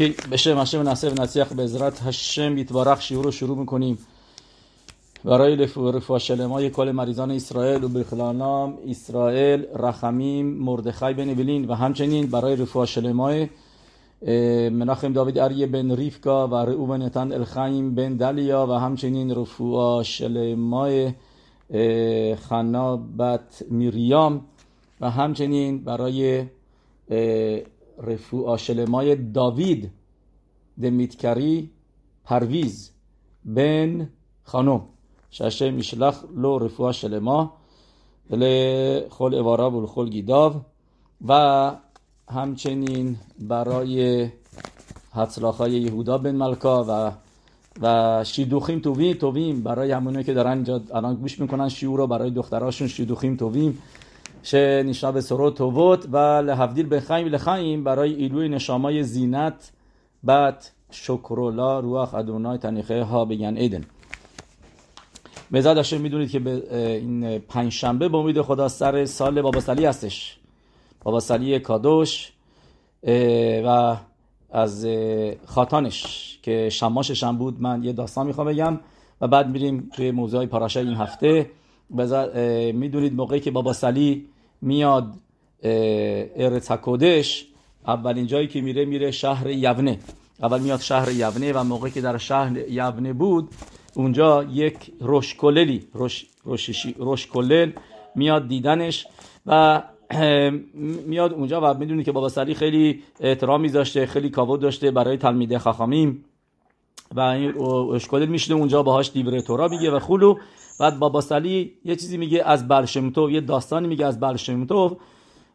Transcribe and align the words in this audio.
اوکی 0.00 0.14
بشه 0.30 0.54
مشه 0.54 0.80
و 0.80 0.82
نصیح 0.82 1.44
به 1.44 1.62
عزرت 1.62 2.02
هشم 2.02 2.58
یتبارخ 2.58 3.00
شیور 3.00 3.24
رو 3.24 3.30
شروع 3.30 3.56
می‌کنیم. 3.56 3.98
برای 5.24 5.56
رفوع 5.56 6.18
شلمای 6.18 6.70
کل 6.70 6.90
مریضان 6.90 7.30
اسرائیل 7.30 7.84
و 7.84 7.88
بخلانام 7.88 8.78
اسرائیل 8.88 9.66
رحمیم 9.76 10.46
مردخای 10.46 11.14
بن 11.14 11.28
ولین 11.28 11.64
و 11.64 11.74
همچنین 11.74 12.26
برای 12.26 12.56
رفوع 12.56 12.86
شلمای 12.86 13.48
مناخم 14.70 15.12
داوید 15.12 15.38
اریه 15.38 15.66
بن 15.66 15.90
ریفکا 15.90 16.48
و 16.48 16.54
رئوبن 16.54 17.02
نتان 17.02 17.32
الخایم 17.32 17.94
بن 17.94 18.16
دلیا 18.16 18.66
و 18.66 18.72
همچنین 18.72 19.34
رفوع 19.34 20.02
شلمای 20.02 21.12
خنابت 22.48 23.64
میریام 23.70 24.40
و 25.00 25.10
همچنین 25.10 25.84
برای 25.84 26.44
رفوع 28.00 28.56
شلمای 28.56 29.16
داوید 29.16 29.90
دمیتکری 30.80 31.70
پرویز 32.24 32.90
بن 33.44 34.08
خانم. 34.44 34.82
ششه 35.30 35.70
میشلخ 35.70 36.24
لو 36.36 36.58
رفوع 36.58 36.92
شلما 36.92 37.52
لخل 38.30 39.34
اوارا 39.34 39.70
و 39.70 39.82
لخل 39.82 40.08
گیداو. 40.08 40.54
و 41.28 41.72
همچنین 42.28 43.16
برای 43.40 44.28
حتلاخای 45.12 45.72
یهودا 45.72 46.18
بن 46.18 46.36
ملکا 46.36 46.84
و 46.88 47.12
و 47.82 48.24
شیدوخیم 48.24 48.80
توویم 48.80 49.12
توویم. 49.12 49.62
برای 49.62 49.92
همونایی 49.92 50.24
که 50.24 50.34
دارن 50.34 50.82
الان 50.94 51.14
گوش 51.14 51.40
می‌کنن 51.40 51.68
شیو 51.68 51.96
رو 51.96 52.06
برای 52.06 52.30
دختراشون 52.30 52.88
شیدوخیم 52.88 53.36
توویم. 53.36 53.78
به 55.12 55.20
سرو 55.20 55.50
تووت 55.50 56.06
و 56.12 56.16
لحفدیل 56.16 56.86
به 56.86 57.00
خیم 57.00 57.26
لخیم 57.26 57.84
برای 57.84 58.14
ایلوی 58.14 58.48
نشامای 58.48 59.02
زینت 59.02 59.72
بعد 60.22 60.66
شکرولا 60.90 61.80
روح 61.80 62.14
ادونای 62.14 62.58
تنیخه 62.58 63.02
ها 63.02 63.24
بگن 63.24 63.56
ایدن 63.56 63.84
به 65.50 65.60
زد 65.60 65.94
می‌دونید 65.94 66.30
که 66.30 66.38
به 66.38 66.76
این 66.96 67.38
پنج 67.38 67.72
شنبه 67.72 68.08
به 68.08 68.16
امید 68.16 68.42
خدا 68.42 68.68
سر 68.68 69.04
سال 69.04 69.42
بابا 69.42 69.60
سلی 69.60 69.84
هستش 69.84 70.36
بابا 71.04 71.20
سلی 71.20 71.58
کادوش 71.58 72.32
و 73.66 73.96
از 74.52 74.86
خاتانش 75.46 76.38
که 76.42 76.68
شماشش 76.68 77.24
هم 77.24 77.38
بود 77.38 77.60
من 77.60 77.84
یه 77.84 77.92
داستان 77.92 78.26
می‌خوام 78.26 78.46
بگم 78.46 78.80
و 79.20 79.28
بعد 79.28 79.48
میریم 79.48 79.90
توی 79.94 80.10
موضوع 80.10 80.46
پاراشه 80.46 80.80
این 80.80 80.94
هفته 80.94 81.50
می‌دونید 82.74 83.14
موقعی 83.14 83.40
که 83.40 83.50
بابا 83.50 83.72
سلی 83.72 84.26
میاد 84.62 85.12
ارت 85.62 86.80
کودش 86.80 87.46
اولین 87.86 88.26
جایی 88.26 88.48
که 88.48 88.60
میره 88.60 88.84
میره 88.84 89.10
شهر 89.10 89.46
یونه 89.50 89.98
اول 90.42 90.60
میاد 90.60 90.80
شهر 90.80 91.12
یونه 91.12 91.52
و 91.52 91.64
موقعی 91.64 91.90
که 91.90 92.00
در 92.00 92.18
شهر 92.18 92.56
یونه 92.68 93.12
بود 93.12 93.48
اونجا 93.94 94.44
یک 94.44 94.92
روشکللی 95.00 95.88
روش 95.92 96.26
روشکلل 96.96 97.72
میاد 98.14 98.48
دیدنش 98.48 99.06
و 99.46 99.82
میاد 101.06 101.32
اونجا 101.32 101.60
و 101.60 101.78
می‌دونی 101.78 102.04
که 102.04 102.12
بابا 102.12 102.28
سلی 102.28 102.54
خیلی 102.54 103.02
احترامی 103.20 103.68
داشته 103.68 104.06
خیلی 104.06 104.30
کاود 104.30 104.60
داشته 104.60 104.90
برای 104.90 105.16
تلمیده 105.16 105.58
خخامیم 105.58 106.24
و 107.14 107.20
این 107.20 107.58
اشکال 107.94 108.26
میشنه 108.26 108.56
اونجا 108.56 108.82
باهاش 108.82 109.10
دیوره 109.12 109.42
تورا 109.42 109.68
میگه 109.68 109.90
و 109.90 109.98
خلو 109.98 110.34
بعد 110.78 110.98
بابا 110.98 111.20
سلی 111.20 111.72
یه 111.84 111.96
چیزی 111.96 112.16
میگه 112.16 112.42
از 112.44 112.68
بلشمتو 112.68 113.30
یه 113.30 113.40
داستانی 113.40 113.88
میگه 113.88 114.06
از 114.06 114.20
بلشمتو. 114.20 114.96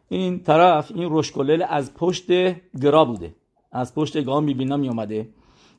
این 0.08 0.42
طرف 0.42 0.92
این 0.94 1.08
روشکلل 1.10 1.64
از 1.68 1.94
پشت 1.94 2.26
گرا 2.82 3.04
بوده. 3.04 3.34
از 3.72 3.94
پشت 3.94 4.24
گام 4.24 4.44
می‌بینم 4.44 4.80
میومده 4.80 5.28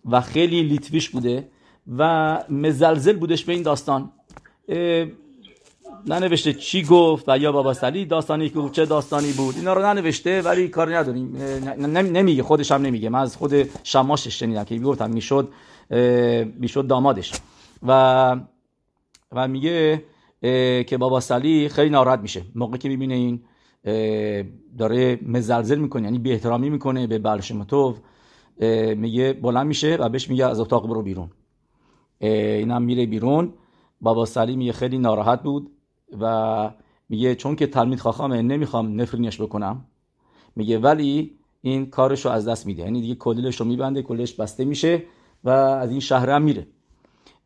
و 0.06 0.22
خیلی 0.22 0.64
لیتویش 0.64 1.10
بوده 1.10 1.50
و 1.98 2.44
مزلزل 2.50 3.14
بودش 3.14 3.46
به 3.46 3.54
این 3.54 3.62
داستان. 3.62 4.12
ننوشته 6.08 6.54
چی 6.54 6.84
گفت 6.84 7.26
و 7.28 7.38
یا 7.38 7.52
بابا 7.52 7.74
سلی 7.74 8.06
داستانی 8.06 8.50
که 8.50 8.70
چه 8.72 8.86
داستانی 8.86 9.32
بود. 9.32 9.56
اینا 9.56 9.74
رو 9.74 9.82
ننوشته 9.82 10.42
ولی 10.42 10.68
کاری 10.68 10.94
نداریم. 10.94 11.38
نمیگه 11.96 12.44
خودش 12.44 12.72
هم 12.72 12.82
نمیگه. 12.82 13.10
من 13.10 13.20
از 13.20 13.38
خود 13.38 13.54
شماشش 13.84 14.40
شنیدم 14.40 14.64
که 14.64 14.76
می‌گفتم 14.76 15.10
می‌شد 15.10 15.50
می‌شد 16.60 16.88
دامادش. 16.88 17.34
و 17.88 18.40
و 19.32 19.48
میگه 19.48 20.04
که 20.84 20.98
بابا 21.00 21.20
سلی 21.20 21.70
خیلی 21.70 21.90
ناراحت 21.90 22.20
میشه. 22.20 22.42
موقعی 22.56 22.78
که 22.78 22.90
می‌بینه 22.90 23.14
این 23.14 23.42
داره 24.78 25.20
مزلزل 25.22 25.80
می‌کنه 25.80 26.04
یعنی 26.04 26.20
بی 26.20 26.32
احترامی 26.32 26.70
می‌کنه 26.70 27.08
به 27.08 27.20
بلشمتوف 27.20 28.00
میگه 28.96 29.34
بلند 29.34 29.68
میشه 29.68 29.96
و 29.96 30.10
بهش 30.10 30.30
میگه 30.30 30.46
از 30.46 30.60
اتاق 30.60 30.88
برو 30.88 31.02
بیرون. 31.02 31.30
اینم 32.20 32.82
میره 32.82 33.06
بیرون. 33.06 33.54
بابا 34.02 34.26
سلی 34.26 34.56
میگه 34.56 34.72
خیلی 34.72 34.98
ناراحت 34.98 35.44
بود 35.44 35.72
و 36.20 36.72
میگه 37.10 37.36
چون 37.36 37.56
که 37.56 37.68
تلمید 37.68 38.00
خاخامه 38.00 38.42
نمی‌خوام 38.42 39.02
نفرینش 39.02 39.42
بکنم. 39.42 39.86
میگه 40.56 40.80
ولی 40.80 41.38
این 41.62 41.90
کارش 41.90 42.26
رو 42.26 42.32
از 42.32 42.48
دست 42.48 42.66
میده. 42.66 42.84
یعنی 42.84 43.02
دیگه 43.02 43.16
کلیلش 43.16 43.56
رو 43.56 43.66
میبنده 43.66 44.02
کلش 44.02 44.34
بسته 44.34 44.66
میشه 44.66 45.04
و 45.44 45.50
از 45.50 45.92
این 45.92 46.00
شهر 46.00 46.30
هم 46.30 46.42
میره. 46.42 46.68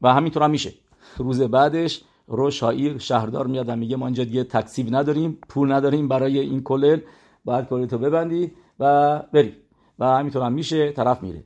و 0.02 0.14
همینطور 0.14 0.44
هم 0.44 0.52
میشه. 0.52 0.74
روز 1.18 1.42
بعدش 1.42 2.02
رو 2.28 2.52
شایر 2.52 2.98
شهردار 2.98 3.48
میاد 3.48 3.70
و 3.70 3.76
میگه 3.76 3.96
ما 3.96 4.06
اینجا 4.06 4.24
دیگه 4.24 4.44
تکسیب 4.44 4.96
نداریم 4.96 5.38
پول 5.50 5.72
نداریم 5.72 6.08
برای 6.08 6.40
این 6.40 6.64
کلل 6.64 7.00
باید 7.46 7.66
کلل 7.66 7.86
ببندی 7.86 8.52
و 8.80 9.20
بری. 9.34 9.54
و 10.00 10.06
همینطور 10.06 10.42
هم 10.44 10.54
میشه 10.54 10.92
طرف 10.92 11.24
میره. 11.24 11.44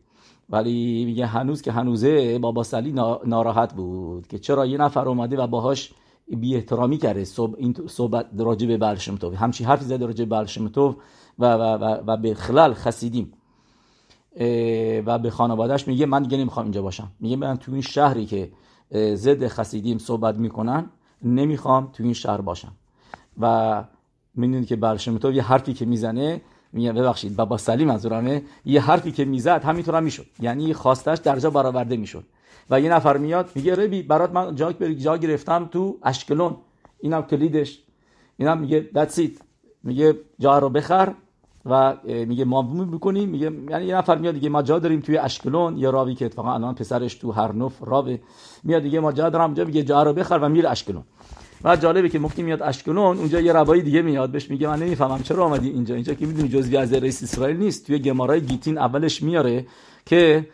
ولی 0.49 1.05
میگه 1.05 1.25
هنوز 1.25 1.61
که 1.61 1.71
هنوزه 1.71 2.39
بابا 2.39 2.63
سلی 2.63 2.91
ناراحت 3.25 3.73
بود 3.73 4.27
که 4.27 4.39
چرا 4.39 4.65
یه 4.65 4.77
نفر 4.77 5.07
اومده 5.07 5.37
و 5.37 5.47
باهاش 5.47 5.93
بی 6.27 6.55
احترامی 6.55 6.97
کرده. 6.97 7.23
صحب... 7.23 7.55
این 7.57 7.75
صحبت 7.87 8.25
راجع 8.37 8.67
به 8.67 8.77
بلشمتوف 8.77 9.33
همچی 9.35 9.63
حرفی 9.63 9.85
زده 9.85 10.05
راجع 10.05 10.25
به 10.25 10.37
بلشمتوف 10.37 10.95
و, 11.39 11.53
و, 11.53 11.61
و, 11.61 11.97
و 12.07 12.17
به 12.17 12.33
خلال 12.33 12.73
خسیدیم. 12.73 13.33
و 15.05 15.19
به 15.19 15.29
خانوادهش 15.29 15.87
میگه 15.87 16.05
من 16.05 16.23
دیگه 16.23 16.37
نمی‌خوام 16.37 16.65
اینجا 16.65 16.81
باشم. 16.81 17.11
میگه 17.19 17.35
من 17.35 17.57
تو 17.57 17.71
این 17.71 17.81
شهری 17.81 18.25
که 18.25 18.51
ضد 18.93 19.47
خسیدیم 19.47 19.97
صحبت 19.97 20.35
می‌کنن. 20.35 20.89
نمی‌خوام 21.23 21.89
تو 21.93 22.03
این 22.03 22.13
شهر 22.13 22.41
باشم. 22.41 22.71
و 23.39 23.83
می‌دونید 24.35 24.67
که 24.67 24.75
بلشمتوف 24.75 25.35
یه 25.35 25.43
حرفی 25.43 25.73
که 25.73 25.85
می‌زنه 25.85 26.41
میگه 26.73 26.93
ببخشید 26.93 27.35
بابا 27.35 27.57
سلیم 27.57 27.87
منظورمه 27.87 28.43
یه 28.65 28.81
حرفی 28.81 29.11
که 29.11 29.25
می‌زد 29.25 29.63
همینطور 29.63 29.95
هم 29.95 30.03
می‌شد. 30.03 30.25
یعنی 30.39 30.73
خواستش 30.73 31.17
درجا 31.17 31.49
برآورده 31.49 31.97
می‌شد. 31.97 32.23
و 32.69 32.81
یه 32.81 32.89
نفر 32.89 33.17
میاد 33.17 33.49
میگه 33.55 33.75
ربی 33.75 34.03
برات 34.03 34.31
من 34.31 34.55
جا, 34.55 34.71
جا 34.71 35.17
گرفتم 35.17 35.69
تو 35.71 35.97
اشکلون. 36.03 36.57
اینم 36.99 37.21
کلیدش. 37.21 37.79
اینم 38.37 38.57
میگه 38.57 38.89
that's 38.95 39.21
میگه 39.83 40.15
جا 40.39 40.59
رو 40.59 40.69
بخر. 40.69 41.13
و 41.65 41.97
میگه 42.05 42.45
ما 42.45 42.61
می‌کنیم 42.61 43.29
میگه 43.29 43.51
یعنی 43.69 43.85
یه 43.85 43.95
نفر 43.95 44.17
میاد 44.17 44.33
دیگه 44.33 44.49
ما 44.49 44.61
جا 44.61 44.79
داریم 44.79 44.99
توی 44.99 45.17
اشکلون 45.17 45.77
یا 45.77 45.89
راوی 45.89 46.15
که 46.15 46.25
اتفاقا 46.25 46.53
الان 46.53 46.75
پسرش 46.75 47.15
تو 47.15 47.31
هر 47.31 47.51
نف 47.51 47.73
راوه 47.81 48.17
میاد 48.63 48.81
دیگه 48.81 48.99
ما 48.99 49.11
جا 49.11 49.29
دارم 49.29 49.53
جا 49.53 49.65
میگه 49.65 49.83
جا 49.83 50.03
رو 50.03 50.13
بخر 50.13 50.37
و 50.37 50.49
میره 50.49 50.69
اشکلون. 50.69 51.03
و 51.63 51.75
جالبه 51.75 52.09
که 52.09 52.19
مفتی 52.19 52.43
میاد 52.43 52.61
اشکلون 52.61 53.17
اونجا 53.17 53.39
یه 53.39 53.53
روایی 53.53 53.81
دیگه 53.81 54.01
میاد 54.01 54.29
بهش 54.29 54.49
میگه 54.49 54.67
من 54.67 54.79
نمی‌فهمم 54.79 55.23
چرا 55.23 55.45
آمدی 55.45 55.69
اینجا 55.69 55.95
اینجا 55.95 56.13
که 56.13 56.25
می‌دونی 56.25 56.49
جزوی 56.49 56.77
از 56.77 56.93
رئیس 56.93 57.23
اسرائیل 57.23 57.57
نیست. 57.57 57.87
توی 57.87 57.99
گمارای 57.99 58.41
گیتین 58.41 58.77
اولش 58.77 59.23
میاره 59.23 59.65
که 60.05 60.47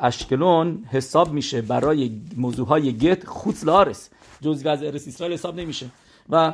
اشکلون 0.00 0.84
حساب 0.90 1.32
میشه 1.32 1.62
برای 1.62 2.20
موضوع 2.36 2.66
های 2.66 2.92
گت 2.92 3.26
خوت 3.26 3.64
لارس 3.64 4.10
جزوی 4.40 4.68
از 4.68 4.82
ارس 4.82 5.08
اسرائیل 5.08 5.34
حساب 5.34 5.60
نمیشه. 5.60 5.86
و 6.30 6.52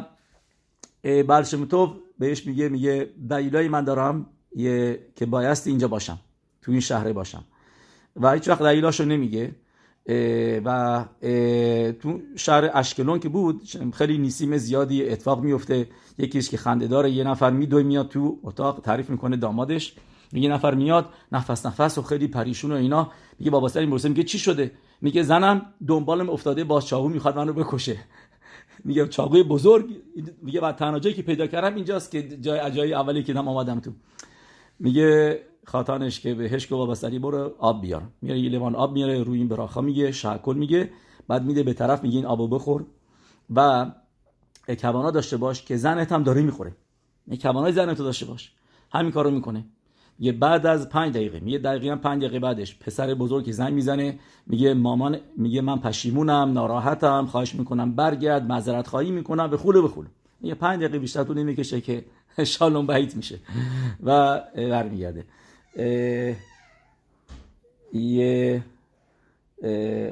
برشمتوف 1.02 1.90
بهش 2.20 2.46
میگه 2.46 2.68
میگه 2.68 3.10
دلیلای 3.30 3.68
من 3.68 3.84
دارم 3.84 4.26
یه 4.56 5.00
که 5.16 5.26
بایستی 5.26 5.70
اینجا 5.70 5.88
باشم 5.88 6.18
تو 6.62 6.72
این 6.72 6.80
شهر 6.80 7.12
باشم. 7.12 7.44
و 8.16 8.32
هیچ 8.32 8.48
وقت 8.48 8.62
دلیلاشو 8.62 9.04
نمیگه. 9.04 9.54
و 10.64 11.04
تو 11.92 12.20
شهر 12.36 12.70
اشکلون 12.74 13.18
که 13.18 13.28
بود 13.28 13.62
خیلی 13.94 14.18
نیسیم 14.18 14.56
زیادی 14.56 15.08
اتفاق 15.08 15.42
میفته. 15.42 15.88
یکیش 16.18 16.50
که 16.50 16.56
خنده 16.56 16.86
داره 16.86 17.10
یه 17.10 17.24
نفر 17.24 17.50
میدوی 17.50 17.82
میاد 17.82 18.08
تو 18.08 18.38
اتاق 18.42 18.80
تعریف 18.80 19.10
می‌کنه 19.10 19.36
دامادش. 19.36 19.94
میگه 20.32 20.48
نفر 20.48 20.74
میاد 20.74 21.08
نفس 21.32 21.66
نفس 21.66 21.98
و 21.98 22.02
خیلی 22.02 22.28
پریشون 22.28 22.72
و 22.72 22.74
اینا. 22.74 23.10
میگه 23.38 23.50
بابا 23.50 23.68
سر 23.68 23.84
میگه 23.84 24.08
میگه 24.08 24.22
چی 24.22 24.38
شده؟ 24.38 24.70
میگه 25.00 25.22
زنم 25.22 25.66
دنبالم 25.86 26.30
افتاده 26.30 26.64
با 26.64 26.80
چاقو 26.80 27.08
می‌خواد 27.08 27.36
منو 27.36 27.52
بکشه. 27.52 27.96
میگه 28.84 29.08
چاقوی 29.08 29.42
بزرگ. 29.42 30.02
میگه 30.42 30.60
بعد 30.60 30.76
تنها 30.76 30.98
که 30.98 31.22
پیدا 31.22 31.46
کردم 31.46 31.74
اینجاست 31.74 32.10
که 32.10 32.22
جای 32.22 32.60
اجای 32.60 32.94
اولی 32.94 33.22
که 33.22 33.32
دم 33.32 33.48
آمدم 33.48 33.80
تو. 33.80 33.90
میگه 34.78 35.40
خاتانش 35.66 36.20
که 36.20 36.34
بهش 36.34 36.64
گفت 36.64 36.70
بابا 36.70 36.94
سری 36.94 37.18
برو 37.18 37.54
آب 37.58 37.80
بیار. 37.80 38.02
میاره 38.22 38.40
یه 38.40 38.50
لیوان 38.50 38.74
آب 38.74 38.92
میاره 38.92 39.22
روی 39.22 39.38
این 39.38 39.48
براخا 39.48 39.80
میگه 39.80 40.12
شاکل 40.12 40.56
میگه. 40.56 40.90
بعد 41.28 41.44
میده 41.44 41.62
به 41.62 41.72
طرف 41.72 42.02
میگه 42.02 42.16
این 42.16 42.26
آبو 42.26 42.48
بخور. 42.48 42.86
و 43.54 43.90
کوانا 44.68 45.10
داشته 45.10 45.36
باش 45.36 45.64
که 45.64 45.76
زنت 45.76 46.12
هم 46.12 46.22
داره 46.22 46.42
می‌خوره. 46.42 46.76
کوانا 47.42 47.70
زنت 47.70 47.98
داشته 47.98 48.26
باش. 48.26 48.52
همین 48.92 49.12
کارو 49.12 49.30
می‌کنه. 49.30 49.64
یه 50.20 50.32
بعد 50.32 50.66
از 50.66 50.88
پنج 50.88 51.14
دقیقه 51.14 51.40
میگه 51.40 51.58
دقیقا 51.58 51.96
پنج 51.96 52.22
دقیقه 52.22 52.38
بعدش 52.38 52.78
پسر 52.78 53.14
بزرگ 53.14 53.52
زنگ 53.52 53.74
می‌زنه 53.74 54.18
میگه 54.46 54.74
مامان 54.74 55.18
میگه 55.36 55.60
من 55.60 55.78
پشیمونم 55.78 56.52
ناراحتم 56.52 57.26
خواهش 57.26 57.54
می‌کنم 57.54 57.94
برگرد 57.94 58.46
معذرت 58.46 58.86
خواهی 58.86 59.10
می‌کنم 59.10 59.50
به 59.50 59.56
خوله 59.56 59.80
به 59.80 59.88
خوله. 59.88 60.08
یه 60.42 60.54
پنج 60.54 60.80
دقیقه 60.80 60.98
بیشتر 60.98 61.24
طول 61.24 61.38
نمی‌کشه 61.38 61.80
که 61.80 62.04
شالون 62.44 62.86
بعید 62.86 63.16
میشه 63.16 63.38
و 64.06 64.40
برمیگرده. 64.56 65.24
یه 67.92 68.62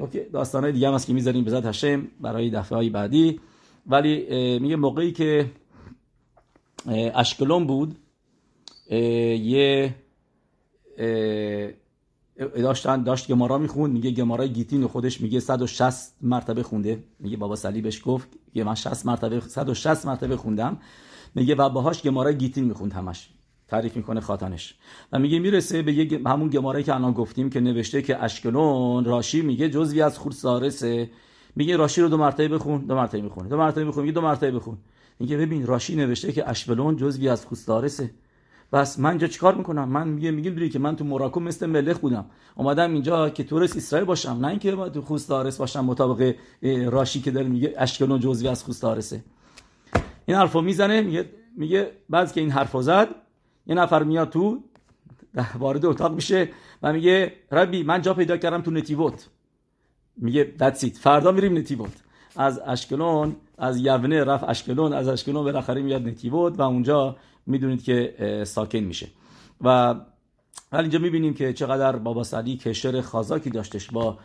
اوکی 0.01 0.21
داستانه 0.33 0.73
دیگه 0.73 0.89
هم 0.89 0.95
هست 0.95 1.07
که 1.07 1.13
می‌ذاریم 1.13 1.45
به 1.45 1.63
هشم 1.65 2.09
برای 2.21 2.51
دفعه 2.51 2.77
های 2.77 2.91
بعدی. 2.91 3.41
ولی 3.87 4.59
میگه 4.59 4.77
موقعی 4.77 5.13
که 5.13 5.51
اشکلون 7.15 7.67
بود 7.67 7.97
یه 8.91 9.95
داشتن 12.55 13.03
داشت 13.03 13.29
گمارا 13.29 13.59
می‌خوند 13.59 13.93
میگه 13.93 14.11
گمارا 14.11 14.47
گیتین 14.47 14.87
خودش 14.87 15.21
میگه 15.21 15.41
160 15.41 16.15
مرتبه 16.23 16.63
خونده. 16.63 17.05
میگه 17.21 17.37
بابا 17.37 17.57
سلی 17.57 17.81
بهش 17.81 18.03
گفت 18.05 18.29
که 18.55 18.65
من 18.65 18.75
60 18.75 19.07
مرتبه 19.07 19.41
160 19.41 20.07
مرتبه 20.07 20.37
خوندم. 20.37 20.79
میگه 21.35 21.55
و 21.55 21.69
باهاش 21.69 22.03
گمارا 22.03 22.33
گیتین 22.33 22.65
می‌خوند 22.65 22.93
همش. 22.93 23.29
تعریف 23.69 23.97
می‌کنه 23.97 24.21
خاتنش. 24.21 24.75
و 25.13 25.19
میگه 25.19 25.39
می‌رسه 25.39 25.83
به 25.83 25.93
یه 25.93 26.21
همون 26.27 26.49
گماره 26.49 26.83
که 26.83 26.95
الان 26.95 27.13
گفتیم 27.13 27.51
که 27.51 27.61
نوشته 27.61 28.03
که 28.03 28.25
اشکلون 28.25 29.05
راشی 29.05 29.43
میگه 29.43 29.69
جزوی 29.69 30.03
از 30.03 30.19
خورسارسه 30.19 31.11
میگه 31.57 31.77
راشی 31.77 32.01
رو 32.01 32.09
دو 32.09 32.17
مرتبه 32.17 32.49
بخون 32.49 32.81
دو 32.87 32.95
مرتبه 32.95 33.21
می‌خونه. 33.21 33.49
دو 33.49 33.57
مرتبه 33.57 33.85
میخون 33.85 34.03
میگه 34.03 34.15
دو 34.15 34.21
مرتبه 34.21 34.51
بخون. 34.51 34.79
میگه 35.19 35.37
ببین 35.37 35.67
راشی 35.67 35.97
نوشته 35.97 36.33
که 36.33 36.51
اشکلون 36.51 36.97
جزوی 36.97 37.29
از 37.29 37.47
خورسارسه 37.47 38.11
بس 38.73 38.99
من 38.99 39.11
اینجا 39.11 39.27
چیکار 39.27 39.55
می‌کنم؟ 39.55 39.89
من 39.89 40.09
میگه 40.09 40.51
بری 40.51 40.69
که 40.69 40.79
من 40.79 40.97
تو 40.97 41.05
موراکو 41.05 41.41
مثل 41.41 41.67
ملخ 41.67 41.99
بودم. 41.99 42.27
اومدم 42.55 42.93
اینجا 42.93 43.31
که 43.31 43.45
تورست 43.45 43.77
اسرائیل 43.77 44.07
باشم. 44.07 44.31
نه 44.31 44.49
اینکه 44.49 44.73
تو 44.73 45.03
خوستارس 45.03 45.59
باشم 45.59 45.85
مطابق 45.85 46.35
راشی 46.87 47.21
که 47.21 47.31
داره 47.31 47.49
میگه 47.49 47.75
اشکلون 47.79 48.21
جزوی 48.21 48.49
از 48.49 48.65
خوستارسه 48.65 49.25
این 50.27 50.37
حرفو 50.37 50.61
می‌زنه 50.61 51.01
میگه 51.01 51.31
میگه 51.57 51.91
بعد 52.11 52.33
که 52.33 52.41
این 52.41 52.51
حرفو 52.51 52.83
زد 52.83 53.09
یه 53.67 53.75
نفر 53.75 54.03
میاد 54.03 54.31
تو 54.31 54.63
وارد 55.59 55.87
اتاق 55.87 56.15
میشه 56.15 56.49
و 56.83 56.93
میگه 56.93 57.33
ربی 57.53 57.83
من 57.83 58.03
جا 58.03 58.15
پیدا 58.15 58.37
کردم 58.37 58.63
تو 58.63 58.71
نتیوت. 58.71 59.29
میگه 60.17 60.45
دتسیت 60.45 60.97
فردا 60.97 61.33
میریم 61.33 61.59
نتیوت. 61.59 62.03
از 62.37 62.61
اشکلون 62.67 63.37
از 63.59 63.79
یونه 63.79 64.25
رفت 64.25 64.45
اشکلون 64.49 64.93
از 64.93 65.09
اشکلون 65.09 65.45
بالاخره 65.45 65.83
میاد 65.83 66.09
نتیوت 66.09 66.59
و 66.59 66.63
اونجا 66.63 67.17
می‌دونید 67.49 67.83
که 67.83 68.15
ساکن 68.47 68.79
میشه. 68.79 69.09
و 69.61 69.95
حالا 70.73 70.83
اینجا 70.83 70.99
می‌بینیم 70.99 71.35
که 71.35 71.53
چقدر 71.53 71.97
بابا 71.97 72.25
سعدی 72.25 72.57
کشر 72.57 73.01
خازاکی 73.01 73.51
داشتش 73.51 73.91
با 73.91 74.19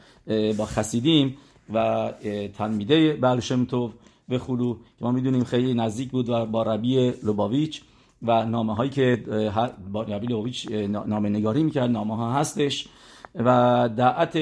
با 0.57 0.65
خسیدیم 0.65 1.37
و 1.73 2.11
تنمیده 2.57 3.13
بلشم 3.13 3.65
تو 3.65 3.91
به 4.29 4.39
خلو 4.39 4.73
که 4.73 5.05
ما 5.05 5.11
می‌دونیم 5.11 5.43
خیلی 5.43 5.73
نزدیک 5.73 6.11
بود 6.11 6.29
و 6.29 6.45
با 6.45 6.63
ربی 6.63 7.13
لوباویچ 7.23 7.81
و 8.21 8.45
نامه 8.45 8.75
هایی 8.75 8.89
که 8.89 9.23
با 9.91 10.03
ربی 10.03 10.27
لوباویچ 10.27 10.71
نامه 11.05 11.29
نگاری 11.29 11.63
می‌کرد 11.63 11.89
نامه 11.89 12.15
ها 12.15 12.33
هستش 12.33 12.87
و 13.35 13.89
دعت 13.97 14.37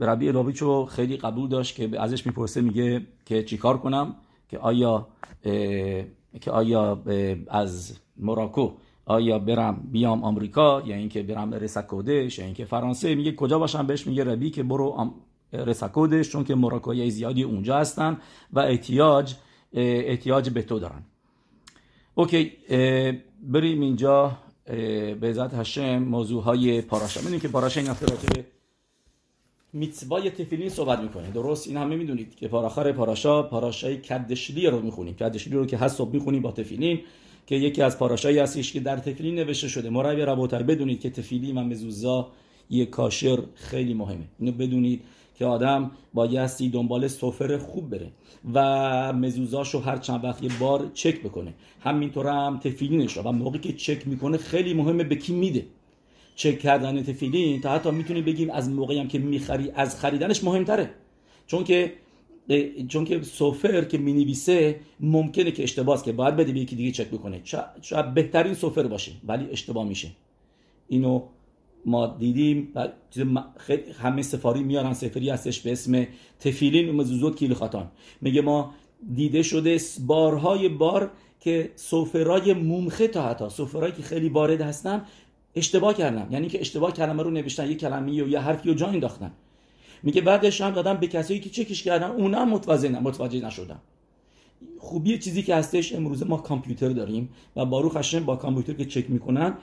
ربی 0.00 0.26
لوباویچ 0.26 0.58
رو 0.58 0.86
خیلی 0.86 1.16
قبول 1.16 1.48
داشت 1.48 1.76
که 1.76 2.00
ازش 2.00 2.26
می‌پرسه 2.26 2.60
میگه 2.60 3.06
که 3.26 3.42
چیکار 3.42 3.78
کنم؟ 3.78 4.14
که 4.48 4.58
آیا 4.58 5.08
که 6.40 6.50
آیا 6.50 7.02
از 7.48 7.98
مراکو 8.16 8.70
آیا 9.06 9.38
برم 9.38 9.88
بیام 9.92 10.24
آمریکا 10.24 10.82
یا 10.86 10.96
اینکه 10.96 11.22
برم 11.22 11.54
رسکودش 11.54 12.38
یا 12.38 12.44
اینکه 12.44 12.64
فرانسه؟ 12.64 13.14
میگه 13.14 13.32
کجا 13.32 13.58
باشم؟ 13.58 13.86
بهش 13.86 14.06
میگه 14.06 14.24
ربی 14.24 14.50
که 14.50 14.62
برو 14.62 15.14
رسکودش 15.52 16.28
چون 16.28 16.44
که 16.44 16.54
مراکوی 16.54 17.10
زیادی 17.10 17.42
اونجا 17.42 17.78
هستن 17.78 18.18
و 18.52 18.58
احتیاج 18.60 19.34
احتیاج 19.72 20.50
به 20.50 20.62
تو 20.62 20.78
دارن. 20.78 21.02
اوکی 22.14 22.52
بریم 23.42 23.80
اینجا 23.80 24.36
به 25.20 25.32
ذات 25.32 25.54
هشم 25.54 25.98
موضوع 25.98 26.42
های 26.42 26.80
پاراشا 26.80 27.20
می‌دونیم 27.20 27.40
که 27.40 27.48
پاراشا 27.48 27.80
این 27.80 27.90
هفته 27.90 28.06
راجع 28.06 28.42
میتوای 29.74 30.30
تفیلین 30.30 30.68
صحبت 30.68 31.00
می‌کنه. 31.00 31.30
درست؟ 31.30 31.68
این 31.68 31.76
همه 31.76 31.96
می‌دونید 31.96 32.34
که 32.36 32.48
پاراخر 32.48 32.92
پاراشا 32.92 33.42
پاراشای 33.42 33.96
کدشلی 33.96 34.66
رو 34.66 34.80
می‌خونیم. 34.80 35.14
کدشلی 35.14 35.54
رو 35.54 35.66
که 35.66 35.76
هست 35.76 35.96
صبح 35.96 36.12
می‌خونیم 36.12 36.42
با 36.42 36.52
تفیلین 36.52 37.00
که 37.46 37.54
یکی 37.54 37.82
از 37.82 37.98
پاراشایی 37.98 38.38
هستش 38.38 38.72
که 38.72 38.80
در 38.80 38.96
تفیلین 38.96 39.34
نوشته 39.34 39.68
شده. 39.68 39.90
مربی 39.90 40.22
ربوتر 40.22 40.62
بدونید 40.62 41.00
که 41.00 41.10
تفیلین 41.10 41.58
و 41.58 41.64
مزوزا 41.64 42.28
یه 42.70 42.86
کاشر 42.86 43.38
خیلی 43.54 43.94
مهمه. 43.94 44.24
اینو 44.38 44.52
بدونید 44.52 45.02
که 45.38 45.44
آدم 45.44 45.90
بایستی 46.14 46.68
دنبال 46.68 47.08
سفر 47.08 47.56
خوب 47.56 47.90
بره 47.90 48.10
و 48.54 49.12
مزوزاشو 49.12 49.78
هر 49.78 49.98
چند 49.98 50.24
وقت 50.24 50.42
یه 50.42 50.50
بار 50.60 50.90
چک 50.94 51.20
بکنه. 51.20 51.54
همینطور 51.80 52.26
هم 52.26 52.58
تفیلینش 52.58 53.16
رو 53.16 53.22
و 53.22 53.32
موقعی 53.32 53.60
که 53.60 53.72
چک 53.72 54.08
می‌کنه 54.08 54.36
خیلی 54.36 54.74
مهمه 54.74 55.04
به 55.04 55.16
کی 55.16 55.32
میده. 55.32 55.66
چک 56.34 56.58
کردن 56.58 57.02
تفیلین 57.02 57.60
تا 57.60 57.70
حتی 57.74 57.90
می‌تونیم 57.90 58.24
بگیم 58.24 58.50
از 58.50 58.70
موقعی 58.70 58.98
هم 58.98 59.08
که 59.08 59.18
می‌خری 59.18 59.70
از 59.70 60.00
خریدنش 60.00 60.44
مهمتره. 60.44 60.90
چون 61.46 61.64
که 61.64 61.92
چون 62.88 63.04
که 63.04 63.22
سوفر 63.22 63.84
که 63.84 63.98
می‌نویسه 63.98 64.80
ممکنه 65.00 65.50
که 65.50 65.62
اشتباه 65.62 66.04
که 66.04 66.12
باید 66.12 66.36
بده 66.36 66.52
به 66.52 66.60
یکی 66.60 66.76
دیگه 66.76 66.90
چک 66.90 67.08
بکنه. 67.08 67.40
شاید 67.82 68.14
بهترین 68.14 68.54
سوفر 68.54 68.82
باشه 68.82 69.12
ولی 69.24 69.50
اشتباه 69.50 69.88
میشه. 69.88 70.08
اینو 70.88 71.22
ما 71.86 72.06
دیدیم 72.06 72.68
و 72.74 72.88
همه 73.98 74.22
سفاری 74.22 74.62
میارن 74.62 74.92
سفری 74.92 75.30
هستش 75.30 75.60
به 75.60 75.72
اسم 75.72 76.06
تفیلین 76.40 76.90
مزوزوت 76.90 77.36
کیل 77.36 77.54
خاتان. 77.54 77.90
میگه 78.20 78.40
ما 78.40 78.74
دیده 79.14 79.42
شده 79.42 79.80
بارهای 80.06 80.68
بار 80.68 81.10
که 81.40 81.72
سفرای 81.76 82.52
مومخه 82.52 83.08
تا 83.08 83.28
حتی 83.28 83.48
سفرایی 83.48 83.92
که 83.92 84.02
خیلی 84.02 84.28
وارد 84.28 84.60
هستن 84.60 85.02
اشتباه 85.56 85.94
کردن 85.94 86.28
یعنی 86.30 86.48
که 86.48 86.60
اشتباه 86.60 86.92
کلمه 86.92 87.22
رو 87.22 87.30
نوشتن 87.30 87.68
یه 87.68 87.74
کلمه 87.74 88.22
و 88.22 88.28
یه 88.28 88.38
حرفی 88.38 88.68
رو 88.68 88.74
جا 88.74 88.86
انداختن. 88.86 89.32
میگه 90.02 90.20
بعدش 90.20 90.60
هم 90.60 90.70
دادن 90.70 90.94
به 90.94 91.06
کسایی 91.06 91.40
که 91.40 91.50
چکش 91.50 91.82
کردن 91.82 92.10
اونا 92.10 92.44
متوجه 92.44 92.88
متوجه 92.88 93.46
نشدن. 93.46 93.78
خوبی 94.78 95.18
چیزی 95.18 95.42
که 95.42 95.54
هستش 95.54 95.94
امروز 95.94 96.26
ما 96.26 96.36
کامپیوتر 96.36 96.88
داریم 96.88 97.28
و 97.56 97.64
باروخ 97.64 97.96
هشم 97.96 98.24
با 98.24 98.36
کامپیوتر 98.36 98.72
که 98.72 98.84
چک 98.84 99.10
می‌کنن 99.10 99.54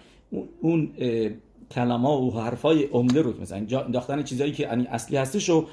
اون 0.61 0.91
کلمه 1.71 2.09
و 2.09 2.39
حرفای 2.39 2.83
عمده 2.83 3.21
رو 3.21 3.41
مثلا 3.41 3.57
انداختن 3.57 4.23
چیزایی 4.23 4.51
که 4.51 4.63
یعنی 4.63 4.87
اصلی 4.87 5.17
هستش 5.17 5.49
رو 5.49 5.67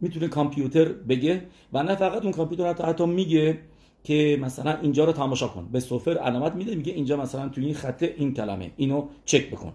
می‌تونه 0.00 0.28
کامپیوتر 0.28 0.84
بگه 0.84 1.42
و 1.72 1.82
نه 1.82 1.94
فقط 1.94 2.22
اون 2.22 2.32
کامپیوتر 2.32 2.68
حتی, 2.70 2.82
حتی 2.82 3.06
میگه 3.06 3.58
که 4.04 4.38
مثلا 4.40 4.78
اینجا 4.78 5.04
رو 5.04 5.12
تماشا 5.12 5.48
کن. 5.48 5.68
به 5.72 5.80
سفر 5.80 6.18
علامت 6.18 6.54
میده 6.54 6.74
میگه 6.74 6.92
اینجا 6.92 7.16
مثلا 7.16 7.48
توی 7.48 7.64
این 7.64 7.74
خطه 7.74 8.14
این 8.16 8.34
کلمه. 8.34 8.70
اینو 8.76 9.06
چک 9.24 9.50
بکن. 9.50 9.72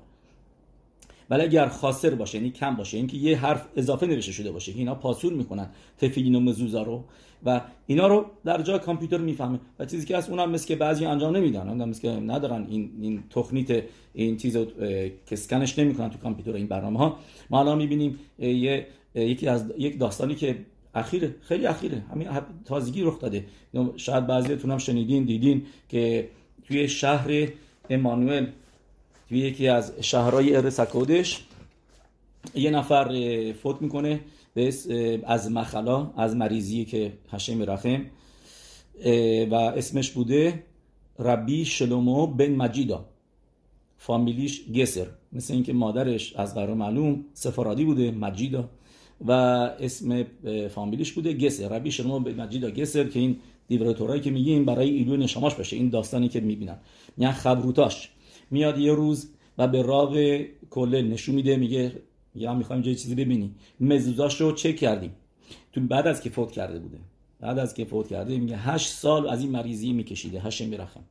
ولی 1.29 1.41
اگر 1.41 1.67
خاسر 1.67 2.09
باشه 2.09 2.37
یعنی 2.37 2.51
کم 2.51 2.75
باشه 2.75 2.97
اینکه 2.97 3.17
یه 3.17 3.37
حرف 3.37 3.65
اضافه 3.75 4.05
نوشته 4.05 4.31
شده 4.31 4.51
باشه 4.51 4.71
که 4.73 4.79
اینا 4.79 4.95
پاسور 4.95 5.33
می‌کنن 5.33 5.69
تفیلین 5.97 6.35
و 6.35 6.39
مزوزا 6.39 6.83
رو 6.83 7.03
و 7.45 7.61
اینا 7.87 8.07
رو 8.07 8.25
در 8.45 8.61
جای 8.61 8.79
کامپیوتر 8.79 9.17
می‌فهمه. 9.17 9.59
و 9.79 9.85
چیزی 9.85 10.05
که 10.05 10.17
از 10.17 10.29
اونم 10.29 10.51
مثل 10.51 10.67
که 10.67 10.75
بعضی 10.75 11.05
انجام 11.05 11.35
نمیدن. 11.35 11.69
اونم 11.69 11.89
مثل 11.89 12.01
که 12.01 12.09
ندارن 12.09 12.67
این 12.69 12.91
این 13.01 13.23
تخنیت 13.29 13.83
این 14.13 14.37
چیزو 14.37 14.65
که 14.65 15.13
اسکنش 15.31 15.79
نمی‌کنن 15.79 16.09
تو 16.09 16.17
کامپیوتر 16.17 16.53
این 16.53 16.67
برنامه 16.67 16.99
ها 16.99 17.17
ما 17.49 17.59
الان 17.59 17.77
می‌بینیم 17.77 18.19
یه 18.39 18.87
یکی 19.15 19.47
از 19.47 19.73
یک 19.77 19.99
داستانی 19.99 20.35
که 20.35 20.57
اخیره 20.97 21.35
خیلی 21.41 21.65
اخیره. 21.65 22.03
همین 22.11 22.27
تازگی 22.65 23.03
رخ 23.03 23.19
داده. 23.19 23.45
شاید 23.95 24.27
بعضیتون 24.27 24.71
هم 24.71 24.77
شنیدین 24.77 25.23
دیدین 25.23 25.65
که 25.89 26.29
توی 26.67 26.87
شهر 26.87 27.47
امانوئل 27.89 28.45
توی 29.29 29.39
یکی 29.39 29.67
از 29.67 29.93
شهرهای 30.01 30.55
ارسکودش 30.55 31.43
یه 32.55 32.71
نفر 32.71 33.05
فوت 33.63 33.81
می‌کنه 33.81 34.19
از 35.23 35.51
مخلا 35.51 36.11
از 36.17 36.35
مریضی 36.35 36.85
که 36.85 37.13
هشم 37.31 37.63
رحم 37.63 38.05
و 39.51 39.55
اسمش 39.55 40.11
بوده 40.11 40.63
ربی 41.19 41.65
شلومو 41.65 42.27
بن 42.27 42.55
مجیدا. 42.55 43.05
فامیلیش 43.97 44.71
گسر. 44.71 45.07
مثل 45.33 45.53
اینکه 45.53 45.73
مادرش 45.73 46.33
از 46.35 46.55
قرار 46.55 46.73
معلوم 46.73 47.25
سفارادی 47.33 47.85
بوده 47.85 48.11
مجیدا. 48.11 48.69
و 49.25 49.31
اسم 49.31 50.25
فامیلیش 50.69 51.11
بوده. 51.11 51.33
گسر. 51.33 51.67
ربی 51.67 51.91
شلومو 51.91 52.19
بن 52.19 52.41
مجیدا 52.41 52.71
گسر 52.71 53.03
که 53.03 53.19
این 53.19 53.37
دیوراتورایی 53.67 54.21
که 54.21 54.31
میگیم 54.31 54.65
برای 54.65 54.89
ایلو 54.89 55.17
نشاماش 55.17 55.55
باشه. 55.55 55.75
این 55.75 55.89
داستانی 55.89 56.29
که 56.29 56.39
می‌بینن 56.39 56.77
یعنی 57.17 57.33
خبروتاش 57.33 58.09
میاد 58.51 58.77
یه 58.77 58.93
روز 58.93 59.29
و 59.57 59.67
به 59.67 59.81
راو 59.81 60.17
کله 60.69 61.01
نشون 61.01 61.35
میده. 61.35 61.55
میگه 61.55 61.91
یا 62.35 62.53
می‌خوایم 62.53 62.81
جای 62.81 62.95
چیزی 62.95 63.15
ببینی. 63.15 63.51
مزوزاش 63.79 64.41
رو 64.41 64.51
چک 64.51 64.75
کردیم. 64.75 65.11
تو 65.73 65.81
بعد 65.81 66.07
از 66.07 66.21
که 66.21 66.29
فوت 66.29 66.51
کرده 66.51 66.79
بوده. 66.79 66.97
بعد 67.39 67.59
از 67.59 67.73
که 67.73 67.85
فوت 67.85 68.07
کرده 68.07 68.37
میگه 68.37 68.57
هشت 68.57 68.89
سال 68.89 69.29
از 69.29 69.41
این 69.41 69.51
مریضی 69.51 69.93
میکشیده. 69.93 70.39
هشت 70.39 70.61
میرخم 70.61 71.03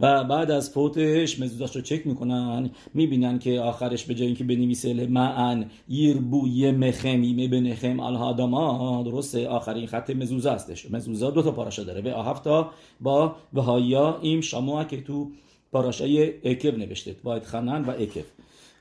و 0.00 0.24
بعد 0.24 0.50
از 0.50 0.70
فوتش 0.70 1.40
مزوداش 1.40 1.76
رو 1.76 1.82
چک 1.82 2.06
می‌کنن 2.06 2.70
می‌بینن 2.94 3.38
که 3.38 3.60
آخرش 3.60 4.04
به 4.04 4.14
جای 4.14 4.26
اینکه 4.26 4.44
بنویسه 4.44 5.06
معن 5.06 5.70
یربو 5.88 6.48
یه 6.48 6.72
مخم 6.72 7.22
یمه 7.22 7.48
بنخم 7.48 8.00
الهاداما 8.00 9.02
درسته؟ 9.02 9.48
آخرین 9.48 9.86
خط 9.86 10.10
مزوزه 10.10 10.50
هستش. 10.50 10.90
مزوزه 10.90 11.30
دو 11.30 11.42
تا 11.42 11.50
پاراشا 11.50 11.84
داره. 11.84 12.14
و 12.14 12.22
هفتا 12.22 12.70
با 13.00 13.36
وهایا 13.54 14.18
این 14.22 14.40
شما 14.40 14.84
که 14.84 15.00
تو 15.00 15.30
پاراشای 15.72 16.48
اکب 16.50 16.78
نوشته. 16.78 17.16
باید 17.22 17.42
خنن 17.42 17.84
و 17.84 17.90
اکب 17.90 18.24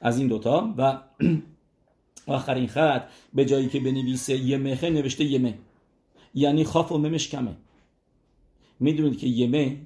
از 0.01 0.17
این 0.17 0.27
دوتا 0.27 0.73
و 0.77 0.97
آخرین 2.27 2.67
خط 2.67 3.03
به 3.33 3.45
جایی 3.45 3.67
که 3.67 3.79
بنویسه 3.79 4.37
یه 4.37 4.57
مخه 4.57 4.89
نوشته 4.89 5.23
یمه. 5.23 5.53
یعنی 6.35 6.63
خاف 6.63 6.91
و 6.91 6.97
ممش 6.97 7.29
کمه. 7.29 7.55
می‌دونید 8.79 9.19
که 9.19 9.27
یمه 9.27 9.77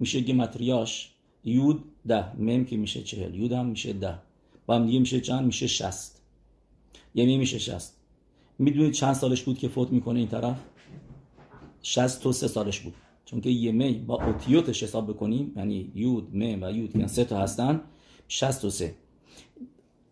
میشه 0.00 0.20
گمتریاش 0.20 1.10
یود 1.44 1.84
ده. 2.06 2.36
مم 2.36 2.64
که 2.64 2.76
میشه 2.76 3.02
چهل. 3.02 3.34
یود 3.34 3.52
هم 3.52 3.66
میشه 3.66 3.92
ده. 3.92 4.18
با 4.66 4.74
هم 4.74 4.86
دیگه 4.86 4.98
میشه 4.98 5.20
چند؟ 5.20 5.46
میشه 5.46 5.66
شست. 5.66 6.22
یمه 7.14 7.36
میشه 7.36 7.58
شست. 7.58 7.96
می‌دونید 8.58 8.92
چند 8.92 9.12
سالش 9.14 9.42
بود 9.42 9.58
که 9.58 9.68
فوت 9.68 9.90
می‌کنه 9.90 10.18
این 10.18 10.28
طرف؟ 10.28 10.60
شست 11.82 12.26
و 12.26 12.32
سه 12.32 12.48
سالش 12.48 12.80
بود. 12.80 12.94
چون 13.24 13.40
که 13.40 13.50
یمه 13.50 13.92
با 13.92 14.24
اوتیوتش 14.24 14.82
حساب 14.82 15.10
بکنیم 15.10 15.52
یعنی 15.56 15.92
یود 15.94 16.36
مم 16.36 16.62
و 16.62 16.70
یود 16.70 16.92
که 16.92 17.06
سه 17.06 17.24
تا 17.24 17.38
هستن 17.38 17.80
شست 18.28 18.64
و 18.64 18.70
سه. 18.70 18.94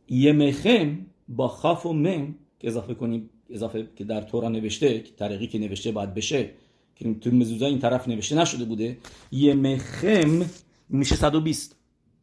یمه 0.09 0.52
خم 0.52 1.07
با 1.28 1.49
خاف 1.49 1.87
و 1.87 1.92
مم 1.92 2.35
که 2.61 2.68
اضافه 2.68 2.95
کنیم 2.95 3.30
اضافه 3.50 3.88
که 3.97 4.04
در 4.04 4.21
تورا 4.21 4.49
نوشته 4.49 5.00
که 5.00 5.12
طریقی 5.16 5.47
که 5.47 5.59
نوشته 5.59 5.92
باید 5.92 6.14
بشه 6.14 6.50
که 6.99 7.14
تو 7.14 7.31
مزوزا 7.31 7.67
این 7.67 7.78
طرف 7.78 8.09
نوشته 8.09 8.37
نشده 8.37 8.64
بوده 8.64 8.99
یه 9.33 9.55
مخم 9.55 10.50
میشه 10.88 11.17
120 11.17 11.76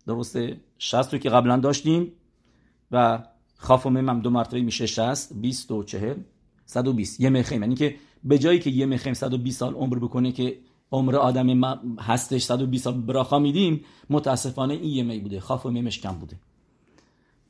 درسته 0.08 0.58
60 0.78 1.14
رو 1.14 1.20
که 1.20 1.30
قبلا 1.30 1.58
داشتیم 1.58 2.12
و 2.92 3.24
خاف 3.58 3.86
و 3.86 3.90
مم 3.90 4.22
دو 4.22 4.30
مرتبه 4.30 4.62
میشه 4.62 4.86
60 4.86 5.34
20 5.34 5.72
و 5.72 5.84
40 5.84 6.18
120 6.66 7.22
یه 7.22 7.30
مخم 7.30 7.62
یعنی 7.62 7.76
که 7.76 7.96
به 8.24 8.40
جایی 8.40 8.60
که 8.60 8.70
یه 8.70 8.86
مخم 8.86 9.14
120 9.14 9.60
سال 9.60 9.74
عمر 9.74 10.00
بکنه 10.00 10.32
که 10.32 10.58
عمر 10.92 11.16
آدم 11.16 11.64
هستش 12.00 12.44
120 12.44 12.84
سال 12.84 13.02
براخا 13.02 13.40
میدیم 13.40 13.86
متاسفانه 14.10 14.74
این 14.74 14.96
یه 14.96 15.04
می 15.04 15.20
بوده 15.20 15.40
خاف 15.40 15.66
و 15.66 15.72
ممش 15.72 16.00
کم 16.00 16.12
بوده 16.12 16.36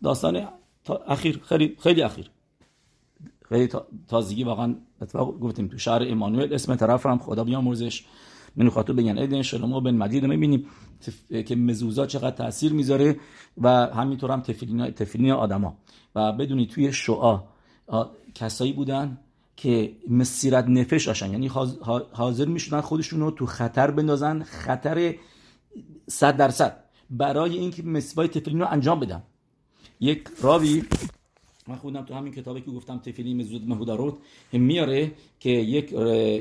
داستان 0.03 0.47
اخیر 1.07 1.41
خیلی 1.43 1.75
خیلی 1.79 2.01
اخیر 2.01 2.31
خیلی 3.49 3.69
تازگی 4.07 4.43
واقعا 4.43 4.75
اتفاق 5.01 5.39
گفتیم 5.39 5.67
تو 5.67 5.77
شهر 5.77 6.01
ایمانوئل 6.01 6.53
اسم 6.53 6.75
طرف 6.75 7.05
هم 7.05 7.17
خدا 7.17 7.43
بیامرزش. 7.43 8.05
منو 8.55 8.69
خاطر 8.69 8.93
بگن 8.93 9.17
ایدن 9.17 9.41
شلمو 9.41 9.81
بن 9.81 9.95
مجید 9.95 10.23
رو 10.23 10.29
می‌بینیم. 10.29 10.65
که 11.47 11.55
مزوزا 11.55 12.05
چقدر 12.05 12.35
تاثیر 12.35 12.73
می‌ذاره 12.73 13.19
و 13.61 13.69
همینطور 13.69 14.31
هم 14.31 14.41
تفیلین, 14.41 14.91
تفیلین 14.91 15.31
آدما. 15.31 15.77
و 16.15 16.31
بدونی 16.31 16.65
توی 16.65 16.93
شعا 16.93 17.41
کسایی 18.35 18.73
بودن 18.73 19.17
که 19.55 19.95
مسیرت 20.09 20.67
نفش 20.67 21.07
آشن 21.07 21.31
یعنی 21.31 21.47
حاضر 22.11 22.45
می‌شدن 22.45 22.81
خودشون 22.81 23.19
رو 23.19 23.31
تو 23.31 23.45
خطر 23.45 23.91
بندازن 23.91 24.43
خطر 24.43 25.15
صد 26.07 26.37
درصد. 26.37 26.83
برای 27.09 27.57
اینکه 27.57 27.83
مسوای 27.83 28.27
تفیلین 28.27 28.59
رو 28.59 28.67
انجام 28.69 28.99
بدن. 28.99 29.23
یک 29.99 30.27
راوی 30.41 30.83
من 31.67 31.75
خودم 31.75 32.01
تو 32.05 32.13
همین 32.13 32.33
کتابی 32.33 32.61
که 32.61 32.71
گفتم 32.71 32.97
تفیلی 32.97 33.33
مزود 33.33 33.69
مهودارود 33.69 34.17
میاره 34.53 35.11
که 35.39 35.49
یک 35.49 35.91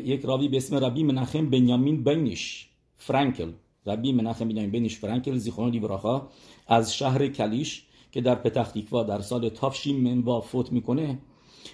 یک 0.07 0.25
راوی 0.25 0.49
به 0.49 0.57
اسم 0.57 0.76
ربی 0.76 1.02
مناخم 1.02 1.50
بنیامین 1.50 2.04
بینیش 2.04 2.69
فرانکل. 2.97 3.52
ربی 3.87 4.12
مناخم 4.12 4.49
بنیامین 4.49 4.71
بینیش 4.71 4.99
فرانکل 4.99 5.37
زیخون 5.37 5.71
لیبراخا 5.71 6.28
از 6.66 6.97
شهر 6.97 7.28
کلیش 7.28 7.85
که 8.12 8.21
در 8.21 8.35
پتختیکوا 8.35 9.02
در 9.02 9.21
سال 9.21 9.49
تافشین 9.49 9.97
منوا 9.97 10.40
فوت 10.40 10.73
می‌کنه 10.73 11.19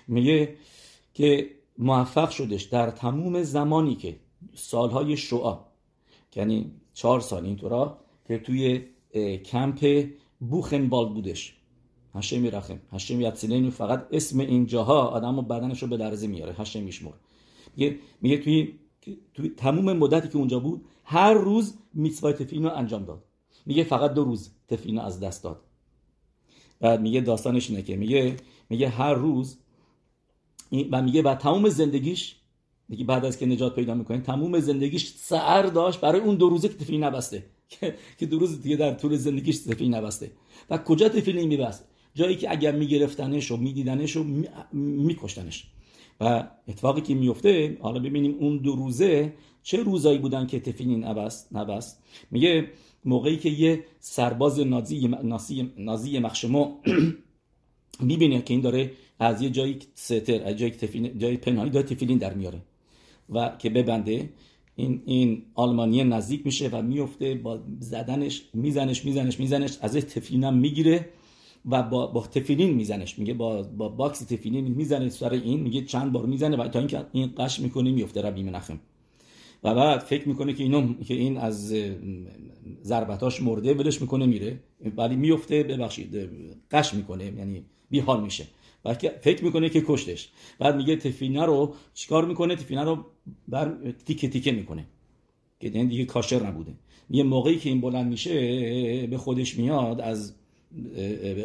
میگه 0.09 0.57
که 1.14 1.50
موفق 1.78 2.30
شدش 2.30 2.62
در 2.62 2.90
تموم 2.90 3.42
زمانی 3.42 3.95
که 3.95 4.16
سالهای 4.54 5.16
شعا 5.16 5.59
یعنی 6.37 6.71
چهار 6.95 7.21
سال 7.21 7.45
اینطورا 7.45 7.99
که 8.28 8.38
توی 8.38 8.80
کمپ 9.45 10.09
بوخنوالد 10.40 11.14
بودش. 11.14 11.60
هشم 12.14 12.47
رخم 12.47 12.81
هشم 12.93 13.21
یتسینینو 13.21 13.71
فقط 13.71 14.07
اسم 14.12 14.40
این 14.40 14.67
جاها 14.67 15.07
آدم 15.07 15.38
و 15.38 15.43
بدنش 15.43 15.83
رو 15.83 15.88
به 15.88 15.97
درزه 15.97 16.26
میاره. 16.26 16.52
هشم 16.52 16.83
میشمر 16.83 17.12
میگه 17.76 17.97
میگه 18.21 18.38
توی 18.38 18.75
توی 19.35 19.49
تموم 19.49 19.93
مدتی 19.93 20.29
که 20.29 20.37
اونجا 20.37 20.59
بود 20.59 20.85
هر 21.05 21.35
روز 21.35 21.75
میتوای 21.95 22.33
تفین 22.33 22.67
انجام 22.67 23.05
داد. 23.05 23.25
میگه 23.67 23.85
فقط 23.85 24.14
دو 24.14 24.25
روز 24.25 24.50
تفین 24.69 24.99
از 24.99 25.21
دست 25.21 25.45
داد. 25.45 25.61
بعد 26.81 27.00
میگه 27.00 27.21
داستانش 27.21 27.71
اینه 27.71 27.83
که 27.83 27.97
میگه 27.97 28.37
میگه 28.71 28.88
هر 28.88 29.14
روز 29.14 29.59
و 30.90 31.02
میگه 31.02 31.23
بعد 31.23 31.38
تموم 31.38 31.69
زندگیش 31.69 32.37
میگه 32.88 33.05
بعد 33.05 33.25
از 33.25 33.38
که 33.38 33.47
نجات 33.47 33.75
پیدا 33.75 33.95
می‌کنه 33.95 34.21
تموم 34.21 34.61
زندگیش 34.61 35.14
سعر 35.17 35.62
داشت 35.62 36.00
برای 36.00 36.21
اون 36.21 36.35
دو 36.37 36.49
روزه 36.49 36.69
که 36.69 36.75
تفیل 36.75 37.05
نبسته. 37.05 37.45
که 38.19 38.26
دو 38.26 38.38
روز 38.38 38.62
دیگه 38.62 38.76
در 38.76 38.95
طول 38.95 39.17
زندگیش 39.17 39.59
تفیل 39.59 39.95
نبسته. 39.95 40.33
و 40.71 40.79
کجا 40.79 41.09
تفیل 41.09 41.49
میبست؟ 41.49 41.89
جایی 42.14 42.37
که 42.37 42.50
اگر 42.50 42.73
میگرفتنش 42.73 43.50
و 43.50 43.57
میدیدنش 43.57 44.17
و 44.17 44.25
میکشتنش. 44.73 45.67
و 46.21 46.49
اتفاقی 46.69 47.00
که 47.00 47.14
میفته 47.14 47.79
حالا 47.81 48.00
ببینیم 48.00 48.37
اون 48.38 48.59
دو 48.59 48.76
روزه 48.76 49.33
چه 49.62 49.83
روزایی 49.83 50.19
بودن 50.19 50.47
که 50.47 50.61
تفینین 50.61 51.05
نبست 51.05 51.49
نبست. 51.52 52.02
میگه 52.31 52.69
موقعی 53.05 53.37
که 53.37 53.49
یه 53.49 53.85
سرباز 54.00 54.61
نازی 54.61 55.09
نازی, 55.23 55.73
نازی 55.79 56.19
مخشمو 56.19 56.73
می‌بینه 58.00 58.43
که 58.43 58.55
این 58.55 58.61
داره 58.61 58.90
از 59.19 59.43
یه 59.43 59.50
جایی 59.50 59.79
ستر 59.95 60.43
از 60.45 60.57
جایی 60.57 60.73
تفین 60.73 61.19
جای 61.19 61.37
پنهانی 61.37 61.71
داره 61.71 61.87
تفیلین 61.87 62.19
در 62.19 62.35
میاره 62.35 62.62
و 63.31 63.57
که 63.59 63.71
ببنده 63.71 64.31
این 64.76 65.02
این 65.07 65.43
آلمانی 65.55 66.05
نزدیک 66.05 66.47
میشه 66.47 66.69
و 66.69 66.83
میفته 66.83 67.35
با 67.35 67.61
زدنش 67.81 68.43
میزنش 68.55 69.05
میزنش 69.05 69.40
میزنش 69.40 69.79
از 69.81 69.93
تفیلین 69.93 70.50
می‌گیره. 70.50 71.09
و 71.67 71.83
با, 71.83 72.07
با 72.07 72.26
تفیلین 72.26 72.75
میزنش. 72.75 73.19
میگه 73.19 73.35
با, 73.35 73.62
با 73.62 73.88
باکس 73.88 74.19
تفیلین 74.19 74.69
می‌زنه 74.69 75.09
سر 75.09 75.33
این 75.33 75.61
میگه 75.61 75.85
چند 75.85 76.12
بار 76.12 76.26
می‌زنه 76.26 76.57
و 76.57 76.69
تا 76.69 76.79
اینکه 76.79 77.07
این 77.12 77.33
قش 77.38 77.61
می‌کنه 77.61 77.90
میفته 77.90 78.23
ربی 78.23 78.43
منخم 78.43 78.81
و 79.64 79.75
بعد 79.75 80.00
فکر 80.00 80.29
می‌کنه 80.29 80.52
که 80.52 80.62
اینو 80.62 80.95
که 80.95 81.14
این 81.14 81.37
از 81.37 81.75
ضربتاش 82.83 83.43
مرده 83.43 83.75
ولش 83.75 84.00
می‌کنه 84.00 84.26
میره. 84.26 84.61
ولی 84.97 85.17
میفته 85.17 85.62
ببخشید 85.62 86.31
قش 86.71 86.95
می‌کنه 86.95 87.25
یعنی 87.25 87.64
بی 87.90 88.00
حال 88.00 88.23
میشه. 88.23 88.47
و 88.85 88.95
فکر 88.95 89.45
می‌کنه 89.45 89.69
که 89.69 89.83
کشتش. 89.87 90.31
بعد 90.59 90.76
میگه 90.76 90.97
تفینه 90.97 91.45
رو 91.45 91.75
چیکار 91.95 92.25
می‌کنه؟ 92.25 92.57
تفینه 92.57 92.85
رو 92.85 93.07
بر 93.49 93.93
تیکه 94.07 94.29
تیکه 94.29 94.52
می‌کنه. 94.52 94.87
که 95.61 95.71
این 95.75 95.88
دیگه 95.88 96.05
کاشر 96.05 96.47
نبوده. 96.47 96.73
یه 97.11 97.23
موقعی 97.23 97.59
که 97.59 97.69
این 97.69 97.81
بلند 97.81 98.11
میشه 98.11 99.07
به 99.07 99.19
خودش 99.19 99.59
میاد 99.59 100.00
از 100.00 100.35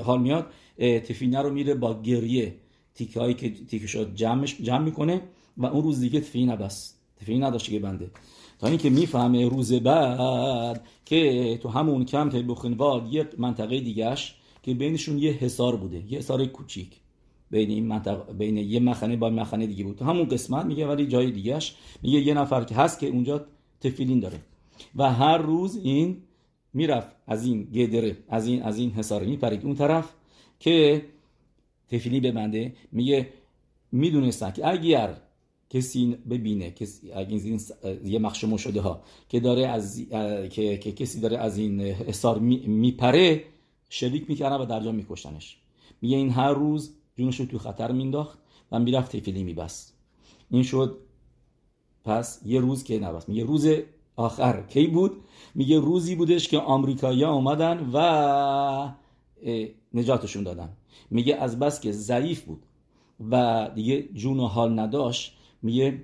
حال 0.03 0.21
میاد 0.21 0.47
تفینه 0.79 1.41
رو 1.41 1.53
میره 1.53 1.73
با 1.73 2.01
گریه 2.01 2.55
تیکه 2.95 3.19
هایی 3.19 3.33
که 3.33 3.49
تیکه 3.49 3.87
شد 3.87 4.15
جمعش 4.15 4.61
جمع 4.61 4.85
می‌کنه 4.85 5.21
و 5.57 5.65
اون 5.65 5.83
روز 5.83 5.99
دیگه 5.99 6.19
تفینه 6.19 6.53
نبست 6.53 6.99
تفینه 7.21 7.47
نداشته 7.47 7.71
که 7.71 7.79
بنده. 7.79 8.11
تا 8.59 8.67
اینکه 8.67 8.89
می‌فهمه 8.89 9.49
روز 9.49 9.73
بعد 9.73 10.81
که 11.05 11.59
تو 11.61 11.69
همون 11.69 12.05
کمپ 12.05 12.47
بخنواد 12.47 13.13
یه 13.13 13.29
منطقه 13.37 13.79
دیگهش 13.79 14.35
که 14.63 14.73
بینشون 14.73 15.17
یه 15.17 15.31
حصار 15.31 15.75
بوده 15.75 16.03
یه 16.11 16.17
حصار 16.17 16.45
کوچیک. 16.45 16.89
بین 17.51 17.69
این 17.69 17.85
منطقه 17.85 18.33
بین 18.33 18.57
یه 18.57 18.79
مخنه 18.79 19.15
با 19.15 19.29
مخنه 19.29 19.67
دیگه 19.67 19.83
بود. 19.83 19.97
تو 19.97 20.05
همون 20.05 20.27
قسمت 20.27 20.65
میگه 20.65 20.87
ولی 20.87 21.07
جای 21.07 21.31
دیگهش 21.31 21.75
میگه 22.03 22.19
یه 22.19 22.33
نفر 22.33 22.63
که 22.63 22.75
هست 22.75 22.99
که 22.99 23.07
اونجا 23.07 23.45
تفیلین 23.81 24.19
داره. 24.19 24.39
و 24.95 25.13
هر 25.13 25.37
روز 25.37 25.79
این 25.83 26.17
می‌رفت 26.75 27.15
از 27.27 27.45
این 27.45 27.63
گدره 27.63 28.17
از 28.29 28.47
این 28.47 28.63
از 28.63 28.77
این 28.79 28.91
حصار 28.91 29.23
میپرید 29.23 29.65
اون 29.65 29.75
طرف 29.75 30.13
که 30.59 31.05
تفیلی 31.89 32.19
ببنده. 32.19 32.73
میگه 32.91 33.29
می‌دونستن 33.91 34.51
که 34.51 34.67
اگر 34.67 35.17
کسی 35.69 36.17
ببینه 36.29 36.71
کسی 36.71 37.11
اگه 37.11 37.35
این 37.35 37.61
یه 38.05 38.19
مخشمو 38.19 38.57
شده 38.57 38.81
ها 38.81 39.01
که 39.29 39.39
داره 39.39 39.67
از 39.67 40.01
که, 40.49 40.77
که 40.77 40.91
کسی 40.91 41.19
داره 41.19 41.37
از 41.37 41.57
این 41.57 41.81
حصار 41.81 42.39
میپره 42.39 43.43
شلیک 43.89 44.29
می‌کردن 44.29 44.55
و 44.55 44.65
درجا 44.65 44.91
میکشتنش. 44.91 45.57
میگه 46.01 46.17
این 46.17 46.29
هر 46.29 46.53
روز 46.53 46.93
جونش 47.15 47.39
رو 47.39 47.45
تو 47.45 47.57
خطر 47.57 47.91
مینداخت 47.91 48.39
و 48.71 48.79
می‌رفت 48.79 49.17
تفیلی 49.17 49.43
میبست. 49.43 49.97
این 50.51 50.63
شد 50.63 50.97
پس 52.03 52.41
یه 52.45 52.59
روز 52.59 52.83
که 52.83 52.99
نبست. 52.99 53.29
یه 53.29 53.43
روز 53.43 53.67
آخر. 54.15 54.61
کی 54.61 54.87
بود؟ 54.87 55.11
میگه 55.55 55.79
روزی 55.79 56.15
بودش 56.15 56.47
که 56.47 56.59
آمریکایی‌ها 56.59 57.33
اومدن 57.33 57.89
و 57.93 58.91
نجاتشون 59.93 60.43
دادن. 60.43 60.69
میگه 61.11 61.35
از 61.35 61.59
بس 61.59 61.79
که 61.79 61.91
ضعیف 61.91 62.41
بود 62.43 62.63
و 63.31 63.67
دیگه 63.75 64.03
جون 64.13 64.39
و 64.39 64.47
حال 64.47 64.79
نداشت 64.79 65.33
میگه 65.61 66.03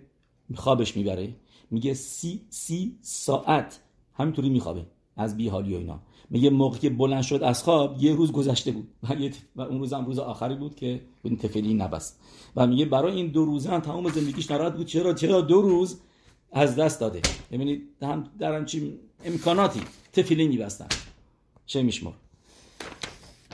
خوابش 0.55 0.97
می‌بره. 0.97 1.35
میگه 1.71 1.93
سی, 1.93 2.41
سی 2.49 2.97
ساعت 3.01 3.79
همینطوری 4.13 4.49
میخوابه 4.49 4.85
از 5.17 5.37
بیحالی 5.37 5.75
و 5.75 5.77
اینا. 5.77 5.99
میگه 6.29 6.49
موقع 6.49 6.77
که 6.77 6.89
بلند 6.89 7.23
شد 7.23 7.43
از 7.43 7.63
خواب 7.63 8.03
یه 8.03 8.15
روز 8.15 8.31
گذشته 8.31 8.71
بود. 8.71 8.87
و 9.55 9.61
اون 9.61 9.79
روز 9.79 9.93
هم 9.93 10.05
روز 10.05 10.19
آخری 10.19 10.55
بود 10.55 10.75
که 10.75 11.01
این 11.23 11.37
تفلی 11.37 11.73
نبست. 11.73 12.19
و 12.55 12.67
میگه 12.67 12.85
برای 12.85 13.15
این 13.15 13.27
دو 13.27 13.45
روزه 13.45 13.69
هم 13.69 13.79
تمام 13.79 14.09
زندگیش 14.09 14.51
ناراحت 14.51 14.75
بود. 14.75 14.85
چرا؟ 14.85 15.13
چرا 15.13 15.41
دو 15.41 15.61
روز؟ 15.61 15.99
از 16.51 16.75
دست 16.75 16.99
داده. 16.99 17.21
ببینید 17.51 17.81
هم 18.01 18.23
در 18.39 18.55
همچین 18.55 18.99
امکاناتی 19.25 19.81
تفیلی 20.13 20.47
میبستن 20.47 20.87
چه 21.65 21.81
میشمر 21.81 22.11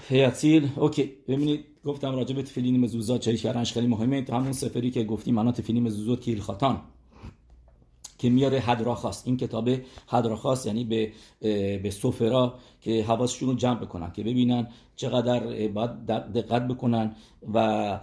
هیاتیل 0.09 0.69
اوکی. 0.75 1.11
ببینید 1.27 1.65
گفتم 1.85 2.15
راجع 2.15 2.35
به 2.35 2.43
تفیلین 2.43 2.79
مزوزات 2.79 3.21
چه 3.21 3.37
کردنش 3.37 3.73
خیلی 3.73 3.87
مهمه. 3.87 4.21
تو 4.21 4.35
همون 4.35 4.51
سفری 4.51 4.91
که 4.91 5.03
گفتیم 5.03 5.35
معنا 5.35 5.51
تفیلین 5.51 5.83
مزوزات 5.83 6.21
کیل 6.21 6.39
خاتان 6.39 6.81
که 8.17 8.29
میاره 8.29 8.59
هدراخاس 8.59 9.23
این 9.25 9.37
کتاب 9.37 9.69
هدراخاس 10.07 10.65
یعنی 10.65 10.83
به 10.83 11.11
به 11.77 11.89
سفرا 11.89 12.59
که 12.81 13.03
حواسشون 13.03 13.49
رو 13.49 13.55
جمع 13.55 13.79
بکنن 13.79 14.11
که 14.11 14.23
ببینن 14.23 14.67
چقدر 14.95 15.67
باید 15.67 16.05
دقت 16.05 16.67
بکنن 16.67 17.15
و 17.53 17.99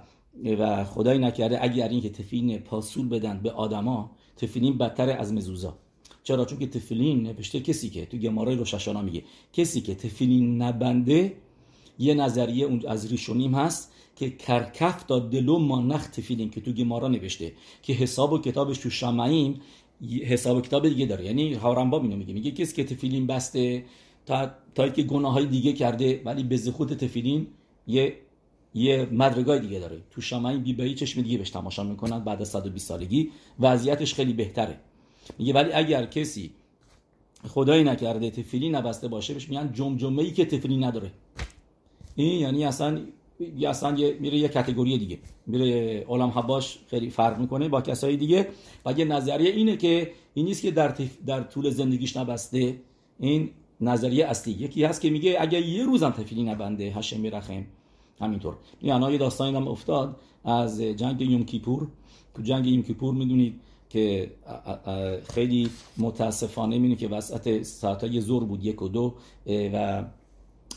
و 0.58 0.84
خدای 0.84 1.18
نکرده 1.18 1.64
اگر 1.64 1.88
این 1.88 2.00
که 2.00 2.10
تفیلین 2.10 2.58
پاسول 2.58 3.08
بدن 3.08 3.40
به 3.42 3.50
آدما 3.50 4.10
تفیلین 4.36 4.78
بدتر 4.78 5.10
از 5.10 5.32
مزوزا. 5.32 5.78
چرا؟ 6.22 6.44
چون 6.44 6.58
که 6.58 6.66
تفیلین 6.66 7.22
نوشته 7.22 7.60
کسی 7.60 7.90
که 7.90 8.06
تو 8.06 8.16
گمارای 8.16 8.56
روششانا 8.56 9.02
میگه. 9.02 9.22
کسی 9.52 9.80
که 9.80 9.94
تفیلین 9.94 10.62
نبنده 10.62 11.36
یه 11.98 12.14
نظریه 12.14 12.66
اون 12.66 12.82
از 12.88 13.10
ریشونیم 13.10 13.54
هست 13.54 13.92
که 14.16 14.30
کرکف 14.30 15.02
تا 15.02 15.18
دلو 15.18 15.58
مانخ 15.58 16.06
تفیلین 16.08 16.50
که 16.50 16.60
تو 16.60 16.72
گمارا 16.72 17.08
نوشته. 17.08 17.52
که 17.82 17.92
حساب 17.92 18.32
و 18.32 18.38
کتابش 18.38 18.78
تو 18.78 18.90
شمعیم 18.90 19.60
حساب 20.24 20.56
و 20.56 20.60
کتاب 20.60 20.88
دیگه 20.88 21.06
داره. 21.06 21.24
یعنی 21.24 21.54
هارنبا 21.54 22.00
اینو 22.00 22.16
میگه. 22.16 22.34
میگه 22.34 22.50
کسی 22.50 22.76
که 22.76 22.84
تفیلین 22.84 23.26
بسته 23.26 23.84
تا 24.26 24.50
تا 24.74 24.88
که 24.88 25.02
گناه 25.02 25.32
های 25.32 25.46
دیگه 25.46 25.72
کرده 25.72 26.22
ولی 26.24 26.42
به 26.42 26.56
زخوت 26.56 26.94
تفیلین 26.94 27.46
یه 27.86 28.16
یه 28.74 29.08
مدرگای 29.12 29.60
دیگه 29.60 29.78
داره. 29.78 30.00
تو 30.10 30.20
شمعین 30.20 30.62
بیبایی 30.62 30.94
چشم 30.94 31.22
دیگه 31.22 31.38
بهش 31.38 31.50
تماشا 31.50 31.84
می‌کنن 31.84 32.18
بعد 32.18 32.40
از 32.40 32.48
120 32.48 32.88
سالگی. 32.88 33.30
وضعیتش 33.60 34.14
خیلی 34.14 34.32
بهتره. 34.32 34.78
میگه 35.38 35.52
ولی 35.52 35.72
اگر 35.72 36.06
کسی 36.06 36.50
خدایی 37.48 37.84
نکرده 37.84 38.30
تفیلی 38.30 38.70
نبسته 38.70 39.08
باشه 39.08 39.34
بهش 39.34 39.48
میگن 39.48 39.72
جمجمه 39.72 40.22
ای 40.22 40.30
که 40.30 40.44
تفیلی 40.44 40.76
نداره. 40.76 41.10
این 42.16 42.40
یعنی 42.40 42.64
اصلا 42.64 43.00
اصلا 43.66 43.98
یه 43.98 44.16
میره 44.20 44.38
یه 44.38 44.48
کاتگوری 44.48 44.98
دیگه. 44.98 45.18
میره 45.46 46.00
عالم 46.08 46.28
حباش 46.28 46.78
خیلی 46.90 47.10
فرق 47.10 47.38
می‌کنه 47.38 47.68
با 47.68 47.80
کسایی 47.80 48.16
دیگه. 48.16 48.48
و 48.86 48.92
یه 48.92 49.04
نظریه 49.04 49.50
اینه 49.50 49.76
که 49.76 50.10
این 50.34 50.46
نیست 50.46 50.62
که 50.62 50.70
در, 50.70 50.94
در 51.26 51.42
طول 51.42 51.70
زندگیش 51.70 52.16
نبسته. 52.16 52.76
این 53.20 53.50
نظریه 53.80 54.26
اصلی. 54.26 54.52
یکی 54.52 54.84
هست 54.84 55.00
که 55.00 55.10
میگه 55.10 55.36
اگر 55.40 55.60
یه 55.60 55.84
روزم 55.84 56.10
تفیلی 56.10 56.42
نبنده 56.42 56.84
هشم 56.84 57.20
میرخم 57.20 57.64
همینطور. 58.21 58.56
یعنی 58.83 59.12
یه 59.12 59.18
داستانی 59.18 59.56
هم 59.56 59.68
افتاد 59.68 60.16
از 60.44 60.80
جنگ 60.80 61.21
یوم 61.21 61.44
کیپور. 61.44 61.88
تو 62.35 62.42
جنگ 62.42 62.66
یوم 62.66 62.83
کیپور 62.83 63.14
می‌دونید 63.14 63.61
که 63.90 64.30
خیلی 65.28 65.71
متاسفانه 65.99 66.76
می‌دونید 66.76 66.99
که 66.99 67.09
وسط 67.09 67.62
ساعتای 67.62 68.21
زور 68.21 68.44
بود 68.44 68.64
یک 68.64 68.83
و 68.83 68.88
دو 68.88 69.14
و 69.47 70.04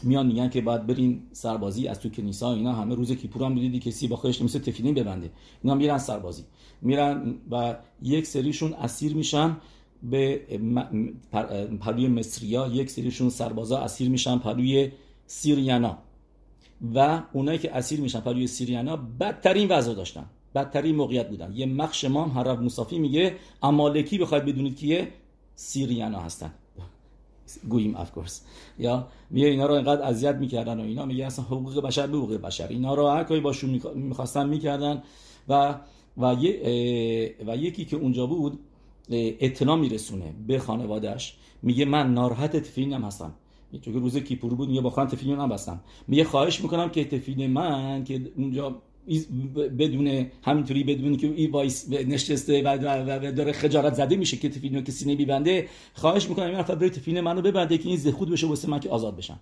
میان 0.03 0.27
میگن 0.27 0.49
که 0.49 0.61
باید 0.61 0.87
برین 0.87 1.21
سربازی 1.31 1.87
از 1.87 1.99
تو 1.99 2.09
کنیسا 2.09 2.53
اینا 2.53 2.73
همه 2.73 2.95
روز 2.95 3.11
کیپور 3.11 3.43
هم 3.43 3.55
دیدی 3.55 3.79
کسی 3.79 4.07
با 4.07 4.15
خودش 4.15 4.41
نمیشه 4.41 4.59
تفیلین 4.59 4.93
ببنده. 4.93 5.31
اینا 5.63 5.75
میرن 5.75 5.97
سربازی. 5.97 6.43
میرن 6.81 7.35
و 7.51 7.75
یک 8.01 8.25
سریشون 8.25 8.73
اسیر 8.73 9.15
میشن 9.15 9.57
به 10.03 10.41
پلوی 11.81 12.07
مصریا 12.07 12.67
یک 12.67 12.89
سریشون 12.89 13.29
سربازا 13.29 13.77
اسیر 13.77 14.09
میشن 14.09 14.37
پلوی 14.37 14.91
سیریانا. 15.25 15.97
و 16.95 17.21
اونایی 17.33 17.59
که 17.59 17.75
اسیر 17.75 18.01
میشن 18.01 18.19
پلوی 18.19 18.47
سیریانا 18.47 18.95
بدترین 18.95 19.67
وضع 19.67 19.93
داشتن. 19.93 20.25
بدترین 20.55 20.95
موقعیت 20.95 21.29
بودن. 21.29 21.53
یه 21.53 21.65
مخش 21.65 22.05
امام 22.05 22.31
هر 22.31 22.55
مصافی 22.55 22.99
میگه 22.99 23.35
امالکی 23.63 24.17
بخواید 24.17 24.45
بدونید 24.45 24.77
کیه؟ 24.77 25.07
سیریانا 25.55 26.19
هستن. 26.19 26.53
گوییم 27.69 27.95
اف 27.95 28.11
کورس 28.11 28.41
یا 28.79 29.07
میگه 29.29 29.47
اینا 29.47 29.65
رو 29.65 29.73
اینقدر 29.73 30.01
اذیت 30.01 30.35
می‌کردن 30.35 30.79
و 30.79 30.83
اینا. 30.83 31.05
میگه 31.05 31.25
اصلا 31.25 31.45
حقوق 31.45 31.81
بشر 31.81 32.07
به 32.07 32.17
حقوق 32.17 32.33
بشر. 32.33 32.67
اینا 32.67 32.93
رو 32.93 33.07
هر 33.07 33.23
کاری 33.23 33.39
باشون 33.39 33.81
می‌خواستن 33.95 34.49
می‌کردن 34.49 35.03
و 35.49 35.75
و, 36.17 36.35
و 37.47 37.57
یکی 37.57 37.85
که 37.85 37.97
اونجا 37.97 38.25
بود 38.25 38.59
اطلاع 39.09 39.77
میرسونه 39.77 40.33
به 40.47 40.59
خانوادهش 40.59 41.37
میگه 41.61 41.85
من 41.85 42.13
ناراحت 42.13 42.57
تفیلینم 42.57 43.03
هستم. 43.03 43.33
چون 43.71 43.93
که 43.93 43.99
روز 43.99 44.17
کیپور 44.17 44.53
بود 44.53 44.69
میگه 44.69 44.81
با 44.81 44.89
خان 44.89 45.07
تفیلین 45.07 45.39
نبستم. 45.39 45.79
میگه 46.07 46.23
خواهش 46.23 46.61
می‌کنم 46.61 46.89
که 46.89 47.05
تفیلین 47.05 47.51
من 47.51 48.03
که 48.03 48.31
اونجا 48.35 48.81
بدون 49.79 50.25
همینطوری 50.41 50.83
بدون 50.83 51.17
که 51.17 51.27
ای 51.27 51.47
وایس 51.47 51.89
نشسته 51.91 52.63
و, 52.63 52.67
و, 52.67 53.31
داره 53.31 53.51
خجالت 53.51 53.93
زده 53.93 54.15
میشه 54.15 54.37
که 54.37 54.49
تفیلینو 54.49 54.81
کسی 54.81 55.13
نمیبنده 55.13 55.67
خواهش 55.93 56.29
می‌کنم 56.29 56.45
این 56.45 56.55
نفر 56.55 56.75
بره 56.75 56.89
تفیلین 56.89 57.21
منو 57.21 57.41
ببنده 57.41 57.77
که 57.77 57.89
این 57.89 57.97
زخود 57.97 58.29
بشه 58.29 58.47
واسه 58.47 58.69
من 58.69 58.79
که 58.79 58.89
آزاد 58.89 59.15
بشم. 59.15 59.39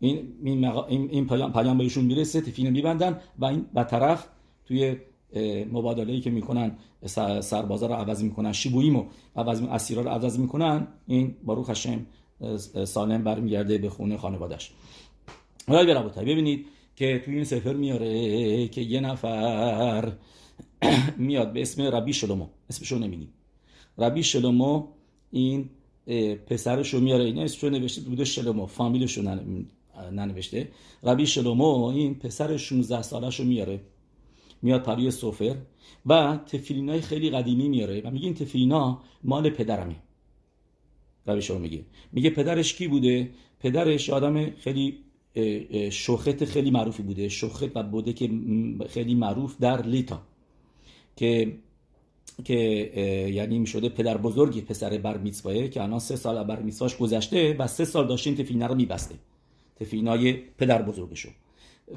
این 0.00 0.28
این, 0.44 0.64
این, 0.64 1.08
این 1.10 1.26
پیام 1.26 1.52
پیام 1.52 1.78
بهشون 1.78 2.04
می‌رسه 2.04 2.40
تفیلین 2.40 2.72
میبندن 2.72 3.20
و 3.38 3.44
این 3.44 3.66
و 3.74 3.84
طرف 3.84 4.28
توی 4.64 4.96
مبادله 5.72 6.12
ای 6.12 6.20
که 6.20 6.30
می‌کنن 6.30 6.76
سربازا 7.40 7.86
رو 7.86 7.94
عوض 7.94 8.22
می‌کنن 8.22 8.52
شیبویمو 8.52 9.04
عوض 9.36 9.62
اسیرا 9.62 10.02
رو 10.02 10.08
عوض 10.08 10.38
می‌کنن. 10.38 10.86
این 11.06 11.34
باروخ 11.44 11.70
هشم 11.70 12.06
سالم 12.84 13.24
برمیگرده 13.24 13.78
به 13.78 13.90
خونه 13.90 14.16
خانوادش 14.16 14.70
حالا 15.68 16.08
ببینید 16.08 16.66
که 16.96 17.22
توی 17.24 17.34
این 17.34 17.44
سفر 17.44 17.72
میاره 17.72 18.68
که 18.68 18.80
یه 18.80 19.00
نفر 19.00 20.12
میاد 21.16 21.52
به 21.52 21.62
اسم 21.62 21.82
ربی 21.82 22.12
شلومو. 22.12 22.46
اسمشو 22.70 22.98
نمیگیم 22.98 23.28
ربی 23.98 24.22
شلومو 24.22 24.86
این 25.30 25.70
پسرشو 26.46 27.00
میاره. 27.00 27.24
این 27.24 27.38
اسمشو 27.38 27.70
نوشته 27.70 28.00
بوده 28.00 28.24
شلومو. 28.24 28.66
فامیلشو 28.66 29.38
ننوشته. 30.12 30.68
ربی 31.02 31.26
شلومو 31.26 31.84
این 31.84 32.14
پسر 32.14 32.56
16 32.56 33.02
سالشو 33.02 33.44
میاره. 33.44 33.80
میاد 34.62 34.82
پروی 34.82 35.10
سفر 35.10 35.56
و 36.06 36.38
تفیلینای 36.46 37.00
خیلی 37.00 37.30
قدیمی 37.30 37.68
میاره 37.68 38.00
و 38.04 38.10
میگه 38.10 38.24
این 38.24 38.34
تفیلینا 38.34 39.00
مال 39.24 39.50
پدرمه. 39.50 39.96
ربی 41.26 41.42
شلومو 41.42 41.62
میگه. 41.62 41.84
میگه 42.12 42.30
پدرش 42.30 42.74
کی 42.74 42.88
بوده؟ 42.88 43.30
پدرش 43.60 44.10
آدم 44.10 44.50
خیلی 44.50 44.98
شوخت 45.90 46.44
خیلی 46.44 46.70
معروفی 46.70 47.02
بوده. 47.02 47.28
شوخت 47.28 47.76
و 47.76 47.82
بوده 47.82 48.12
که 48.12 48.30
خیلی 48.88 49.14
معروف 49.14 49.56
در 49.60 49.86
لیتا. 49.86 50.22
که 51.16 51.52
که 52.44 52.54
یعنی 53.34 53.58
می 53.58 53.66
شده 53.66 53.88
پدر 53.88 54.16
بزرگی 54.16 54.60
پسر 54.60 54.98
بر 54.98 55.18
میtzvah 55.24 55.68
که 55.68 55.82
الان 55.82 55.98
سه 55.98 56.16
سال 56.16 56.44
بر 56.44 56.62
میtzvahش 56.62 56.96
گذشته 56.96 57.56
و 57.58 57.66
سه 57.66 57.84
سال 57.84 58.06
داشته 58.06 58.30
این 58.30 58.38
تفینا 58.38 58.66
رو 58.66 58.74
میبسته. 58.74 59.14
تفینای 59.80 60.32
پدر 60.32 60.82
بزرگشو. 60.82 61.28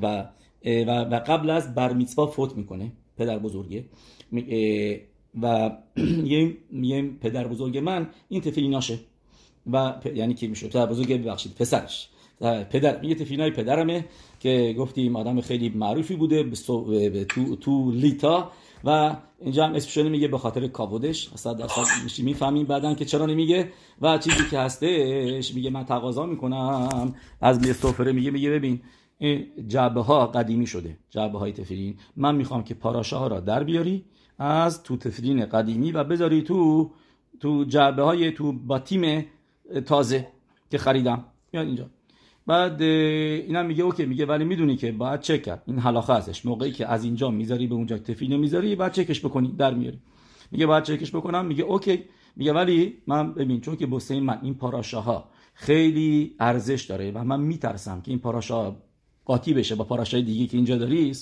و 0.01 0.25
و 0.65 1.21
قبل 1.27 1.49
از 1.49 1.75
بر 1.75 1.99
میtzvah 1.99 2.29
فوت 2.29 2.57
می‌کنه 2.57 2.91
پدر 3.17 3.39
بزرگه. 3.39 3.85
و 5.41 5.77
یه 6.81 7.09
پدر 7.21 7.47
بزرگ 7.47 7.77
من 7.77 8.09
این 8.29 8.41
تفیناشه. 8.41 8.99
و 9.71 9.93
یعنی 10.15 10.33
که 10.33 10.47
میشه؟ 10.47 10.67
پدر 10.67 10.85
بزرگ 10.85 11.21
ببخشید 11.21 11.55
پسرش. 11.55 12.09
پدر. 12.69 13.03
یه 13.03 13.15
تفینای 13.15 13.51
پدرمه 13.51 14.05
که 14.39 14.75
گفتیم 14.77 15.15
آدم 15.15 15.41
خیلی 15.41 15.69
معروفی 15.69 16.15
بوده 16.15 16.43
به 16.43 17.25
تو, 17.25 17.55
تو 17.55 17.91
لیتا. 17.91 18.51
و 18.83 19.15
اینجا 19.39 19.65
هم 19.65 19.75
اسمش 19.75 20.05
میگه 20.05 20.27
به 20.27 20.37
خاطر 20.37 20.67
کاودش 20.67 21.29
اصلا 21.33 21.53
درصد 21.53 22.23
می‌فهمیم 22.23 22.65
بعدا 22.65 22.93
که 22.93 23.05
چرا 23.05 23.25
نمیگه. 23.25 23.71
و 24.01 24.17
چیزی 24.17 24.49
که 24.51 24.59
هستش 24.59 25.53
میگه 25.53 25.69
من 25.69 25.85
تقاضا 25.85 26.25
می‌کنم. 26.25 27.15
از 27.41 27.67
می 27.67 27.73
سفره 27.73 28.11
میگه 28.11 28.31
میگه 28.31 28.49
ببین 28.49 28.81
این 29.17 29.45
جعبه 29.67 30.01
ها 30.01 30.27
قدیمی 30.27 30.67
شده. 30.67 30.97
جعبه 31.09 31.39
های 31.39 31.51
تفیلین 31.51 31.95
من 32.15 32.35
می‌خوام 32.35 32.63
که 32.63 32.73
پاراشه 32.73 33.15
ها 33.15 33.27
را 33.27 33.39
در 33.39 33.63
بیاری 33.63 34.05
از 34.39 34.83
تو 34.83 34.97
تفیلین 34.97 35.45
قدیمی 35.45 35.91
و 35.91 36.03
بذاری 36.03 36.41
تو 36.41 36.91
تو 37.39 37.63
جعبه 37.63 38.03
های 38.03 38.31
تو 38.31 38.51
با 38.53 38.79
تیم 38.79 39.25
تازه 39.85 40.27
که 40.71 40.77
خریدم. 40.77 41.25
بیاد 41.51 41.65
اینجا. 41.65 41.89
بعد 42.47 42.81
اینم 42.81 43.65
میگه 43.65 43.83
اوکی 43.83 44.05
میگه 44.05 44.25
ولی 44.25 44.43
می‌دونی 44.43 44.75
که 44.75 44.91
باید 44.91 45.19
چک 45.19 45.43
کرد. 45.43 45.63
این 45.65 45.79
حلاخه 45.79 46.13
ازش. 46.13 46.45
موقعی 46.45 46.71
که 46.71 46.87
از 46.87 47.03
اینجا 47.03 47.31
می‌ذاری 47.31 47.67
به 47.67 47.75
اونجا 47.75 47.97
تفیل 47.97 48.37
می‌ذاری 48.37 48.75
باید 48.75 48.91
چکش 48.91 49.25
بکنی 49.25 49.55
در 49.57 49.73
میاری. 49.73 49.99
میگه 50.51 50.65
باید 50.65 50.83
چکش 50.83 51.15
بکنم. 51.15 51.45
میگه 51.45 51.63
OK. 51.63 52.03
میگه 52.35 52.53
ولی 52.53 52.97
من 53.07 53.33
ببین 53.33 53.61
چون 53.61 53.75
که 53.75 53.87
بسته 53.87 54.19
من 54.19 54.39
این 54.41 54.53
פרשה 54.53 55.16
ها 55.16 55.29
خیلی 55.53 56.35
ارزش 56.39 56.83
داره 56.83 57.11
و 57.11 57.23
من 57.23 57.39
میترسم 57.39 58.01
که 58.01 58.11
این 58.11 58.19
פרשה 58.19 58.75
قاطی 59.25 59.53
بشه 59.53 59.75
با 59.75 59.83
פרשה 59.83 60.15
ی 60.15 60.21
دیگه 60.21 60.47
که 60.47 60.57
اینجا 60.57 60.77
داری. 60.77 61.13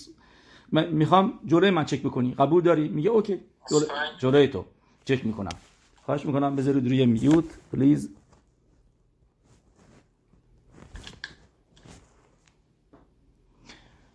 من 0.71 0.88
می‌خوام 0.88 1.34
جلوی 1.45 1.69
من 1.69 1.86
چک 1.86 2.01
بکنی. 2.01 2.34
قبول 2.34 2.63
داری؟ 2.63 2.88
میگه 2.88 3.10
OK. 3.10 3.39
جلوی 4.19 4.47
تو. 4.47 4.65
چک 5.06 5.25
می‌کنم. 5.25 5.51
خواهش 6.06 6.25
می‌کنم 6.25 6.56
بذارید 6.56 6.88
روی 6.88 7.06
mute. 7.06 7.45
Please. 7.73 8.10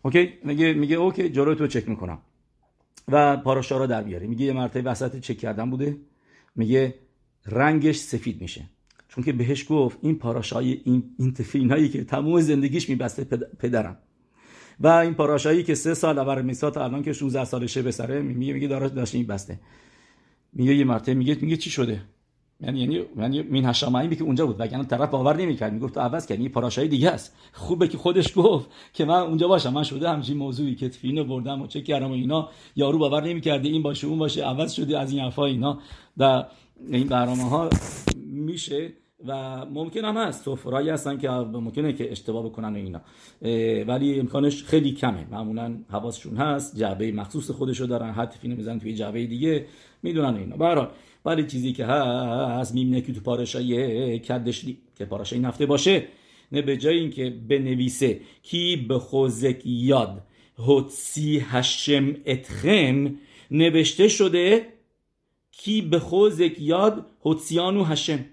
OK؟ 0.02 0.32
میگه 0.44 0.72
میگه 0.72 0.96
OK 0.96 1.28
جلوی 1.28 1.54
تو 1.54 1.66
چک 1.66 1.88
می‌کنم. 1.88 2.18
و 3.08 3.36
پاراشا 3.36 3.78
رو 3.78 3.86
در 3.86 4.02
بیاری 4.02 4.26
میگه 4.26 4.46
یه 4.46 4.52
مرتبه 4.52 4.90
وسط 4.90 5.20
چک 5.20 5.38
کردن 5.38 5.70
بوده. 5.70 5.96
میگه 6.56 6.94
رنگش 7.46 7.96
سفید 7.96 8.40
میشه. 8.40 8.64
چون 9.08 9.24
که 9.24 9.32
بهش 9.32 9.66
گفت 9.68 9.98
این 10.02 10.18
پاراشای 10.18 10.80
این, 10.84 11.16
این 11.54 11.70
هایی 11.70 11.88
که 11.88 12.04
تمام 12.04 12.40
زندگیش 12.40 12.88
میبسته 12.88 13.24
پدرم. 13.58 13.98
و 14.80 14.86
این 14.86 15.14
پاراشایی 15.14 15.62
که 15.62 15.74
سه 15.74 15.94
سال 15.94 16.18
اول 16.18 16.42
میسات 16.42 16.76
الان 16.76 17.02
که 17.02 17.12
16 17.12 17.44
سالشه 17.44 17.82
به 17.82 17.90
سره 17.90 18.22
میگه 18.22 18.52
میگه 18.52 18.68
داره 18.68 18.88
داشت 18.88 19.14
این 19.14 19.26
بسته 19.26 19.60
میگه 20.52 20.74
یه 20.74 20.84
مرتبه 20.84 21.14
میگه 21.14 21.38
میگه 21.40 21.56
چی 21.56 21.70
شده؟ 21.70 22.02
یعنی 22.60 22.80
یعنی 22.80 23.04
یعنی 23.16 23.42
مین 23.42 23.64
هشامایی 23.64 24.16
که 24.16 24.24
اونجا 24.24 24.46
بود 24.46 24.56
وگرنه 24.58 24.84
طرف 24.84 25.10
باور 25.10 25.36
نمی‌کرد. 25.36 25.72
می‌گفت 25.72 25.94
تو 25.94 26.00
عوض 26.00 26.26
کردی 26.26 26.48
پاراشای 26.48 26.88
دیگه 26.88 27.10
است. 27.10 27.36
خوبه 27.52 27.88
که 27.88 27.98
خودش 27.98 28.32
گفت 28.36 28.70
که 28.92 29.04
من 29.04 29.20
اونجا 29.20 29.48
باشم. 29.48 29.72
من 29.72 29.82
شده 29.82 30.08
همچین 30.08 30.36
موضوعی 30.36 30.74
که 30.74 30.88
تفینو 30.88 31.24
بردم 31.24 31.62
و 31.62 31.66
چه 31.66 31.80
کردم 31.82 32.10
و 32.10 32.12
اینا. 32.12 32.48
یارو 32.76 32.98
باور 32.98 33.24
نمی‌کرده 33.24 33.68
این 33.68 33.82
باشه 33.82 34.06
اون 34.06 34.18
باشه 34.18 34.44
عوض 34.44 34.72
شده 34.72 34.98
از 34.98 35.12
این 35.12 35.20
حرفا 35.20 35.44
اینا. 35.44 35.78
و 36.16 36.44
این 36.88 37.06
برنامه 37.06 37.42
ها 37.42 37.70
میشه 38.16 38.92
و 39.26 39.64
ممکن 39.66 40.04
هم 40.04 40.16
هست. 40.16 40.44
سفرایی 40.44 40.88
هستن 40.88 41.18
که 41.18 41.28
ممکنه 41.30 41.92
که 41.92 42.12
اشتباه 42.12 42.44
بکنن 42.44 42.76
اینا. 42.76 43.00
ولی 43.84 44.20
امکانش 44.20 44.64
خیلی 44.64 44.92
کمه. 44.92 45.26
معمولا 45.30 45.78
حواسشون 45.90 46.36
هست. 46.36 46.76
جعبه 46.76 47.12
مخصوص 47.12 47.50
خودشو 47.50 47.86
دارن. 47.86 48.10
حتی 48.10 48.48
می‌زنن 48.48 48.78
توی 48.78 48.94
جعبه 48.94 49.26
دیگه. 49.26 49.66
می‌دونن 50.02 50.36
اینا. 50.36 50.56
برحال 50.56 50.88
ولی 51.24 51.46
چیزی 51.46 51.72
که 51.72 51.84
هست 51.84 52.74
می‌بینه 52.74 53.00
که 53.00 53.12
تو 53.12 53.20
پاراشای 53.20 54.18
کدشلی 54.18 54.78
که 54.98 55.04
پاراشای 55.04 55.38
نفته 55.38 55.66
باشه. 55.66 56.04
نه 56.52 56.62
به 56.62 56.76
جای 56.76 56.98
اینکه 56.98 57.30
بنویسه 57.48 58.20
کی 58.42 58.76
به 58.76 58.98
خوزک 58.98 59.60
یاد 59.64 60.22
هوتسی 60.58 61.38
هشم 61.38 62.16
اتخم 62.26 63.14
نوشته 63.50 64.08
شده 64.08 64.66
کی 65.52 65.82
به 65.82 65.98
خوزک 65.98 66.60
یاد 66.60 67.06
هوتسیانو 67.24 67.84
هشم. 67.84 68.24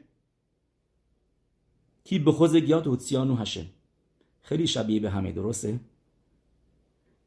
کی 2.05 2.19
به 2.19 2.31
خوزک 2.31 2.69
یاد 2.69 2.87
هوتسیانو 2.87 3.35
هشم 3.35 3.65
خیلی 4.41 4.67
شبیه 4.67 4.99
به 4.99 5.09
همه 5.09 5.31
درسته؟ 5.31 5.79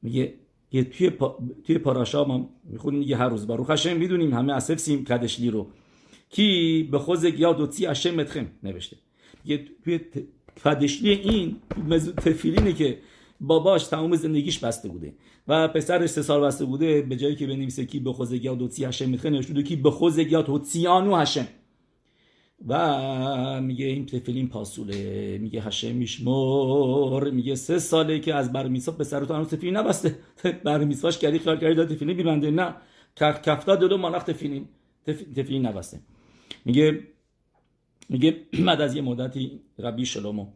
میگه 0.02 0.34
یه 0.72 0.84
توی, 0.84 1.10
پا... 1.10 1.38
توی 1.64 1.78
پاراشا 1.78 2.24
ما 2.24 2.50
می‌خونیم 2.64 3.00
دیگه 3.00 3.16
هر 3.16 3.28
روز 3.28 3.46
باروخ 3.46 3.70
هشم 3.70 3.96
می‌دونیم 3.96 4.34
همه 4.34 4.52
اسف 4.52 4.78
سیم 4.78 5.04
کدشلی 5.04 5.50
رو. 5.50 5.66
کی 6.30 6.82
به 6.90 6.98
خوزک 6.98 7.40
یاد 7.40 7.60
هوتسی 7.60 7.86
هشم 7.86 8.14
متخم 8.14 8.46
نوشته. 8.62 8.96
یه 9.44 9.64
توی 9.84 10.00
کدشلی 10.64 11.10
این 11.10 11.56
تفیلینه 12.16 12.72
که 12.72 12.98
باباش 13.40 13.84
تمام 13.86 14.16
زندگیش 14.16 14.58
بسته 14.58 14.88
بوده 14.88 15.14
و 15.48 15.68
پسرش 15.68 16.10
سه 16.10 16.22
سال 16.22 16.40
بسته 16.40 16.64
بوده 16.64 17.02
به 17.02 17.16
جایی 17.16 17.36
که 17.36 17.46
بنویسه 17.46 17.86
کی 17.86 18.00
به 18.00 18.12
خوزک 18.12 18.44
یاد 18.44 18.62
هوتسی 18.62 18.84
هشم 18.84 19.10
متخم 19.10 19.28
نوشته 19.28 19.62
کی 19.62 19.76
به 19.76 19.90
خوزک 19.90 20.32
یاد 20.32 20.48
هوتسیانو 20.48 21.16
هشم 21.16 21.48
و 22.66 23.60
میگه 23.60 23.86
این 23.86 24.06
تفیلین 24.06 24.48
پاسوله. 24.48 25.38
میگه 25.38 25.60
هشه 25.60 25.92
میشمر. 25.92 27.30
میگه 27.30 27.54
سه 27.54 27.78
ساله 27.78 28.18
که 28.18 28.34
از 28.34 28.52
برمیسا 28.52 28.92
به 28.92 29.04
سر 29.04 29.24
تو 29.24 29.34
هنوز 29.34 29.48
تفیلین 29.48 29.76
نبسته. 29.76 30.18
برمیساش 30.64 31.18
کردی 31.18 31.38
خیال 31.38 31.58
کردی 31.58 31.74
داد 31.74 31.94
تفیلین 31.94 32.16
بیبنده 32.16 32.50
نه. 32.50 32.74
کفتا 33.16 33.76
دو 33.76 33.96
مانخ 33.96 34.22
تفیلین 34.22 34.68
تفیلین 35.36 35.66
نبسته. 35.66 36.00
میگه 36.64 37.00
میگه 38.08 38.36
بعد 38.66 38.80
از 38.80 38.96
یه 38.96 39.02
مدتی 39.02 39.60
ربی 39.78 40.06
شلومو. 40.06 40.46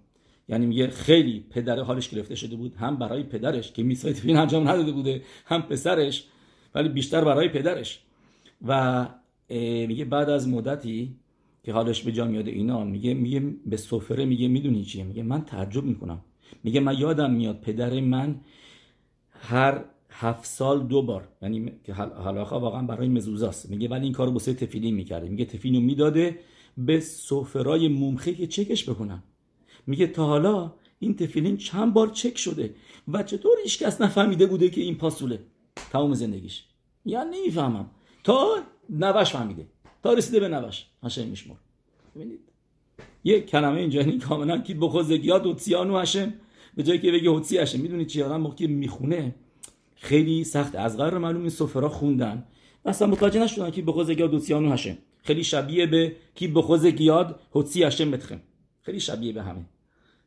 یعنی 0.49 0.67
میگه 0.67 0.88
خیلی 0.88 1.47
پدر 1.51 1.81
حالش 1.81 2.09
گرفته 2.09 2.35
شده 2.35 2.57
بود. 2.57 2.75
هم 2.75 2.97
برای 2.97 3.23
پدرش 3.23 3.73
که 3.73 3.83
میسای 3.83 4.12
تفیلین 4.12 4.37
انجام 4.37 4.69
نداده 4.69 4.93
بوده 4.93 5.23
هم 5.47 5.62
پسرش 5.62 6.25
ولی 6.75 6.88
بیشتر 6.88 7.25
برای 7.25 7.49
پدرش. 7.49 8.01
و 8.67 9.07
میگه 9.88 10.05
بعد 10.05 10.31
از 10.31 10.49
مدتی 10.49 11.17
که 11.62 11.72
حالش 11.72 12.03
به 12.03 12.12
جا 12.12 12.25
میاد 12.25 12.48
اینا 12.48 12.85
میگه 12.85 13.14
میگه 13.14 13.40
به 13.66 13.77
سفره 13.77 14.25
میگه 14.25 14.48
می‌دونی 14.48 14.85
چیه؟ 14.85 15.05
میگه 15.05 15.22
من 15.22 15.44
تعجب 15.44 15.85
می‌کنم. 15.85 16.20
میگه 16.64 16.81
من 16.81 16.98
یادم 16.98 17.31
میاد 17.31 17.61
پدر 17.61 18.01
من 18.01 18.40
هر 19.31 19.85
هفت 20.11 20.46
سال 20.46 20.87
دو 20.87 21.03
بار 21.03 21.29
یعنی 21.42 21.72
که 21.85 21.94
حلاخا 21.94 22.61
واقعا 22.61 22.83
برای 22.83 23.09
مزوزاست. 23.09 23.70
میگه 23.70 23.88
ولی 23.88 24.05
این 24.05 24.12
کارو 24.12 24.33
بسه 24.33 24.55
تفیلین 24.55 24.94
می‌کرده. 24.94 25.29
میگه 25.29 25.44
تفیلینو 25.44 25.87
می‌داده 25.87 26.38
به 26.79 27.01
سفرای 27.01 27.88
ممخه 27.88 28.35
که 28.35 28.46
چکش 28.46 28.88
بکنن 28.88 29.22
میگه 29.87 30.07
تا 30.07 30.27
حالا 30.27 30.72
این 30.98 31.16
تفیلین 31.16 31.57
چند 31.57 31.94
بار 31.94 32.09
چک 32.09 32.38
شده 32.38 32.75
و 33.09 33.22
چطور 33.22 33.57
هیچ 33.62 33.83
کس 33.83 34.01
نفهمیده 34.01 34.46
بوده 34.46 34.70
که 34.70 34.81
این 34.81 34.94
پاسوله 34.94 35.40
تمام 35.92 36.14
زندگیش. 36.14 36.64
یعنی 37.05 37.37
نمی‌فهمم. 37.40 37.90
تا 38.25 38.62
نوش 38.90 39.31
فهمیده. 39.31 39.66
تا 40.03 40.12
رسیده 40.12 40.41
به 40.41 40.49
نوش. 40.49 40.85
هشم 41.03 41.27
میشمر 41.27 41.55
ببینید. 42.17 42.41
یک 43.25 43.47
کلمه 43.47 43.81
این 43.81 44.19
کاملا 44.19 44.59
که 44.59 44.75
بخوزگیات 44.75 45.47
و 45.91 45.99
هشم 45.99 46.35
به 46.77 46.83
جایی 46.83 47.01
که 47.01 47.12
بگه 47.12 47.31
هوتسی 47.31 47.59
هشم 47.59 47.81
می‌دونید 47.81 48.07
چی؟ 48.07 48.23
آدم 48.23 48.41
موقعی 48.41 48.67
می‌خونه؟ 48.67 49.35
خیلی 49.97 50.45
سخت. 50.45 50.75
از 50.75 50.97
غیر 50.97 51.19
معلوم 51.19 51.41
این 51.41 51.51
سفرا 51.51 51.88
خوندن. 51.88 52.45
اصلا 52.85 53.09
متوجه 53.09 53.41
نشدن 53.41 53.71
که 53.71 53.83
بخوزگیات 53.83 54.33
هوتسیانو 54.33 54.73
هشم 54.73 54.99
خیلی 55.23 55.45
شبیه 55.45 55.87
به 55.87 56.17
کی 56.35 56.49
بخوزگیات 56.49 57.41
هوتسی 57.55 57.85
هشم 57.85 58.11
بتخم 58.11 58.41
خیلی 58.83 59.01
شبیه 59.01 59.33
به 59.33 59.43
همه. 59.43 59.65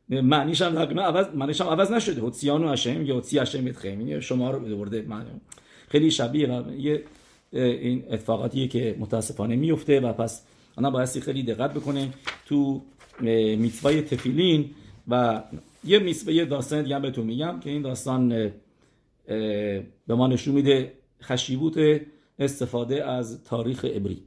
معنیش 0.08 0.62
هم 0.62 0.74
تقریبا 0.74 1.02
عوض 1.02 1.26
معنیش 1.34 1.60
هم 1.60 1.66
عوض 1.66 1.90
نشده. 1.90 2.20
هوتسیانو 2.20 2.68
هشم 2.68 3.06
یا 3.06 3.14
هوتسی 3.14 3.38
هشم 3.38 3.64
بتخم 3.64 4.20
شما 4.20 4.50
رو 4.50 4.76
برده 4.76 5.06
خیلی 5.88 6.10
شبیه 6.10 6.48
و 6.48 6.74
یه 6.74 7.04
این 7.56 8.04
اتفاقاتیه 8.10 8.68
که 8.68 8.96
متاسفانه 8.98 9.56
میفته 9.56 10.00
و 10.00 10.12
پس 10.12 10.46
آنها 10.76 10.90
بایستی 10.90 11.20
خیلی 11.20 11.42
دقت 11.42 11.74
بکنه 11.74 12.08
تو 12.46 12.82
میتوای 13.58 14.02
تفیلین 14.02 14.70
و 15.08 15.42
یه 15.84 15.98
میتوای 15.98 16.46
داستان 16.46 16.82
دیگه 16.82 16.98
بهتون 16.98 17.26
میگم 17.26 17.60
که 17.60 17.70
این 17.70 17.82
داستان 17.82 18.52
به 20.06 20.14
ما 20.14 20.26
نشون 20.26 20.54
میده 20.54 20.92
خشیبوت 21.22 22.00
استفاده 22.38 23.04
از 23.04 23.44
تاریخ 23.44 23.84
عبری. 23.84 24.22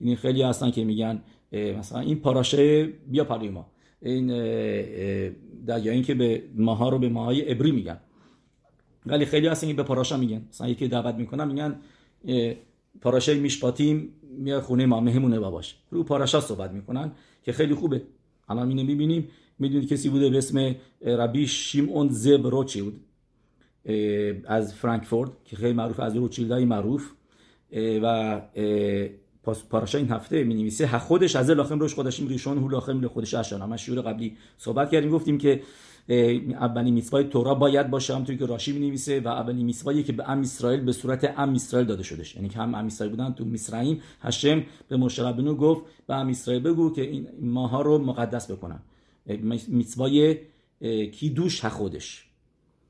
این 0.00 0.16
خیلی 0.16 0.42
هستن 0.42 0.70
که 0.70 0.84
میگن 0.84 1.22
مثلا 1.52 2.00
این 2.00 2.20
پاراشه 2.20 2.84
بیا 2.84 3.24
پروی 3.24 3.48
ما. 3.48 3.66
این 4.02 4.26
در 5.66 5.86
یا 5.86 5.92
اینکه 5.92 6.14
به 6.14 6.42
ماها 6.54 6.88
رو 6.88 6.98
به 6.98 7.08
ماهای 7.08 7.40
عبری 7.40 7.72
میگن. 7.72 8.00
ولی 9.06 9.24
خیلی 9.24 9.46
هستن 9.46 9.66
که 9.66 9.74
به 9.74 9.82
پاراشا 9.82 10.16
میگن. 10.16 10.42
مثلا 10.50 10.68
یکی 10.68 10.88
دعوت 10.88 11.14
می‌کنن 11.14 11.48
میگن 11.48 11.76
پاراشه 13.00 13.34
میشپاتیم 13.34 14.12
میاد 14.38 14.62
خونه 14.62 14.86
ما 14.86 15.00
مهمونه 15.00 15.40
باباش. 15.40 15.76
رو 15.90 16.02
پاراشا 16.02 16.40
صحبت 16.40 16.70
می‌کنن 16.70 17.12
که 17.42 17.52
خیلی 17.52 17.74
خوبه. 17.74 18.02
الان 18.48 18.68
اینو 18.68 18.84
می‌بینیم 18.84 19.28
می‌دونید 19.58 19.88
کسی 19.88 20.08
بوده 20.08 20.30
به 20.30 20.38
اسم 20.38 20.74
ربی 21.02 21.46
شیمون 21.46 22.08
زب 22.08 22.46
از 24.44 24.74
فرانکفورت 24.74 25.30
که 25.44 25.56
خیلی 25.56 25.72
معروف 25.72 26.00
از 26.00 26.16
روچیلدای 26.16 26.64
معروف. 26.64 27.10
و 28.02 28.40
پاراشا 29.70 29.98
این 29.98 30.10
هفته 30.10 30.44
می 30.44 30.54
نویسه 30.54 30.98
خودش 30.98 31.36
از 31.36 31.50
لاخم 31.50 31.78
روش 31.78 31.94
خودشیم 31.94 32.28
ریشون 32.28 32.58
هو 32.58 32.68
لاخم 32.68 33.06
خودش 33.06 33.34
اشان 33.34 33.64
ما 33.64 33.76
شعور 33.76 34.00
قبلی 34.00 34.36
صحبت 34.58 34.90
کردیم 34.90 35.10
گفتیم 35.10 35.38
که 35.38 35.62
اولین 36.08 36.94
میسوای 36.94 37.24
تورا 37.24 37.54
باید 37.54 37.90
باشه 37.90 38.14
همونطوری 38.14 38.38
که 38.38 38.46
راشی 38.46 38.72
می 38.72 38.86
نویسه 38.86 39.20
و 39.20 39.28
اولین 39.28 39.66
میسوایی 39.66 40.02
که 40.02 40.12
به 40.12 40.30
ام 40.30 40.40
اسرائیل 40.40 40.80
به 40.80 40.92
صورت 40.92 41.34
ام 41.36 41.54
اسرائیل 41.54 41.88
داده 41.88 42.02
شده 42.02 42.24
یعنی 42.36 42.48
که 42.48 42.58
هم 42.58 42.74
ام 42.74 42.86
اسرائیل 42.86 43.16
بودن 43.16 43.32
تو 43.32 43.44
میسرائیم 43.44 44.00
هشم 44.20 44.62
به 44.88 44.96
مشربنو 44.96 45.54
گفت 45.54 45.82
به 46.06 46.14
ام 46.14 46.28
اسرائیل 46.28 46.62
بگو 46.62 46.92
که 46.92 47.02
این 47.02 47.28
ماها 47.40 47.82
رو 47.82 47.98
مقدس 47.98 48.50
بکنن 48.50 48.82
מצווה 49.68 50.38
ی 51.12 51.19
קידוש 51.19 51.64
חודש. 51.64 52.26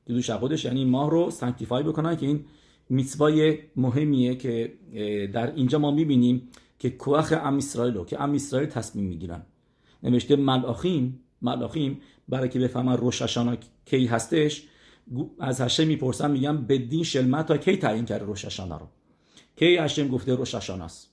קידוש 0.07 0.29
חודש 0.29 0.65
یعنی 0.65 0.85
ماه 0.85 1.11
رو 1.11 1.29
sanctify 1.29 1.83
بکنن 1.83 2.17
که 2.17 2.25
این 2.25 2.45
מצווה 2.89 3.47
ی 3.47 3.57
مهمیه 3.75 4.35
که 4.35 4.73
در 5.33 5.55
اینجا 5.55 5.79
ما 5.79 5.91
می‌بینیم 5.91 6.47
که 6.79 6.89
כוח 6.89 7.33
עם 7.43 7.57
ישראל 7.57 7.93
رو 7.93 8.05
که 8.05 8.21
עם 8.21 8.33
ישראל 8.33 8.69
تصمیم 8.69 9.05
می‌گیرن. 9.05 9.41
نوشته 10.03 10.35
מלאכים 10.35 11.19
מלאכים 11.41 12.01
برای 12.29 12.49
که 12.49 12.59
بفهمن 12.59 12.97
ראש 12.97 13.24
השנה 13.24 13.57
کی 13.85 14.05
هستش. 14.05 14.63
از 15.39 15.61
השם 15.61 15.87
می‌پرسن 15.87 16.31
میگم 16.31 16.57
בית 16.57 16.80
דין 16.80 17.03
של 17.03 17.47
מטה 17.47 17.57
کی 17.57 17.77
تعیین 17.77 18.05
کرده 18.05 18.25
روششانا 18.25 18.77
رو؟ 18.77 18.87
کی 19.55 19.77
השם 19.77 20.07
گفته 20.07 20.35
ראש 20.35 20.57
השנה 20.57 20.85
است 20.85 21.09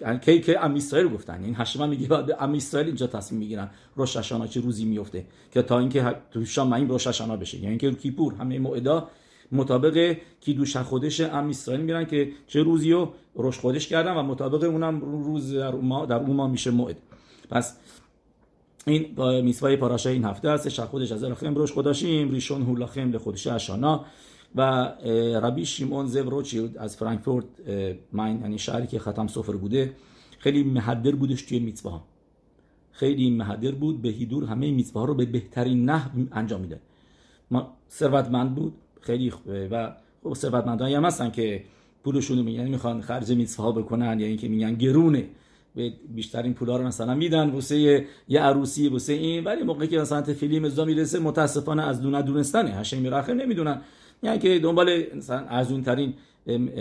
یعنی 0.00 0.18
کی 0.18 0.40
که 0.40 0.64
ام 0.64 0.78
گفتن؟ 1.08 1.44
این 1.44 1.54
هشم 1.58 1.88
میگه 1.88 2.08
بعد 2.08 2.30
ام 2.38 2.58
اینجا 2.74 3.06
تصمیم 3.06 3.40
می‌گیرن 3.40 3.70
روششانا 3.96 4.46
چه 4.46 4.60
روزی 4.60 4.84
میفته 4.84 5.26
که 5.52 5.62
تا 5.62 5.78
اینکه 5.78 6.14
تو 6.30 6.44
شام 6.44 6.72
این 6.72 6.88
روششانا 6.88 7.36
بشه. 7.36 7.56
یعنی 7.56 7.68
اینکه 7.68 7.90
کیپور 7.90 8.34
همه 8.34 8.58
موعدا 8.58 9.08
مطابق 9.52 10.16
کی 10.40 10.54
دوش 10.54 10.76
خودش 10.76 11.20
ام 11.20 11.48
اسرائیل 11.48 11.84
میرن 11.84 12.04
که 12.04 12.32
چه 12.46 12.62
روزی 12.62 12.92
رو 12.92 13.12
روش 13.34 13.58
خودش 13.58 13.88
کردن 13.88 14.14
و 14.14 14.22
مطابق 14.22 14.64
اونم 14.64 15.00
روز 15.00 15.54
در 15.54 15.76
اون 15.76 16.06
در 16.06 16.16
اون 16.16 16.50
میشه 16.50 16.70
موعد. 16.70 16.96
پس 17.50 17.76
این 18.88 19.06
میسوای 19.40 19.76
پاراشه 19.76 20.10
این 20.10 20.24
هفته 20.24 20.50
هست 20.50 20.84
خودش 20.84 21.12
از 21.12 21.24
الخم 21.24 21.54
روش 21.54 21.72
خودشیم. 21.72 22.30
ریشون 22.30 22.62
هولخم 22.62 23.10
لخودشه 23.10 23.52
اشانا. 23.52 24.04
و 24.54 24.62
ربی 25.42 25.66
شیمون 25.66 26.06
زو 26.06 26.30
روچیلد 26.30 26.78
از 26.78 26.96
فرانکفورت 26.96 27.44
ماین 28.12 28.40
یعنی 28.40 28.58
شهری 28.58 28.86
که 28.86 28.98
ختم 28.98 29.26
سفر 29.26 29.52
بوده. 29.52 29.92
خیلی 30.38 30.62
محدر 30.62 31.14
بودش 31.14 31.42
توی 31.42 31.58
میتوه 31.58 32.00
خیلی 32.92 33.30
محدر 33.30 33.70
بود. 33.70 34.02
به 34.02 34.08
هیدور 34.08 34.44
همه 34.44 34.70
میتوه 34.70 35.00
ها 35.00 35.04
رو 35.04 35.14
به 35.14 35.24
بهترین 35.24 35.84
نحو 35.84 36.10
انجام 36.32 36.60
میده. 36.60 36.80
ما 37.50 37.72
ثروتمند 37.90 38.54
بود. 38.54 38.72
خیلی 39.00 39.32
و 39.70 39.92
خب 40.22 40.34
ثروتمندایی 40.34 40.94
هم 40.94 41.04
هستن 41.04 41.30
که 41.30 41.64
پولشون 42.04 42.38
رو 42.38 42.48
یعنی 42.48 42.70
می‌خوان 42.70 43.00
خرج 43.00 43.32
میتوه 43.32 43.64
ها 43.64 43.72
بکنن 43.72 44.20
یا 44.20 44.26
اینکه 44.26 44.48
میگن 44.48 44.74
گرونه. 44.74 45.28
بیشترین 46.14 46.54
پولا 46.54 46.76
رو 46.76 46.86
مثلا 46.86 47.14
میدن 47.14 47.50
واسه 47.50 48.06
یه 48.28 48.40
عروسی 48.40 48.88
واسه 48.88 49.12
این. 49.12 49.44
ولی 49.44 49.62
موقعی 49.62 49.88
که 49.88 49.98
مثلا 49.98 50.22
فیلم 50.22 50.66
مزدا 50.66 50.84
می‌رسه 50.84 51.18
متاسفانه 51.18 51.82
از 51.82 52.00
دونه 52.00 52.22
دونستانه 52.22 52.70
هشم 52.70 52.98
میرخه 52.98 53.34
نمی‌دونن. 53.34 53.80
یعنی 54.22 54.38
که 54.38 54.58
دنبال 54.58 55.02
مثلا 55.16 55.46
ارزون 55.48 55.82
ترین 55.82 56.14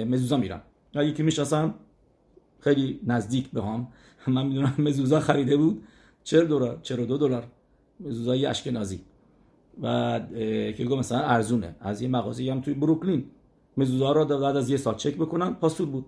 مزوزا 0.07 0.37
میرن. 0.37 0.61
یکی 0.95 1.23
می‌شناسم 1.23 1.73
خیلی 2.59 2.99
نزدیک 3.07 3.51
به 3.51 3.61
هم. 3.63 3.87
من 4.27 4.47
می‌دونم 4.47 4.75
مزوزا 4.77 5.19
خریده 5.19 5.57
بود. 5.57 5.83
40 6.23 6.45
دلار 6.45 6.79
42 6.81 7.17
دلار. 7.17 7.43
مزوزای 7.99 8.45
اشکنازی. 8.45 8.99
و 9.81 10.19
که 10.77 10.85
گفت 10.89 10.99
مثلا 10.99 11.19
ارزونه. 11.19 11.75
از 11.79 12.01
یه 12.01 12.07
مغازه 12.07 12.51
هم 12.51 12.61
توی 12.61 12.73
بروکلین. 12.73 13.25
مزوزا 13.77 14.11
رو 14.11 14.25
بعد 14.25 14.55
از 14.55 14.69
یه 14.69 14.77
سال 14.77 14.95
چک 14.95 15.15
بکنم 15.15 15.55
پاسور 15.55 15.87
بود. 15.87 16.05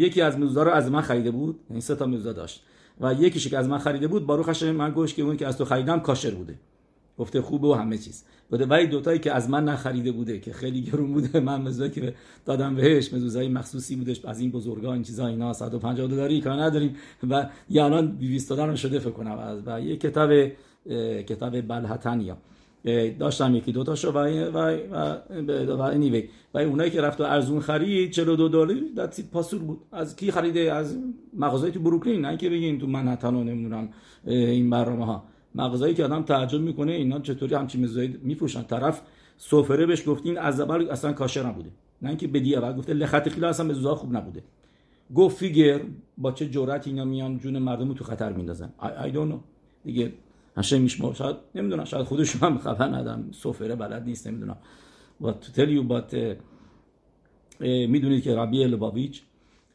یکی 0.00 0.20
از 0.22 0.38
مزوزا 0.38 0.62
رو 0.62 0.70
از 0.70 0.90
من 0.90 1.00
خریده 1.00 1.30
بود 1.30 1.60
این 1.70 1.80
سه 1.80 1.94
تا 1.94 2.06
مزوزا 2.06 2.32
داشت. 2.32 2.62
و 3.00 3.14
یکیش 3.14 3.48
که 3.48 3.58
از 3.58 3.68
من 3.68 3.78
خریده 3.78 4.08
بود 4.08 4.26
باروخش 4.26 4.62
من 4.62 4.90
گوش 4.90 5.14
که 5.14 5.22
اون 5.22 5.36
که 5.36 5.46
از 5.46 5.58
تو 5.58 5.64
خریدم 5.64 6.00
کاشر 6.00 6.30
بوده. 6.30 6.54
گفته 7.18 7.42
خوبه 7.42 7.68
و 7.68 7.72
همه 7.72 7.98
چیز. 7.98 8.24
بوده 8.50 8.66
ولی 8.66 8.86
دوتایی 8.86 9.18
که 9.18 9.32
از 9.32 9.50
من 9.50 9.64
نخریده 9.64 10.12
بوده 10.12 10.38
که 10.38 10.52
خیلی 10.52 10.82
گرون 10.82 11.12
بوده 11.12 11.40
من 11.40 11.62
مزوزایی 11.62 11.90
که 11.90 12.14
دادم 12.44 12.74
بهش 12.74 13.14
مزوزای 13.14 13.48
مخصوصی 13.48 13.96
بودش 13.96 14.24
از 14.24 14.40
این 14.40 14.50
بزرگا 14.50 14.92
این 14.92 15.02
چیزا 15.02 15.26
اینا 15.26 15.52
150 15.52 16.08
دلاری 16.08 16.40
کار 16.40 16.62
نداریم. 16.62 16.96
و 17.30 17.46
یا 17.70 17.84
الان 17.84 18.06
200 18.06 18.52
دلار 18.52 18.76
شده 18.76 18.98
فکر 18.98 19.10
کنم. 19.10 19.62
و 19.66 19.80
یه 19.80 19.96
کتاب 19.96 20.30
کتاب 21.28 21.60
بلحتنیا. 21.60 22.36
داشتم 23.18 23.54
یکی 23.54 23.72
دو 23.72 23.84
تاشو 23.84 24.10
و 24.10 24.18
و 24.18 24.78
و 25.46 25.76
و 25.76 25.80
انیوی 25.80 26.28
و 26.54 26.58
اونایی 26.58 26.90
که 26.90 27.00
رفت 27.00 27.20
و 27.20 27.24
ارزون 27.24 27.60
خرید 27.60 28.10
42 28.10 28.48
دلار 28.48 28.76
دست 28.96 29.30
پاسور 29.30 29.60
بود. 29.60 29.78
از 29.92 30.16
کی 30.16 30.30
خریده؟ 30.30 30.72
از 30.72 30.98
مغازه 31.34 31.70
تو 31.70 31.80
بروکلین. 31.80 32.24
نه 32.24 32.36
که 32.36 32.50
بگین 32.50 32.78
تو 32.78 32.86
منهتن 32.86 33.34
و 33.34 33.44
نمی‌دونم 33.44 33.88
این 34.24 34.70
برنامه 34.70 35.06
ها 35.06 35.24
مغازه‌ای 35.54 35.94
که 35.94 36.04
آدم 36.04 36.22
تعجب 36.22 36.60
می‌کنه 36.60 36.92
اینا 36.92 37.18
چطوری 37.18 37.54
همچین 37.54 37.84
مزایده 37.84 38.18
میفروشن. 38.22 38.62
طرف 38.62 39.02
سفره 39.36 39.86
بهش 39.86 40.08
گفتین 40.08 40.38
از 40.38 40.60
اول 40.60 40.90
اصلا 40.90 41.12
کاشر 41.12 41.46
نبوده. 41.46 41.70
نه 42.02 42.08
اینکه 42.08 42.28
بدی 42.28 42.56
اول 42.56 42.72
گفته 42.72 42.94
لخت 42.94 43.28
خیلی 43.28 43.46
اصلا 43.46 43.66
مزوزا 43.66 43.94
خوب 43.94 44.16
نبوده. 44.16 44.42
گفت 45.14 45.36
فیگر 45.36 45.80
با 46.18 46.32
چه 46.32 46.48
جرأت 46.48 46.86
اینا 46.86 47.04
میان 47.04 47.38
جون 47.38 47.58
مردم 47.58 47.94
تو 47.94 48.04
خطر 48.04 48.32
میندازن. 48.32 48.72
I, 48.80 49.06
I 49.06 49.14
don't 49.14 49.34
دیگه 49.84 50.12
هشه 50.60 50.78
میشما 50.78 51.14
شاید 51.14 51.36
نمی‌دونم 51.54 51.84
شاید 51.84 52.06
خودشون 52.06 52.40
هم 52.40 52.58
خبر 52.58 52.88
ندارم 52.88 53.30
سفره 53.32 53.76
بلد 53.76 54.04
نیست 54.04 54.26
نمی‌دونم 54.26 54.56
و 55.20 55.32
تو 55.32 55.52
tell 55.52 55.68
you 55.68 55.88
but 55.90 56.14
می‌دونید 57.60 58.22
که 58.22 58.34
ربی 58.34 58.64
لباویچ 58.64 59.22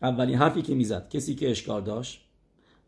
اولین 0.02 0.36
حرفی 0.36 0.62
که 0.62 0.76
می‌زد 0.76 1.10
کسی 1.10 1.36
که 1.36 1.52
اشکار 1.52 1.82
داشت 1.82 2.22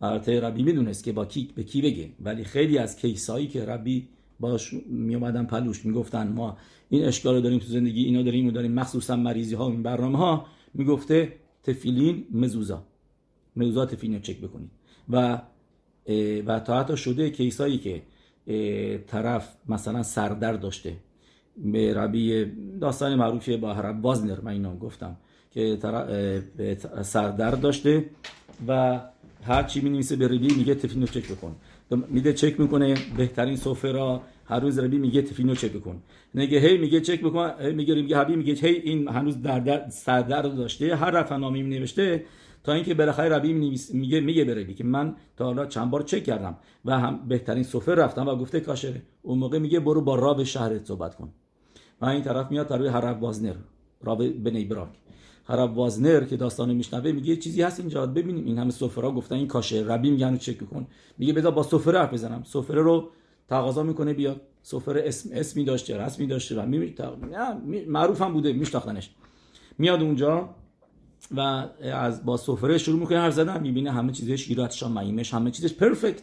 البته 0.01 0.39
ربی 0.39 0.63
می‌دونست 0.63 1.03
که 1.03 1.11
با 1.11 1.25
کی 1.25 1.49
به 1.55 1.63
کی 1.63 1.81
بگه 1.81 2.09
ولی 2.19 2.43
خیلی 2.43 2.77
از 2.77 2.97
کیسایی 2.97 3.47
که 3.47 3.65
ربی 3.65 4.07
باش 4.39 4.73
می 4.89 5.15
اومدن 5.15 5.45
پلوش 5.45 5.85
می‌گفتن 5.85 6.27
ما 6.27 6.57
این 6.89 7.05
اشکال 7.05 7.41
داریم 7.41 7.59
تو 7.59 7.65
زندگی 7.65 8.03
اینا 8.03 8.23
داریم 8.23 8.47
و 8.47 8.51
داریم 8.51 8.71
مخصوصا 8.71 9.15
مریضی 9.15 9.55
ها 9.55 9.67
این 9.67 9.83
برنامه 9.83 10.17
ها 10.17 10.45
می‌گفته 10.73 11.33
تفیلین 11.63 12.25
مزوزا 12.31 12.83
مزوزا 13.55 13.85
تفیلین 13.85 14.15
رو 14.15 14.21
چک 14.21 14.41
بکنید 14.41 14.71
و 15.09 15.41
و 16.45 16.59
تا 16.59 16.79
حتی 16.79 16.97
شده 16.97 17.29
کیسایی 17.29 17.77
که 17.77 18.01
طرف 19.07 19.55
مثلا 19.69 20.03
سردر 20.03 20.53
داشته. 20.53 20.93
به 21.57 21.93
ربی 21.93 22.45
داستان 22.81 23.15
معروفی 23.15 23.57
با 23.57 23.71
رب 23.71 24.05
وازنر 24.05 24.41
من 24.41 24.51
اینا 24.51 24.75
گفتم 24.75 25.17
که 25.51 25.77
سردر 27.01 27.51
داشته 27.51 28.05
و 28.67 29.01
هر 29.43 29.63
چی 29.63 29.81
می 29.81 29.89
نویسه 29.89 30.15
به 30.15 30.27
ربی 30.27 30.53
میگه 30.57 30.75
تفینو 30.75 31.05
چک 31.05 31.31
بکن. 31.31 31.55
میده 32.09 32.33
چک 32.33 32.59
می‌کنه 32.59 32.95
بهترین 33.17 33.55
سفره 33.55 33.91
را 33.91 34.21
هر 34.45 34.59
روز 34.59 34.79
ربی 34.79 34.97
میگه 34.97 35.21
تفینو 35.21 35.55
چک 35.55 35.71
بکن. 35.71 36.01
نگه 36.35 36.59
هی 36.59 36.77
میگه 36.77 37.01
چک 37.01 37.21
بکن 37.21 37.51
هی 37.59 37.73
میگه 37.73 38.17
حبی 38.17 38.35
میگه 38.35 38.53
هی 38.53 38.75
این 38.75 39.07
هنوز 39.07 39.41
در 39.41 39.59
در 39.59 39.89
سردر 39.89 40.41
داشته 40.41 40.95
هر 40.95 41.11
رفع 41.11 41.37
نامی 41.37 41.63
می 41.63 41.79
نوشته 41.79 42.23
تا 42.67 42.73
اینکه 42.73 42.93
بالاخره 42.93 43.29
ربی 43.29 43.53
میگه 43.93 44.19
میگه 44.19 44.43
به 44.43 44.55
ربی 44.55 44.73
که 44.73 44.83
من 44.83 45.15
تا 45.37 45.45
حالا 45.45 45.65
چند 45.65 45.91
بار 45.91 46.01
چک 46.01 46.23
کردم 46.23 46.57
و 46.85 46.99
هم 46.99 47.27
بهترین 47.27 47.63
سفره 47.63 47.95
رفتم 47.95 48.27
و 48.27 48.35
گفته 48.35 48.59
کاشره 48.59 49.01
اون 49.21 49.37
موقع 49.37 49.59
میگه 49.59 49.79
برو 49.79 50.01
با 50.01 50.15
راب 50.15 50.43
شهرت 50.43 50.85
صحبت 50.85 51.15
کن. 51.15 51.29
و 52.01 52.05
این 52.05 52.21
طرف 52.21 52.51
میاد 52.51 52.73
روی 52.73 52.87
هر 52.87 53.05
وازنر 53.05 53.53
راب 54.01 54.27
بنی 54.27 54.65
براک 54.65 54.89
هرب 55.45 55.77
وازنر 55.77 56.23
که 56.23 56.37
داستان 56.37 56.73
میشنوه 56.73 57.11
میگه 57.11 57.35
چیزی 57.35 57.61
هست 57.61 57.79
اینجا 57.79 58.05
ببینیم. 58.05 58.45
این 58.45 58.57
همه 58.57 58.71
سفره 58.71 59.11
گفتن 59.11 59.35
این 59.35 59.47
کاشه 59.47 59.85
ربی 59.87 60.11
میگن 60.11 60.31
رو 60.31 60.37
چک 60.37 60.69
کن. 60.69 60.87
میگه 61.17 61.33
بذار 61.33 61.51
با 61.51 61.63
سفره 61.63 61.99
حرف 61.99 62.13
بزنم. 62.13 62.43
سفره 62.43 62.81
رو 62.81 63.09
تقاضا 63.47 63.83
می‌کنه 63.83 64.13
بیاد. 64.13 64.41
سفره 64.61 65.03
اسم 65.05 65.29
اسمی 65.33 65.63
داشته 65.63 65.97
رسمی 65.97 66.27
داشته 66.27 66.61
و 66.61 66.65
می 66.65 66.95
معروف 67.87 68.21
هم 68.21 68.33
بوده 68.33 68.53
میشناختنش. 68.53 69.09
میاد 69.77 70.01
اونجا 70.01 70.49
و 71.35 71.39
از 71.81 72.25
با 72.25 72.37
سفره 72.37 72.77
شروع 72.77 72.99
می‌کنه 72.99 73.19
حرف 73.19 73.33
زدن 73.33 73.61
می‌بینه 73.61 73.91
همه 73.91 74.11
چیزش 74.11 74.41
شیراتش 74.41 74.83
مایمش 74.83 75.33
همه 75.33 75.51
چیزش 75.51 75.73
پرفکت 75.73 76.21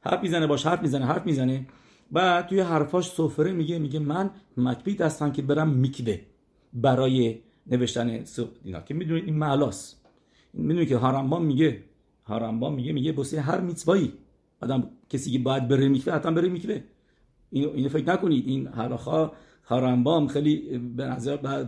حرف 0.00 0.22
می‌زنه 0.22 0.46
باش 0.46 0.66
حرف 0.66 0.82
می‌زنه 0.82 1.06
حرف 1.06 1.26
می‌زنه. 1.26 1.66
و 2.12 2.44
توی 2.48 2.60
حرفاش 2.60 3.10
سفره 3.10 3.52
میگه 3.52 3.78
میگه 3.78 3.98
من 3.98 4.30
مکبید 4.56 5.00
هستم 5.02 5.32
که 5.32 5.42
برم 5.42 5.68
میکوه 5.68 6.18
برای 6.72 7.38
نوشتن 7.66 8.24
دینا 8.62 8.80
که 8.80 8.94
می‌دونید 8.94 9.24
این 9.24 9.34
معلاس 9.34 9.94
می‌دونید 10.52 10.88
که 10.88 10.96
هارمبان 10.96 11.42
میگه 11.42 11.82
هارمبان 12.24 12.72
میگه 12.74 12.92
میگه 12.92 13.12
بسه 13.12 13.40
هر 13.40 13.60
میتوایی. 13.60 14.12
آدم 14.60 14.90
کسی 15.08 15.30
که 15.30 15.38
باید 15.38 15.68
بره 15.68 15.88
میکوه 15.88 16.14
حتما 16.14 16.32
بره 16.32 16.48
میکوه 16.48 16.80
اینو 17.50 17.70
اینو 17.70 17.88
فکر 17.88 18.12
نکنید. 18.12 18.48
این 18.48 18.66
هلاخا 18.66 19.32
هارمبام 19.68 20.26
خیلی 20.26 20.78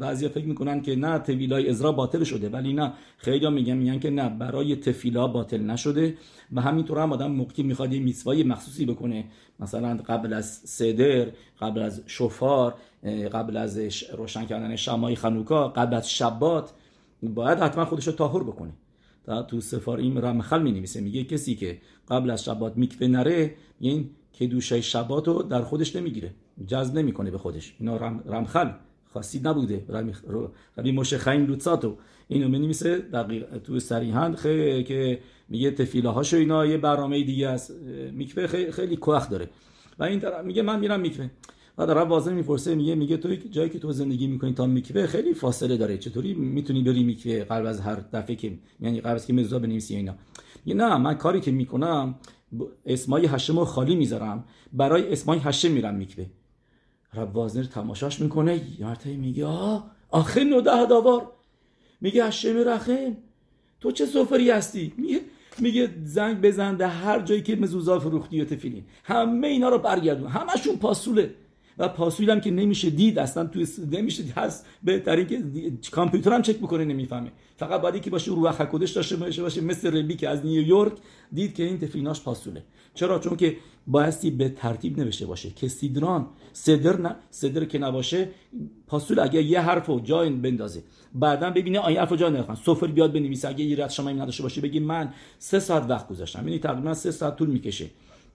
بعضی 0.01 0.29
فکر 0.29 0.45
می‌کنن 0.45 0.83
که 0.83 0.97
نه 0.97 1.19
تفیلای 1.19 1.69
ازرا 1.69 1.93
باطل 1.93 2.25
شده 2.25 2.49
ولی 2.49 2.73
نه. 2.73 2.93
خیلی 3.17 3.51
میگن 3.51 3.77
میگن 3.77 3.99
که 3.99 4.11
نه 4.11 4.29
برای 4.29 4.77
تفیلا 4.77 5.27
باطل 5.27 5.61
نشده. 5.61 6.15
و 6.53 6.61
همینطور 6.61 6.99
هم 6.99 7.13
آدم 7.13 7.31
موقعی 7.31 7.63
می‌خواد 7.63 7.93
یه 7.93 8.01
میتوای 8.01 8.43
مخصوصی 8.43 8.87
بکنه. 8.87 9.25
مثلا 9.61 9.97
قبل 9.97 10.33
از 10.33 10.47
سدر 10.47 11.27
قبل 11.61 11.83
از 11.83 12.03
شفار 12.07 12.75
قبل 13.33 13.57
از 13.57 13.79
روشن 14.17 14.45
کردن 14.45 14.77
شمای 14.77 15.17
خنوکا 15.17 15.69
قبل 15.69 15.95
از 15.95 16.11
شبات 16.11 16.73
باید 17.23 17.59
حتما 17.59 17.85
خودش 17.85 18.07
رو 18.07 18.13
تاهر 18.13 18.43
بکنه. 18.43 18.73
تو 19.49 19.61
سفاریم 19.61 20.19
رمخل 20.19 20.63
می 20.63 20.73
نویسه 20.73 21.01
میگه 21.01 21.25
کسی 21.25 21.55
که 21.55 21.79
قبل 22.09 22.31
از 22.31 22.45
شبات 22.45 22.77
میکوه 22.77 23.07
نره 23.07 23.55
این 23.81 24.11
که 24.33 24.47
دوشه 24.47 24.81
شبات 24.81 25.29
رو 25.29 25.43
در 25.43 25.63
خودش 25.63 25.97
نمی‌گیره. 25.97 26.35
جذب 26.66 26.99
نمی‌کنه 26.99 27.31
به 27.31 27.38
خودش. 27.38 27.75
اینا 27.79 27.96
رم، 27.96 28.25
رمخل 28.27 28.70
خاصی 29.12 29.40
نبوده. 29.44 29.85
ربی 30.77 30.92
مشه 30.92 31.18
خیم 31.18 31.46
لوتساتو. 31.46 31.96
اینو 32.29 32.49
می 32.49 32.59
نویسه 32.59 32.99
دقیق 32.99 33.59
تو 33.59 33.79
خیلی 34.37 34.85
که 34.85 35.20
میگه 35.49 35.70
تفیله 35.70 36.09
هاشو 36.09 36.37
اینا 36.37 36.66
یه 36.66 36.79
برنامه 36.79 37.23
دیگه 37.25 37.49
است. 37.49 37.73
میکوه 38.12 38.46
خیلی, 38.46 38.73
خیلی 38.73 38.96
کوخ 38.96 39.31
داره. 39.31 39.49
و 39.99 40.05
این 40.05 40.23
میگه 40.44 40.62
من 40.62 40.81
میرم 40.81 41.01
میکوه. 41.01 41.29
و 41.79 41.87
در 41.87 41.99
واضح 41.99 42.33
می‌پرسه 42.33 42.75
میگه 42.75 42.94
میگه 42.94 43.16
تو 43.16 43.35
جایی 43.35 43.70
که 43.70 43.79
تو 43.79 43.92
زندگی 43.92 44.27
می‌کنی 44.27 44.53
تا 44.53 44.66
میکوه 44.66 45.07
خیلی 45.07 45.35
فاصله 45.35 45.77
داره. 45.77 45.99
چطوری 45.99 46.35
می‌تونی 46.35 46.83
بری 46.83 47.05
میکوه 47.05 47.44
قبل 47.44 47.66
از 47.66 47.81
هر 47.81 47.94
دفعه 48.12 48.37
که 48.37 48.59
یعنی 48.81 49.01
قبل 49.01 49.14
از 49.14 49.27
که 49.27 49.33
مزدا 49.33 49.59
بنویسی 49.59 49.96
اینا. 49.96 50.14
میگه 50.64 50.77
نه 50.77 50.96
من 50.96 51.14
کاری 51.14 51.40
که 51.40 51.51
می‌کنم 51.51 52.14
اسمای 52.87 53.27
هشم 53.27 53.64
خالی 53.64 53.96
می‌ذارم. 53.96 54.44
برای 54.73 55.12
اسمای 55.12 55.38
هشم 55.38 55.70
میرم 55.70 55.94
میکوه. 55.94 56.27
رب 57.14 57.37
وازنر 57.37 57.64
تماشاش 57.64 58.20
می‌کنه 58.20 58.61
یارتایی 58.79 59.16
میگه 59.16 59.46
آه 59.46 59.90
آخه 60.11 60.44
نوده 60.44 60.87
داوار. 60.87 61.33
میگه 62.01 62.25
هشم 62.25 62.57
رخم 62.68 63.16
تو 63.81 63.92
چه 63.92 64.07
سفری 64.07 64.51
هستی؟ 64.51 64.92
میگه 64.96 65.20
میگه 65.59 65.90
زنگ 66.05 66.40
بزن 66.40 66.81
هر 66.81 67.20
جایی 67.20 67.42
که 67.42 67.57
مزوزا 67.57 67.99
فروختی 67.99 68.40
و 68.40 68.44
تفیلین 68.44 68.85
همه 69.05 69.46
اینا 69.46 69.68
رو 69.68 69.79
برگردون. 69.79 70.29
همشون 70.29 70.77
پاسوله. 70.77 71.35
و 71.78 71.88
پاسویل 71.88 72.30
هم 72.30 72.40
که 72.40 72.50
نمیشه 72.50 72.90
دید 72.90 73.18
اصلا 73.18 73.46
تو 73.46 73.64
نمیشه 73.92 74.22
هست 74.37 74.66
بهترین 74.83 75.26
که 75.26 75.42
کامپیوتر 75.90 76.33
هم 76.33 76.42
چک 76.42 76.56
بکنه 76.56 76.85
نمی‌فهمه. 76.85 77.33
فقط 77.56 77.80
باید 77.80 78.02
که 78.02 78.11
باشه 78.11 78.30
روح 78.30 78.52
کدش 78.52 78.90
داشته 78.90 79.16
باشه 79.16 79.42
باشه. 79.42 79.61
مثل 79.61 79.96
ربی 79.96 80.16
که 80.16 80.28
از 80.28 80.46
نیویورک 80.46 80.92
دید 81.33 81.54
که 81.54 81.62
این 81.62 81.78
تفیناش 81.78 82.20
پاسوله. 82.20 82.62
چرا؟ 82.94 83.18
چون 83.18 83.37
که 83.37 83.56
بایستی 83.87 84.30
به 84.30 84.48
ترتیب 84.48 85.00
نوشته 85.00 85.26
باشه 85.26 85.50
که 85.50 85.68
سیدران 85.68 86.26
صدر 86.52 87.00
نه 87.00 87.16
صدر 87.30 87.64
که 87.64 87.78
نباشه 87.78 88.28
پاسول 88.87 89.18
اگه 89.18 89.42
یه 89.42 89.61
حرف 89.61 89.90
و 89.90 90.00
جای 90.00 90.30
بندازه. 90.30 90.83
بعدا 91.14 91.50
ببینه 91.50 91.78
آیه 91.78 92.00
حرف 92.00 92.12
جای 92.12 92.33
نخوان 92.33 92.56
سفر 92.56 92.87
بیاد 92.87 93.12
بنویسه. 93.12 93.48
اگه 93.48 93.64
یه 93.64 93.85
رد 93.85 93.90
شما 93.90 94.11
نداشته 94.11 94.42
باشه 94.42 94.61
بگی 94.61 94.80
من 94.80 95.12
سه 95.38 95.61
ساعت 95.61 95.90
وقت 95.90 96.09
گذاشتم. 96.09 96.48
یعنی 96.48 96.59
تقریبا 96.59 96.94
سه 96.94 97.11
ساعت 97.11 97.37
طول 97.37 97.48
می‌کشه. 97.50 97.87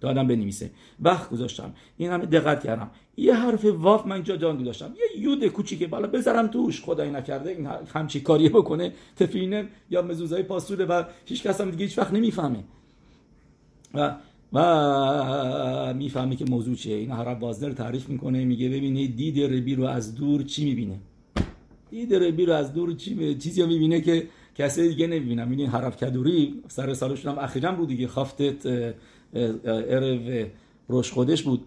تا 0.01 0.10
آدم 0.10 0.27
بنویسه. 0.27 0.71
وقت 0.99 1.29
گذاشتم. 1.29 1.73
این 1.97 2.10
همه 2.10 2.25
دقت 2.25 2.63
کردم. 2.63 2.91
یه 3.17 3.36
حرف 3.36 3.65
واف 3.65 4.05
من 4.05 4.12
اینجا 4.12 4.38
جان 4.38 4.58
گذاشتم 4.58 4.93
یه 4.97 5.21
یود 5.21 5.47
کوچیکه. 5.47 5.88
بالا 5.88 6.08
بذارم 6.08 6.47
توش. 6.47 6.81
خدای 6.81 7.12
نکرده 7.12 7.49
این 7.49 7.67
همچی 7.93 8.19
کاری 8.19 8.49
بکنه. 8.49 8.93
تفینه 9.15 9.67
یا 9.89 10.01
مزوزای 10.01 10.43
پاسوله 10.43 10.86
و 10.86 11.03
هیچ 11.25 11.43
کس 11.43 11.62
هم 11.62 11.71
دیگه 11.71 11.86
هیچ 11.86 11.97
وقت 11.97 12.13
نمی‌فهمه. 12.13 12.63
و 13.93 14.15
و 14.53 15.93
می‌فهمه 15.93 16.36
که 16.36 16.45
موضوع 16.45 16.75
چیه. 16.75 16.95
این 16.95 17.12
هر 17.12 17.27
وازنر 17.34 17.71
تعریف 17.71 18.10
می‌کنه. 18.10 18.45
میگه 18.45 18.69
ببینید 18.69 19.15
دید 19.15 19.39
ربی 19.39 19.75
رو 19.75 19.84
از 19.84 20.15
دور 20.15 20.43
چی 20.43 20.65
می‌بینه. 20.65 20.99
دید 21.89 22.13
ربی 22.13 22.45
رو 22.45 22.53
از 22.53 22.73
دور 22.73 22.93
چی 22.93 23.36
چیزی 23.36 23.62
رو 23.62 23.67
می‌بینه 23.67 24.01
که 24.01 24.27
کسی 24.55 24.89
دیگه 24.89 25.08
نمی‌بینه. 25.08 25.45
می‌بینی 25.45 25.65
حرف 25.65 26.03
کدوری؟ 26.03 26.62
سر 26.67 26.93
سالشون 26.93 27.31
هم 27.31 27.43
اخیرا 27.43 27.71
بود 27.71 27.88
دیگه. 27.88 28.08
خافتت 28.08 28.93
ارو 29.33 30.45
روش 30.88 31.11
خودش 31.11 31.43
بود 31.43 31.61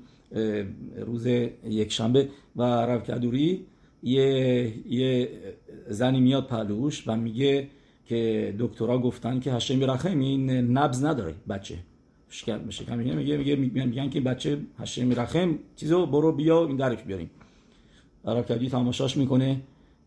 روز 1.06 1.26
یک 1.26 1.92
شنبه 1.92 2.28
و 2.56 2.64
حرف 2.64 3.10
کدوری 3.10 3.66
یه, 4.02 4.72
یه 4.88 5.28
زنی 5.88 6.20
میاد 6.20 6.46
پلوش 6.46 7.08
و 7.08 7.16
میگه 7.16 7.68
که 8.06 8.54
دکترها 8.58 8.98
گفتن 8.98 9.40
که 9.40 9.52
هشم 9.52 9.90
رحم 9.90 10.20
این 10.20 10.50
نبز 10.50 11.04
نداره 11.04 11.34
بچه 11.48 11.78
شکم 12.30 12.70
شکم 12.70 12.98
میگه 12.98 13.14
میگه 13.14 13.56
میگه 13.56 13.84
میگن 13.86 14.10
که 14.10 14.20
بچه 14.20 14.58
هشم 14.78 15.06
میرخم 15.06 15.58
چیزو 15.76 16.06
برو 16.06 16.32
بیا 16.32 16.66
این 16.66 16.76
درک 16.76 17.04
بیاریم 17.04 17.30
عرب 18.24 18.46
کردی 18.46 18.68
تماشاش 18.68 19.16
می‌کنه 19.16 19.60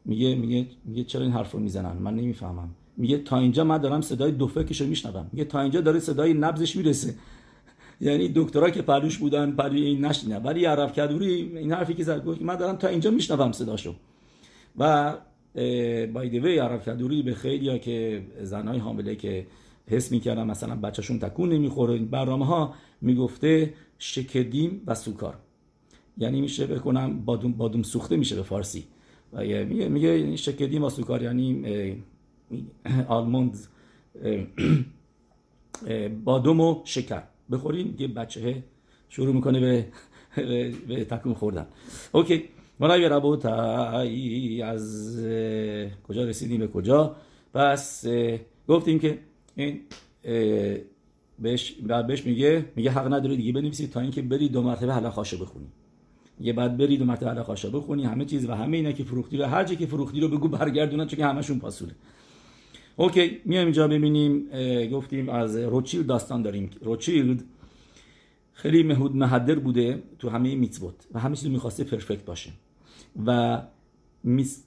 میگه 0.06 0.36
میگه 0.36 0.66
میگه 0.86 1.04
چرا 1.04 1.22
این 1.22 1.32
حرف 1.32 1.52
رو 1.52 1.60
می‌زنن 1.60 1.98
من 1.98 2.16
نمی‌فهمم 2.16 2.70
میگه 2.98 3.18
تا 3.18 3.40
اینجا 3.40 3.64
من 3.64 3.78
دارم 3.78 4.02
صدای 4.02 4.32
دوفکشو 4.32 4.86
میشنوم 4.86 5.28
میگه 5.32 5.46
تا 5.46 5.62
اینجا 5.62 5.82
داره 5.82 6.00
صدای 6.00 6.34
نبزش 6.34 6.76
می‌رسه 6.76 7.16
یعنی 8.02 8.32
دکترا 8.36 8.70
که 8.70 8.82
پلوش 8.82 9.18
بودن 9.18 9.52
پلوی 9.52 9.82
این 9.82 10.06
نشینه 10.06 10.40
ولی 10.40 10.66
عرب 10.66 10.92
کدوری 10.92 11.58
این 11.58 11.72
حرفی 11.72 11.94
که 11.94 12.04
زد 12.04 12.28
من 12.42 12.56
دارم 12.56 12.76
تا 12.76 12.88
اینجا 12.88 13.12
میشنوم 13.12 13.52
صداشو. 13.52 13.96
و 14.78 15.14
بای 16.14 16.40
وی 16.40 16.58
عرب 16.58 16.82
کدوری 16.82 17.22
به 17.22 17.34
خیلی 17.34 17.80
که 17.80 18.24
زنای 18.42 18.80
حامله 18.80 19.16
که 19.16 19.48
حس 19.88 20.12
می‌کردن 20.12 20.44
مثلا 20.44 20.76
بچهشون 20.76 21.20
تکون 21.20 21.50
نمی‌خوره 21.50 21.94
این 21.94 22.06
برنامه 22.06 22.46
ها 22.46 22.74
می‌گفته 23.02 23.74
شکدیم 23.98 24.82
و 24.88 24.96
سوکار. 24.96 25.38
یعنی 26.18 26.42
میشه 26.42 26.68
بکنم 26.68 27.26
بادوم, 27.26 27.54
بادوم 27.54 27.84
سوخته 27.84 28.18
میشه 28.18 28.36
به 28.36 28.44
فارسی. 28.44 28.84
و 29.34 29.42
میگه 29.42 29.90
میگه 29.90 30.36
شکدیم 30.36 30.84
و 30.84 30.90
سوکار 30.90 31.22
یعنی 31.22 32.04
آلموند 33.08 33.58
بادوم 36.26 36.60
و 36.60 36.82
شکر. 36.84 37.24
بخورین 37.52 37.96
یه 38.00 38.08
بچه 38.08 38.64
شروع 39.10 39.34
می‌کنه 39.34 39.60
به 39.60 39.86
به 40.88 41.06
تکون 41.06 41.34
خوردن. 41.34 41.68
اوکی. 42.12 42.44
منای 42.80 43.10
ربوت 43.10 43.46
از 44.66 45.18
کجا 46.08 46.24
رسیدیم؟ 46.26 46.60
به 46.60 46.68
کجا؟ 46.68 47.16
پس 47.54 48.06
گفتیم 48.68 49.00
که 49.00 49.20
این 49.56 49.80
بهش 51.40 51.72
بهش 52.08 52.26
میگه 52.26 52.66
میگه 52.76 52.92
حق 52.92 53.14
نداری 53.14 53.38
دیگه 53.38 53.52
بنویسی 53.52 53.88
تا 53.88 54.00
اینکه 54.00 54.22
بری 54.22 54.50
دو 54.50 54.62
مرتبه 54.62 55.10
خاشه 55.10 55.38
بخونی. 55.38 55.68
یه 56.40 56.54
بعد 56.54 56.78
بری 56.78 56.98
دو 56.98 57.06
مرتبه 57.06 57.44
خاشه 57.44 57.70
بخونی 57.70 58.06
همه 58.06 58.26
چیز 58.26 58.50
و 58.50 58.54
همه 58.54 58.78
اینا 58.78 58.92
که 58.92 59.04
فروختی 59.04 59.38
رو 59.38 59.46
هر 59.46 59.64
جا 59.64 59.76
که 59.76 59.86
فروختی 59.86 60.20
رو 60.20 60.28
بگو 60.28 60.48
برگردونن 60.48 61.08
چون 61.08 61.18
که 61.18 61.26
همشون 61.26 61.60
پاسوله. 61.60 61.96
اوکی 63.02 63.42
میایم 63.46 63.66
اینجا 63.66 63.88
ببینیم 63.88 64.50
گفتیم 64.88 65.30
از 65.30 65.58
روچیلد 65.58 66.06
داستان 66.06 66.42
داریم. 66.42 66.70
روچیلد 66.82 67.44
خیلی 68.54 68.84
مهود 68.84 69.16
مهدر 69.16 69.60
بوده 69.60 70.04
تو 70.20 70.30
همه 70.30 70.56
میتوت 70.56 71.08
و 71.14 71.20
همه 71.20 71.36
چیز 71.36 71.50
می‌خواسته 71.50 71.84
پرفکت 71.84 72.26
باشه. 72.26 72.50
و 73.26 73.62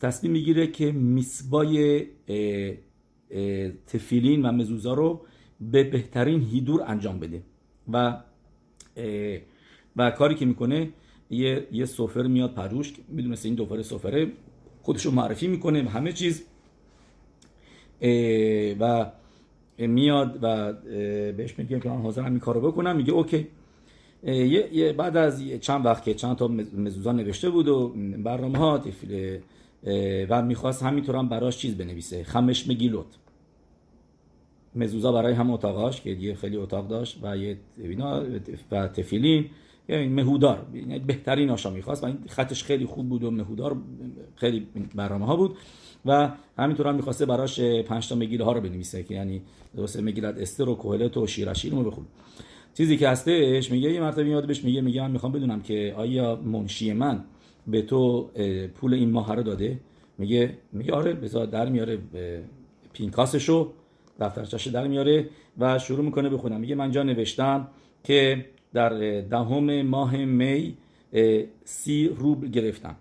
تصمیم 0.00 0.32
می‌گیره 0.32 0.66
که 0.66 0.92
میسبای 0.92 2.06
تفیلین 3.86 4.42
و 4.42 4.52
مزوزا 4.52 4.94
رو 4.94 5.20
به 5.60 5.84
بهترین 5.84 6.42
هیدور 6.42 6.82
انجام 6.86 7.18
بده. 7.18 7.42
و 7.92 8.22
و 9.96 10.10
کاری 10.10 10.34
که 10.34 10.46
می‌کنه 10.46 10.88
یه 11.30 11.68
یه 11.72 11.84
سفر 11.84 12.22
میاد 12.22 12.54
پروش 12.54 12.92
می‌دونسته 13.08 13.48
این 13.48 13.56
دوفر 13.56 13.82
سفره 13.82 14.32
خودشو 14.82 15.10
معرفی 15.10 15.46
می‌کنه 15.46 15.88
همه 15.88 16.12
چیز. 16.12 16.44
و 18.80 19.10
میاد 19.78 20.38
و 20.42 20.72
بهش 21.32 21.58
میگه 21.58 21.80
که 21.80 21.88
من 21.88 22.02
حاضرم 22.02 22.24
این 22.24 22.38
کارو 22.38 22.60
بکنم. 22.60 22.96
میگه 22.96 23.12
اوکی. 23.12 23.46
یه 24.22 24.92
بعد 24.92 25.16
از 25.16 25.42
چند 25.60 25.86
وقت 25.86 26.04
که 26.04 26.14
چند 26.14 26.36
تا 26.36 26.48
مزوزا 26.48 27.12
نوشته 27.12 27.50
بود 27.50 27.68
و 27.68 27.88
برنامه 28.24 28.58
ها 28.58 28.82
و 30.28 30.42
می‌خواست 30.42 30.82
همینطور 30.82 31.16
هم 31.16 31.28
براش 31.28 31.58
چیز 31.58 31.76
بنویسه. 31.76 32.24
خمش 32.24 32.68
مگیلوت 32.68 33.06
مزوزا 34.74 35.12
برای 35.12 35.34
هم 35.34 35.50
اتاقاش 35.50 36.00
که 36.00 36.14
دیگه 36.14 36.34
خیلی 36.34 36.56
اتاق 36.56 36.88
داشت 36.88 37.18
و 37.22 37.36
یه 37.36 37.56
و 38.72 38.88
تفیلین. 38.88 39.46
یعنی 39.88 40.08
مهودار. 40.08 40.66
بهترین 41.06 41.50
آشا 41.50 41.70
می‌خواست 41.70 42.02
و 42.02 42.06
این 42.06 42.18
خطش 42.28 42.64
خیلی 42.64 42.86
خوب 42.86 43.08
بود 43.08 43.24
و 43.24 43.30
مهودار 43.30 43.76
خیلی 44.36 44.66
برنامه 44.94 45.26
ها 45.26 45.36
بود. 45.36 45.56
و 46.06 46.30
همینطور 46.58 46.86
هم 46.86 46.94
می‌خواسته 46.94 47.26
براش 47.26 47.60
پنج 47.60 48.08
تا 48.08 48.14
مگیل 48.14 48.42
ها 48.42 48.52
رو 48.52 48.60
بنویسه 48.60 49.02
که 49.02 49.14
یعنی 49.14 49.42
درسته 49.76 50.02
مگیلت 50.02 50.38
استر 50.38 50.68
و 50.68 50.74
کوهلت 50.74 51.16
و 51.16 51.26
شیرشیر 51.26 51.72
رو 51.72 51.84
بخون. 51.84 52.04
چیزی 52.74 52.96
که 52.96 53.08
هستش 53.08 53.70
میگه 53.70 53.92
یه 53.92 54.00
مرتبه 54.00 54.24
میاد 54.24 54.46
بهش 54.46 54.64
میگه 54.64 54.80
میگه 54.80 55.02
من 55.02 55.10
می‌خوام 55.10 55.32
بدونم 55.32 55.60
که 55.60 55.94
آیا 55.96 56.36
منشی 56.36 56.92
من 56.92 57.24
به 57.66 57.82
تو 57.82 58.30
پول 58.74 58.94
این 58.94 59.10
ماه 59.10 59.34
رو 59.34 59.42
داده؟ 59.42 59.80
میگه 60.18 60.58
میگه 60.72 60.92
آره 60.92 61.12
بذار 61.12 61.46
در 61.46 61.68
میاره 61.68 61.98
پینکاسشو 62.92 63.72
دفترچش 64.20 64.66
در 64.66 64.86
میاره 64.86 65.28
و 65.58 65.78
شروع 65.78 66.04
می‌کنه 66.04 66.28
بخونم. 66.28 66.60
میگه 66.60 66.74
من 66.74 66.90
جا 66.90 67.02
نوشتم 67.02 67.68
که 68.04 68.44
در 68.72 69.20
دهم 69.20 69.82
ماه 69.82 70.16
می 70.16 70.76
سی 71.64 72.08
روبل 72.08 72.48
گرفتم 72.48 72.96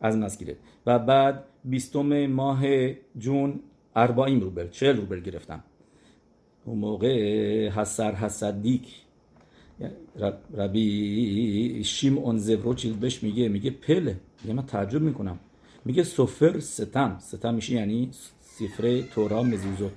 از 0.00 0.16
مسگیره 0.16 0.56
و 0.86 0.98
بعد 0.98 1.44
بیستم 1.64 2.26
ماه 2.26 2.62
جون 3.18 3.60
اربعین 3.96 4.40
روبل 4.40 4.68
چهل 4.68 4.96
روبل 4.96 5.20
گرفتم. 5.20 5.64
اون 6.64 6.78
موقع 6.78 7.68
حسر 7.68 8.14
حسدیک 8.14 8.94
ربی 10.54 11.84
شیم 11.84 12.18
اون 12.18 12.38
زوروچیل 12.38 12.92
بهش 12.92 13.22
میگه 13.22 13.48
میگه 13.48 13.70
پله 13.70 14.20
میگه 14.42 14.54
من 14.54 14.66
تعجب 14.66 15.02
می‌کنم. 15.02 15.38
میگه 15.84 16.02
سفر 16.02 16.60
ستم. 16.60 17.18
ستم 17.20 17.54
میشه 17.54 17.74
یعنی 17.74 18.10
سفره 18.40 19.02
تورا 19.02 19.42
مزوزوت 19.42 19.92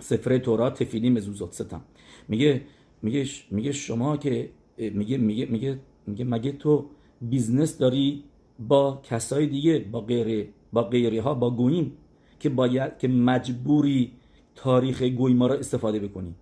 سفره 0.00 0.38
تورا 0.38 0.70
تفیلی 0.70 1.10
مزوزات 1.10 1.52
ستم. 1.52 1.80
میگه 2.28 2.62
میگه 3.02 3.26
میگه 3.50 3.72
شما 3.72 4.16
که 4.16 4.50
میگه 4.78 5.18
میگه 5.18 5.46
میگه 5.46 5.78
میگه 6.06 6.24
مگه 6.24 6.52
تو 6.52 6.86
بیزنس 7.20 7.78
داری 7.78 8.24
با 8.68 9.00
کسای 9.10 9.46
دیگه 9.46 9.78
با 9.78 10.00
غیر 10.00 10.48
با 10.72 10.82
غیری 10.82 11.18
ها 11.18 11.34
با 11.34 11.50
گویم 11.50 11.92
که 12.40 12.48
باید 12.48 12.98
که 12.98 13.08
مجبوری 13.08 14.12
تاریخ 14.54 15.02
گوی 15.02 15.34
ما 15.34 15.46
را 15.46 15.54
استفاده 15.54 15.98
بکنی 15.98 16.34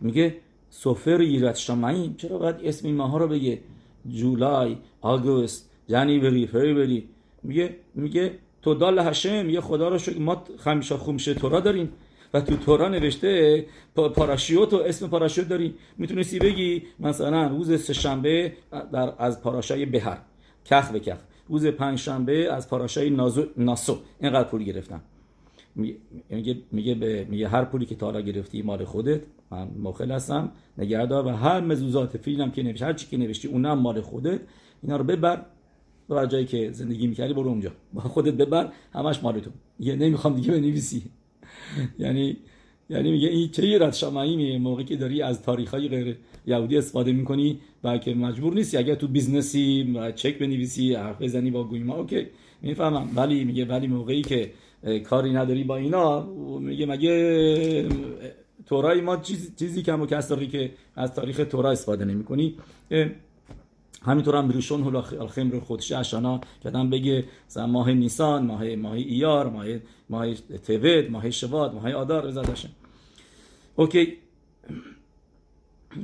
میگه 0.00 0.36
سفر 0.70 1.18
ایرت 1.18 1.56
شمایی 1.56 2.14
چرا 2.18 2.38
باید 2.38 2.56
اسم 2.64 2.90
ماها 2.90 3.18
رو 3.18 3.28
بگه؟ 3.28 3.60
جولای 4.08 4.76
آگوست 5.00 5.70
جنیوری 5.88 6.46
فریبری 6.46 7.08
میگه 7.42 7.76
میگه 7.94 8.38
تو 8.62 8.74
دال 8.74 8.98
هشم 8.98 9.50
یه 9.50 9.60
خدا 9.60 9.88
رو 9.88 9.98
شکر 9.98 10.18
ما 10.18 10.44
خمیشا 10.58 10.96
خومشه 10.96 11.34
تورا 11.34 11.60
داریم 11.60 11.88
و 12.34 12.40
تو 12.40 12.56
تورا 12.56 12.88
نوشته 12.88 13.66
پاراشیوت 13.94 14.72
و 14.72 14.76
اسم 14.76 15.08
پاراشیوت 15.08 15.48
داری 15.48 15.74
می‌تونستی 15.98 16.38
بگی 16.38 16.82
مثلا 17.00 17.46
روز 17.46 17.82
سهشنبه 17.82 18.52
در 18.92 19.12
از 19.18 19.42
پاراشای 19.42 19.86
بهر 19.86 20.18
کخ 20.64 20.90
به 20.90 21.00
کخ 21.00 21.18
روز 21.48 21.66
پنجشنبه 21.66 22.52
از 22.52 22.68
پاراشای 22.68 23.10
نازو 23.10 23.46
ناسو. 23.56 23.98
اینقدر 24.20 24.48
پول 24.48 24.62
گرفتم. 24.62 25.00
میگه 26.30 26.56
میگه 26.72 26.94
به 26.94 27.26
میگه 27.30 27.48
هر 27.48 27.64
پولی 27.64 27.86
که 27.86 27.94
تا 27.94 28.20
گرفتی 28.20 28.62
مال 28.62 28.84
خودت. 28.84 29.20
من 29.50 29.68
מוחל 29.82 30.10
هستم 30.10 30.52
نگهدار 30.78 31.26
و 31.26 31.28
هر 31.28 31.60
מזוזות 31.60 32.16
תפילין 32.16 32.50
که 32.50 32.62
نوشتی 32.62 32.84
هر 32.84 32.92
چی 32.92 33.06
که 33.06 33.16
نوشتی 33.16 33.48
اونم 33.48 33.78
مال 33.78 34.00
خودت. 34.00 34.40
اینا 34.82 34.96
رو 34.96 35.04
ببر. 35.04 35.46
ببر 36.10 36.26
جایی 36.26 36.46
که 36.46 36.72
زندگی 36.72 37.06
می‌کردی 37.06 37.34
برو 37.34 37.48
اونجا. 37.48 37.72
با 37.92 38.00
خودت 38.00 38.34
ببر 38.34 38.72
همش 38.92 39.22
مال 39.22 39.40
تو 39.40 39.50
یه 39.80 39.96
نمی‌خوام 39.96 40.34
دیگه 40.34 40.52
بنویسی. 40.52 41.02
یعنی 41.98 42.36
یعنی 42.94 43.10
میگه 43.10 43.28
این 43.28 43.48
چه 43.48 43.62
יראת 43.62 43.92
שמים 43.92 44.47
ی 44.47 44.58
موقعی 44.58 44.84
که 44.84 44.96
داری 44.96 45.22
از 45.22 45.42
تاریخ 45.42 45.74
غیر 45.74 46.16
یهودی 46.46 46.78
استفاده 46.78 47.12
می‌کنی 47.12 47.58
و 47.84 47.98
که 47.98 48.14
مجبور 48.14 48.54
نیستی. 48.54 48.76
اگر 48.76 48.94
تو 48.94 49.08
business 49.08 49.84
ی 49.84 49.94
چک 50.14 50.38
بنویسی 50.38 50.94
حرف 50.94 51.22
بزنی 51.22 51.50
با 51.50 51.64
גויים 51.64 51.94
ا 51.94 52.05
OK 52.05 52.26
می‌فهمم. 52.62 53.08
ولی 53.16 53.44
میگه 53.44 53.64
ولی 53.64 53.86
موقعی 53.86 54.22
که 54.22 54.50
کاری 55.04 55.32
نداری 55.32 55.64
با 55.64 55.76
اینا 55.76 56.22
میگه 56.60 56.86
مگه 56.86 57.88
تورای 58.66 59.00
ما 59.00 59.16
چیز، 59.16 59.56
چیزی 59.56 59.82
کم 59.82 60.00
و 60.00 60.06
کسری 60.06 60.46
که 60.46 60.70
از 60.96 61.14
تاریخ 61.14 61.40
تورا 61.50 61.70
استفاده 61.70 62.04
نمی 62.04 62.24
کنی 62.24 62.54
همینطور 64.02 64.36
هم 64.36 64.48
بروشون 64.48 64.84
رو 65.50 65.60
خودش 65.60 65.92
اشانا 65.92 66.40
آدم 66.64 66.90
بگه 66.90 67.24
ماه 67.68 67.92
نیسان 67.92 68.46
ماه 68.46 68.74
ماه 68.74 68.92
ایار 68.92 69.50
ماه 69.50 69.66
ماه 70.10 70.34
توید 70.66 71.10
ماه 71.10 71.30
شواد 71.30 71.74
ماه 71.74 71.92
آدار 71.92 72.26
رضا 72.26 72.42
اوکی. 73.76 74.12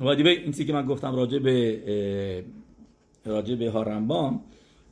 و 0.00 0.14
دیگه 0.14 0.30
این 0.30 0.52
که 0.52 0.72
من 0.72 0.86
گفتم 0.86 1.14
راجع 1.14 1.38
به 1.38 2.44
راجع 3.24 3.54
به 3.54 3.70
ها 3.70 3.82
رمبام 3.82 4.40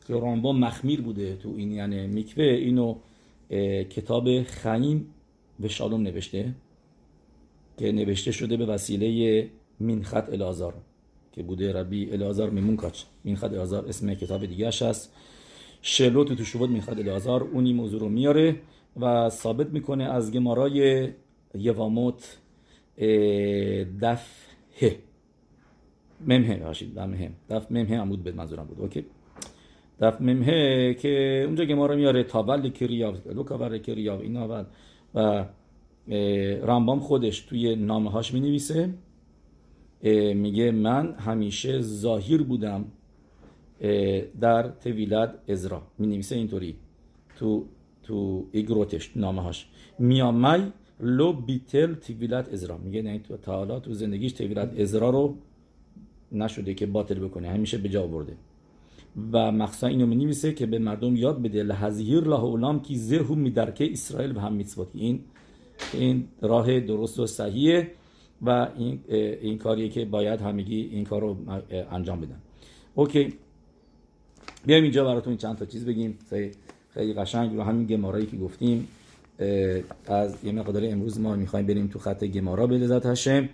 که 0.09 0.15
رمبام 0.15 0.59
مخمیر 0.59 1.01
بوده 1.01 1.37
تو 1.37 1.55
این 1.57 1.73
یعنی 1.73 2.07
میکوه 2.07 2.45
اینو 2.45 2.97
کتاب 3.85 4.43
خیم 4.43 5.15
و 5.61 5.69
شالوم 5.69 6.03
نوشته 6.03 6.55
که 7.79 7.93
نوشته 7.93 8.33
شده 8.33 8.57
به 8.57 8.67
وسیله 8.67 9.49
مینخط 9.81 10.33
الازار 10.33 10.75
که 11.33 11.43
بوده 11.43 11.73
ربی 11.73 12.11
الازار 12.13 12.51
میمونکاچ 12.51 13.03
مینخط 13.25 13.53
الازار 13.53 13.87
اسم 13.89 14.15
کتاب 14.15 14.47
دیگهش 14.47 14.83
هست. 14.83 15.13
شلو 15.83 16.25
تو 16.25 16.45
شبود 16.45 16.71
مینخط 16.71 16.99
الازار 16.99 17.43
اونی 17.43 17.73
موضوع 17.73 18.01
رو 18.01 18.09
میاره 18.09 18.57
و 19.01 19.31
ثابت 19.31 19.71
می‌کنه 19.71 20.05
از 20.05 20.33
گمارای 20.33 21.09
یواموت 21.55 22.39
دف 24.03 24.47
ه 24.83 24.91
ممه 26.27 26.57
باشید 26.57 26.99
ممه 26.99 27.31
دف 27.51 27.73
ممه 27.73 27.99
عمود 27.99 28.25
به 28.25 28.33
منظورم 28.33 28.65
بود 28.65 28.81
اوکی 28.81 29.05
دف 30.01 30.21
ممه 30.21 30.95
که 30.95 31.43
اونجا 31.47 31.65
گمارا 31.65 31.97
میاره 31.97 32.23
تابل 32.23 32.69
کریاو 32.69 33.15
لوکاور 33.35 33.79
کریاو 33.79 34.21
اینا 34.21 34.65
و 35.15 35.45
رامبام 36.67 37.01
خودش 37.01 37.41
توی 37.41 37.77
نامه 37.77 38.11
هاش 38.11 38.35
می 38.35 38.41
نویسه 38.41 38.95
میگه 40.35 40.71
من 40.71 41.15
همیشه 41.15 41.81
ظاهر 41.81 42.43
بودم 42.43 42.85
در 44.41 44.69
تویلت 44.69 45.35
ازرا 45.49 45.83
می 45.99 46.07
نویسه 46.07 46.37
اینطوری 46.37 46.77
تو 47.37 47.65
تو 48.03 48.47
ایگروتش 48.53 49.17
نامه 49.17 49.43
هاش 49.43 49.67
میامی 49.99 50.73
لو 51.01 51.33
بیتل 51.33 51.95
تویلت 51.95 52.53
ازرا 52.53 52.79
میگه 52.79 53.03
نه 53.03 53.19
تو 53.19 53.37
تا 53.37 53.81
تو 53.81 53.95
زندگیش 53.95 54.33
تویلت 54.33 54.81
ازرا 54.81 55.11
رو 55.11 55.37
نشده 56.33 56.75
که 56.75 56.87
باطل 56.87 57.19
بکنه. 57.19 57.49
همیشه 57.49 57.79
به 57.79 57.89
جا 57.89 58.07
برده. 58.07 58.37
و 59.33 59.53
مخصوصا 59.53 59.87
اینو 59.87 60.07
می 60.07 60.17
نویسه 60.17 60.53
که 60.53 60.67
به 60.67 60.79
مردم 60.79 61.17
یاد 61.17 61.43
بده 61.43 61.63
لحظیر 61.63 62.21
له 62.21 62.45
اولام 62.45 62.83
کی 62.83 62.97
زهو 62.97 63.35
میدرکه 63.35 63.93
اسرائیل 63.93 64.37
و 64.37 64.41
هم 64.41 64.53
میتسوات 64.53 64.89
این 64.95 65.21
این 65.93 66.29
راه 66.41 66.81
درست 66.81 67.19
و 67.19 67.27
صحیحه 67.27 67.91
و 68.43 68.69
این, 68.79 69.01
این 69.09 69.59
کاریه 69.59 69.89
که 69.89 70.05
باید 70.05 70.41
همگی 70.41 70.81
این 70.81 71.05
کار 71.05 71.21
رو 71.21 71.37
انجام 71.91 72.21
بدن. 72.21 72.39
اوکی. 72.95 73.35
بیایم 74.67 74.83
اینجا 74.83 75.05
براتون 75.05 75.37
چند 75.37 75.59
تا 75.59 75.67
چیز 75.67 75.87
بگیم. 75.87 76.19
خیلی 76.91 77.13
قشنگ 77.13 77.57
رو 77.57 77.63
همین 77.63 77.87
گمارایی 77.87 78.27
که 78.27 78.37
گفتیم. 78.37 78.89
از 80.07 80.37
یه 80.45 80.53
مقدار 80.53 80.85
امروز 80.85 81.21
ما 81.21 81.37
می‌خوایم 81.37 81.67
بریم 81.67 81.87
تو 81.87 81.99
خط 81.99 82.25
گمارا 82.25 82.67
به 82.67 82.79
لذت 82.79 83.07
هشم 83.07 83.49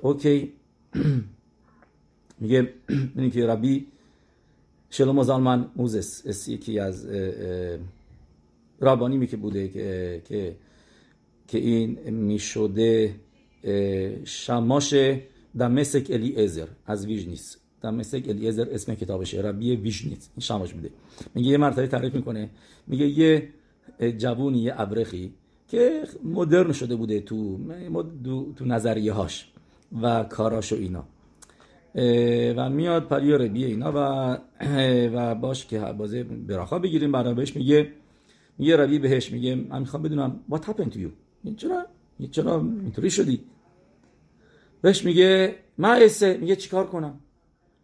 اوکی. 0.00 0.52
میگه 2.40 2.72
اینی 3.16 3.30
که 3.30 3.46
ربی 3.46 3.86
شلوم 4.90 5.22
زالمن 5.22 5.66
موزس 5.76 6.48
یکی 6.48 6.78
از 6.78 7.06
رابانی 8.80 9.26
که 9.26 9.36
بوده 9.36 9.68
که, 9.68 10.22
که, 10.28 10.56
که 11.48 11.58
این 11.58 12.10
می‌شده 12.10 13.14
شماش 14.24 14.94
دمسک 15.58 16.06
الی 16.10 16.44
ازر 16.44 16.66
از 16.86 17.06
ویژنیس. 17.06 17.56
دمسک 17.82 18.24
الی 18.28 18.48
ازر 18.48 18.68
اسم 18.70 18.94
کتابشه 18.94 19.40
ربی 19.40 19.76
ویژنیس. 19.76 20.28
این 20.36 20.40
شماش 20.40 20.72
بوده. 20.72 20.90
میگه 21.34 21.50
یه 21.50 21.56
مرتبه 21.56 21.86
تعریف 21.86 22.14
می‌کنه. 22.14 22.50
میگه 22.86 23.06
یه 23.06 23.48
جوونی 24.18 24.58
یه 24.58 24.80
ابرخی 24.80 25.34
که 25.68 26.02
مدرن 26.24 26.72
شده 26.72 26.96
بوده 26.96 27.20
تو 27.20 27.58
تو 28.56 28.64
نظریه 28.64 29.12
هاش 29.12 29.52
و 30.02 30.24
کاراش 30.24 30.72
و 30.72 30.76
اینا. 30.76 31.04
و 32.56 32.70
میاد 32.70 33.08
پریا 33.08 33.36
ربیه 33.36 33.66
اینا 33.66 33.92
و 33.94 34.38
و 35.14 35.34
باش 35.34 35.66
که 35.66 35.78
بازه 35.78 36.22
براخا 36.22 36.78
بگیریم. 36.78 37.12
برای 37.12 37.34
بهش 37.34 37.56
میگه 37.56 37.92
یه 38.58 38.76
روی 38.76 38.98
بهش 38.98 39.32
میگه 39.32 39.54
من 39.54 39.78
می‌خوام 39.78 40.02
بدونم 40.02 40.40
what 40.50 40.60
happened 40.60 40.92
to 40.92 40.96
you. 40.96 41.08
چرا؟ 41.56 41.86
چرا 42.30 42.60
اینطوری 42.60 43.10
شدی؟ 43.10 43.40
بهش 44.82 45.04
میگه 45.04 45.54
من 45.78 45.90
ایسه 45.90 46.36
میگه 46.36 46.56
چیکار 46.56 46.86
کنم؟ 46.86 47.20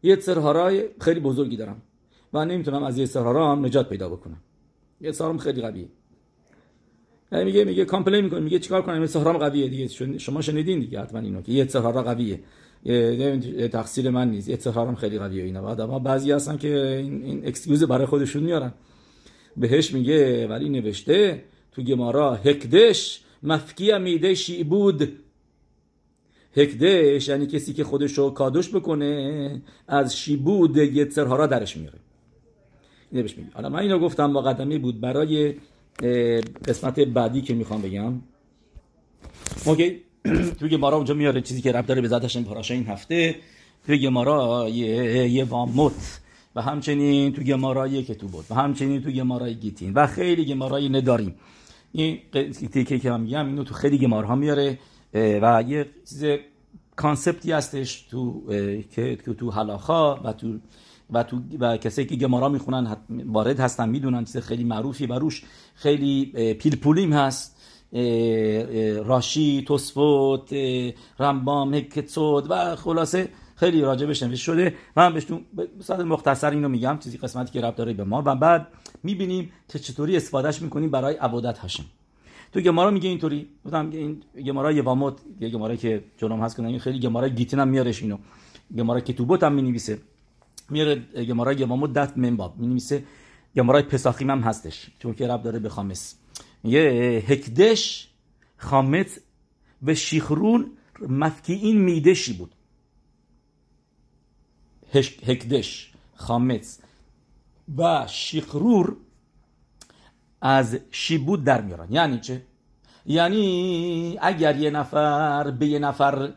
یه 0.03 0.21
سرهارای 0.21 0.89
خیلی 1.01 1.21
بزرگی 1.21 1.57
دارم 1.57 1.83
و 2.33 2.45
نمی‌تونم 2.45 2.83
از 2.83 2.99
یه 2.99 3.07
سرهارا 3.07 3.53
هم 3.53 3.65
نجات 3.65 3.89
پیدا 3.89 4.09
بکنم. 4.09 4.41
یه 5.01 5.13
سرم 5.13 5.39
خیلی 5.39 5.61
قویه. 5.61 5.89
یعنی 7.33 7.45
میگه 7.45 7.65
میگه 7.65 7.85
کامپلین 7.85 8.25
می‌کنه. 8.25 8.41
میگه 8.41 8.59
چیکار 8.59 8.83
کنم؟ 8.83 9.07
سهرام 9.07 9.39
قویه 9.39 9.69
دیگه. 9.69 10.19
شما 10.19 10.41
شنیدین 10.41 10.81
دیگه 10.81 11.01
حتما 11.01 11.21
اینو 11.21 11.43
که 11.43 11.53
یه 11.53 11.67
سهرا 11.67 12.03
قویه. 12.03 12.41
یه 12.85 13.69
تقصیر 13.69 14.11
من 14.11 14.31
نیست. 14.31 14.49
یه 14.49 14.57
سهرام 14.57 14.95
خیلی 14.95 15.19
قویه 15.19 15.45
اینا. 15.45 15.73
اما 15.73 15.99
بعضی 15.99 16.33
هستن 16.33 16.57
که 16.57 16.87
این, 16.87 17.23
این 17.23 17.47
اکسکیوز 17.47 17.85
برای 17.85 18.07
خودشون 18.07 18.43
میارن. 18.43 18.73
بهش 19.57 19.95
میگه 19.95 20.47
ولی 20.47 20.69
نوشته 20.69 21.45
تو 21.73 21.83
گمارا 21.83 22.35
هکدش 22.35 23.21
مفکی 23.43 23.99
میده 23.99 24.35
شی 24.35 24.65
بود 24.65 25.13
هکدش 26.57 27.29
یعنی 27.29 27.47
کسی 27.47 27.73
که 27.73 27.85
خودشو 27.85 28.31
کادوش 28.31 28.75
بکنه 28.75 29.63
از 29.89 30.17
شیبود 30.17 30.77
یتسرها 30.77 31.37
را 31.37 31.47
درش 31.47 31.77
میاره. 31.77 31.99
بهش 33.13 33.37
میگه 33.37 33.51
حالا 33.55 33.69
من 33.69 33.79
اینو 33.79 33.99
گفتم 33.99 34.33
با 34.33 34.43
قدمی 34.43 34.79
بود 34.79 35.01
برای 35.01 35.55
قسمت 36.69 37.01
بعدی 37.01 37.43
که 37.43 37.55
می‌خوام 37.55 37.83
بگم. 37.83 38.15
اوکی. 39.65 40.03
توی 40.59 40.69
گمارا 40.69 40.97
اونجا 40.97 41.15
میاره 41.15 41.41
چیزی 41.41 41.63
که 41.63 41.73
رب 41.73 41.87
داره 41.87 42.01
به 42.01 42.09
ذاتش 42.09 42.37
این 42.71 42.87
هفته. 42.87 43.37
توی 43.87 43.99
گمارا 43.99 44.69
یه, 44.69 45.29
یه 45.29 45.45
واموت 45.45 46.21
و 46.55 46.63
همچنین 46.63 47.33
تو 47.33 47.43
گمارای 47.43 48.03
بود 48.03 48.45
و 48.51 48.55
همچنین 48.55 49.03
تو 49.03 49.11
گمارای 49.11 49.55
گیتین 49.55 49.93
و 49.95 50.07
خیلی 50.07 50.45
گمارای 50.45 50.89
نداریم. 50.89 51.35
این 51.93 52.19
تیکه 52.73 52.99
که 52.99 53.11
من 53.11 53.21
میگم 53.21 53.47
اینو 53.47 53.65
تو 53.65 53.75
خیلی 53.75 53.99
گمارها 53.99 54.35
میاره 54.35 54.79
و 55.15 55.65
یه 55.69 55.87
چیز 56.09 56.25
کانسپتی 56.97 57.53
هستش 57.53 58.01
تو 58.01 58.43
که 58.91 59.17
تو 59.17 59.51
حلاخا 59.51 60.15
و 60.15 60.33
تو 60.33 60.59
و 61.11 61.23
تو 61.23 61.41
و 61.61 61.77
کسایی 61.77 62.07
که 62.07 62.17
گمارا 62.17 62.49
می‌خونن 62.49 62.97
وارد 63.09 63.61
هستن 63.61 63.89
می‌دونن 63.89 64.25
چیز 64.25 64.37
خیلی 64.37 64.65
معروفی 64.65 65.07
و 65.07 65.13
روش 65.13 65.45
خیلی 65.75 66.25
پیلپولیم 66.55 67.13
هست. 67.13 67.55
راشی 69.05 69.65
توسفوت 69.67 70.55
رمبام 71.19 71.75
هکتسود 71.75 72.51
و 72.51 72.77
خلاصه 72.77 73.29
خیلی 73.57 73.81
راجبش 73.81 74.23
نوشته 74.23 74.45
شده. 74.45 74.75
من 74.97 75.15
بهش 75.15 75.27
صد 75.81 76.01
مختصر 76.01 76.51
اینو 76.51 76.69
میگم 76.69 76.99
چیزی 77.05 77.19
قسمتی 77.19 77.53
که 77.53 77.61
رب 77.61 77.77
داره 77.77 77.93
به 77.93 78.05
ما. 78.05 78.23
و 78.27 78.37
بعد 78.37 78.67
می‌بینیم 79.03 79.51
که 79.69 79.79
چطوری 79.79 80.17
استفادهش 80.17 80.63
می‌کنیم 80.63 80.91
برای 80.91 81.15
عبادت 81.15 81.59
هاشم. 81.59 81.85
تو 82.53 82.61
گمارا 82.61 82.91
میگه 82.91 83.09
اینطوری. 83.09 83.49
گفتم 83.65 83.91
این 83.91 84.23
گمارا 84.47 84.73
یواموت 84.73 85.15
یه 85.41 85.49
گمارا 85.49 85.77
که 85.77 86.05
جلوم 86.17 86.41
هست 86.41 86.57
کنن 86.57 86.79
خیلی 86.79 87.01
گمارا 87.01 87.29
گیتین 87.29 87.61
هم 87.61 87.69
میارش 87.69 88.03
اینو. 88.03 88.19
گمارا 88.77 89.01
کتوبوت 89.01 89.43
هم 89.43 89.53
می‌نویسه. 89.53 89.99
میاره 90.71 90.95
گمارا 91.25 91.53
یواموت 91.53 91.93
دت 91.93 92.19
منباب 92.19 92.59
می‌نویسه 92.59 93.05
گمارا 93.57 93.83
پساخیم 93.83 94.31
هم 94.31 94.41
هستش. 94.41 94.91
چون 94.99 95.15
که 95.15 95.27
رب 95.29 95.43
داره 95.43 95.59
به 95.59 95.69
خامس. 95.69 96.15
یه 96.65 96.81
هکدش 97.27 98.09
خامت 98.57 99.21
و 99.83 99.95
شیخرون 99.95 100.71
مفکی 101.09 101.53
این 101.53 101.81
میدشی 101.81 102.33
بود. 102.33 102.55
هکدش 105.27 105.93
خامس 106.15 106.81
و 107.79 108.07
شیخرور 108.07 108.97
از 110.41 110.79
شیبود 110.91 111.45
در 111.45 111.61
میارن. 111.61 111.93
یعنی 111.93 112.21
چه؟ 112.21 112.43
یعنی 113.07 114.19
اگر 114.23 114.57
یه 114.57 114.71
نفر 114.71 115.51
به 115.51 115.67
یه 115.67 115.79
نفر 115.79 116.33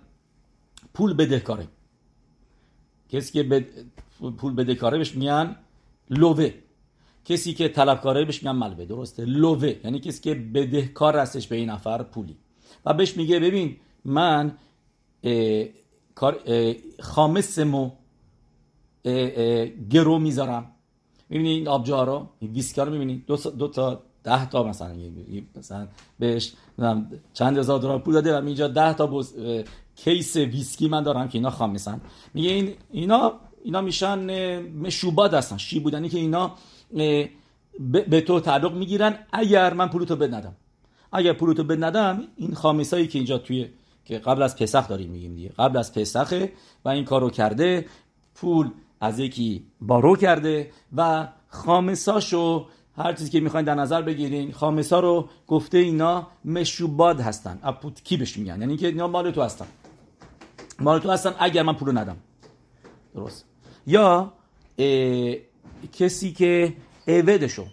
پول 0.93 1.13
بدهکاره 1.13 1.67
کسی 3.09 3.33
که 3.33 3.65
پول 4.37 4.55
بدهکاره 4.55 4.97
بهش 4.97 5.15
میگن 5.15 5.55
لوه. 6.09 6.49
کسی 7.25 7.53
که 7.53 7.67
طلبکاره 7.69 8.25
بهش 8.25 8.43
میگن 8.43 8.55
ملوه. 8.55 8.85
درسته؟ 8.85 9.25
لوه. 9.25 9.75
یعنی 9.83 9.99
کسی 9.99 10.21
که 10.21 10.35
بدهکار 10.35 11.17
هستش 11.17 11.47
به 11.47 11.55
این 11.55 11.69
نفر 11.69 12.03
پولی. 12.03 12.37
و 12.85 12.93
بهش 12.93 13.17
میگه 13.17 13.39
ببین 13.39 13.77
من 14.05 14.57
خامسمو 16.99 17.91
گرو 19.89 20.19
می‌ذارم. 20.19 20.71
می‌بینی 21.29 21.49
این 21.49 21.67
آبجو 21.67 21.95
رو؟ 21.95 22.27
ویسکا 22.41 22.83
رو 22.83 22.91
می‌بینی؟ 22.91 23.23
دو, 23.27 23.35
دو 23.35 23.67
تا 23.67 24.03
ده 24.23 24.49
تا 24.49 24.63
مثلا 24.63 24.95
مثلا 25.55 25.87
بهش 26.19 26.53
چند 27.33 27.57
هزار 27.57 27.79
دلار 27.79 27.99
پول 27.99 28.13
داده 28.13 28.39
و 28.39 28.45
اینجا 28.45 28.67
ده 28.67 28.93
تا 28.93 29.07
بز... 29.07 29.35
کیس 29.95 30.35
ویسکی 30.35 30.87
من 30.87 31.03
دارم 31.03 31.27
که 31.27 31.37
اینا 31.37 31.49
خام 31.49 31.77
میگه 32.33 32.49
این 32.49 32.73
اینا 32.91 33.39
اینا 33.63 33.81
میشن 33.81 34.19
مشوبات 34.61 35.33
هستن 35.33 35.57
شی 35.57 35.79
بودنی 35.79 36.09
که 36.09 36.17
اینا 36.17 36.55
به 38.09 38.21
تو 38.21 38.39
تعلق 38.39 38.73
می‌گیرن. 38.73 39.15
اگر 39.31 39.73
من 39.73 39.89
پولتو 39.89 40.15
بد 40.15 40.33
ندم 40.33 40.55
اگر 41.11 41.33
پولتو 41.33 41.63
بد 41.63 41.83
ندم 41.83 42.23
این 42.35 42.53
خامیسایی 42.53 43.07
که 43.07 43.19
اینجا 43.19 43.37
توی 43.37 43.69
که 44.05 44.17
قبل 44.17 44.41
از 44.41 44.55
پسخ 44.55 44.87
داریم 44.87 45.09
میگیم 45.09 45.35
دیگه 45.35 45.49
قبل 45.49 45.77
از 45.77 45.93
پسخه 45.93 46.51
و 46.85 46.89
این 46.89 47.05
کارو 47.05 47.29
کرده 47.29 47.85
پول 48.35 48.69
از 49.01 49.19
یکی 49.19 49.65
بارو 49.81 50.15
کرده 50.15 50.71
و 50.95 51.27
خامساشو 51.47 52.67
هر 52.97 53.13
چیزی 53.13 53.29
که 53.29 53.39
می‌خواین 53.39 53.65
در 53.65 53.75
نظر 53.75 54.01
بگیرین 54.01 54.51
خامسا 54.51 54.99
رو 54.99 55.29
گفته 55.47 55.77
اینا 55.77 56.27
مشوباد 56.45 57.19
هستن. 57.19 57.59
کی 58.03 58.17
بهش 58.17 58.37
میگن؟ 58.37 58.61
یعنی 58.61 58.77
که 58.77 58.87
اینا 58.87 59.07
مال 59.07 59.31
تو 59.31 59.41
هستن. 59.41 59.65
مال 60.79 60.99
تو 60.99 61.11
هستن 61.11 61.33
اگر 61.39 61.63
من 61.63 61.73
پولو 61.73 61.91
ندم. 61.91 62.17
درست. 63.15 63.50
یا 63.87 64.33
کسی 65.93 66.31
که 66.31 66.73
اویدشو 67.07 67.65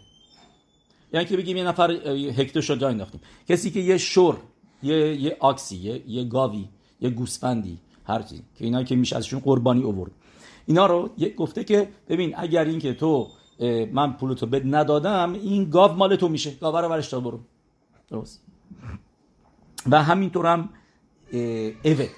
یعنی 1.12 1.26
که 1.26 1.36
بگیم 1.36 1.56
یه 1.56 1.64
نفر 1.64 1.90
هکتوشو 2.36 2.76
جا 2.76 2.88
انداختیم. 2.88 3.20
کسی 3.48 3.70
که 3.70 3.80
یه 3.80 3.98
شور 3.98 4.36
یه, 4.82 5.14
یه 5.14 5.36
آکسی 5.40 5.76
یه, 5.76 6.02
یه 6.06 6.24
گاوی 6.24 6.68
یه 7.00 7.11
گوسفندی 7.11 7.78
هر 8.06 8.22
چیزی 8.22 8.42
که 8.59 8.64
اینا 8.64 8.82
که 8.82 8.96
میشه 8.96 9.16
ازشون 9.16 9.40
قربانی 9.40 9.82
اوورد 9.82 10.11
اینا 10.66 10.86
رو 10.86 11.11
گفته 11.36 11.64
که 11.64 11.88
ببین 12.09 12.34
اگر 12.36 12.64
این 12.64 12.78
که 12.78 12.94
تو 12.94 13.28
من 13.92 14.12
پولتو 14.12 14.46
بد 14.46 14.74
ندادم 14.74 15.32
این 15.32 15.70
گاو 15.70 15.92
مال 15.92 16.16
تو 16.16 16.28
میشه. 16.28 16.50
گاو 16.50 16.76
رو 16.76 16.88
برش 16.88 17.09
تا 17.09 17.20
برو. 17.20 17.40
درست؟ 18.11 18.42
و 19.90 20.02
همینطور 20.02 20.46
هم 20.46 20.68
اوید 21.32 22.11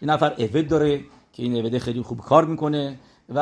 این 0.00 0.10
نفر 0.10 0.34
اوید 0.38 0.68
داره 0.68 1.04
که 1.32 1.42
این 1.42 1.56
اوده 1.56 1.78
خیلی 1.78 2.02
خوب 2.02 2.20
کار 2.20 2.44
می‌کنه. 2.44 2.98
و 3.34 3.38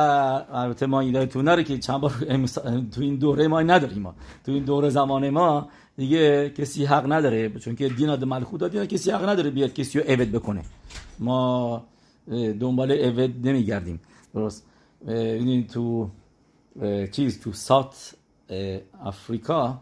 البته 0.52 0.86
ما 0.86 1.00
این 1.00 1.24
تو 1.26 1.42
نره 1.42 1.64
که 1.64 1.78
چند 1.78 2.00
بار 2.00 2.10
تو 2.92 3.00
این 3.00 3.16
دوره 3.16 3.48
ما 3.48 3.62
نداریم 3.62 4.02
ما. 4.02 4.14
تو 4.46 4.52
این 4.52 4.64
دوره 4.64 4.90
زمان 4.90 5.30
ما 5.30 5.68
دیگه 5.96 6.50
کسی 6.50 6.84
حق 6.84 7.12
نداره 7.12 7.48
چون 7.50 7.74
که 7.76 7.88
دین 7.88 8.08
آدم 8.08 8.28
ملخوت 8.28 8.60
دادی 8.60 8.86
کسی 8.86 9.10
حق 9.10 9.28
نداره 9.28 9.50
بیاد 9.50 9.72
کسی 9.72 9.98
رو 10.00 10.04
اوید 10.08 10.32
بکنه. 10.32 10.62
ما 11.18 11.84
دنبال 12.60 12.90
اوید 12.90 13.48
نمیگردیم. 13.48 14.00
درست. 14.34 14.66
این 15.06 15.66
تو 15.66 16.10
چیز 17.12 17.40
تو 17.40 17.52
سات 17.52 18.14
آفریقا 19.04 19.78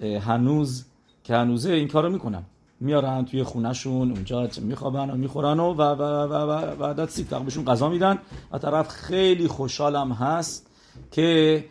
هنوز 0.00 0.84
که 1.24 1.34
هنوزه 1.34 1.72
این 1.72 1.88
کارو 1.88 2.10
می‌کنن. 2.10 2.42
میارن 2.80 3.24
توی 3.24 3.42
خونهشون 3.42 4.12
اونجا 4.12 4.48
میخوابن 4.62 5.10
و 5.10 5.16
می‌خورن 5.16 5.60
و 5.60 5.74
و 5.74 5.82
و 5.82 6.34
و 6.34 6.76
بعد 6.76 7.08
سیب 7.08 7.28
بهشون 7.44 7.64
غذا 7.64 7.88
میدن. 7.88 8.18
و 8.52 8.58
طرف 8.58 8.88
خیلی 8.88 9.48
خوشحالم 9.48 10.12
هست 10.12 10.70
که 11.10 11.64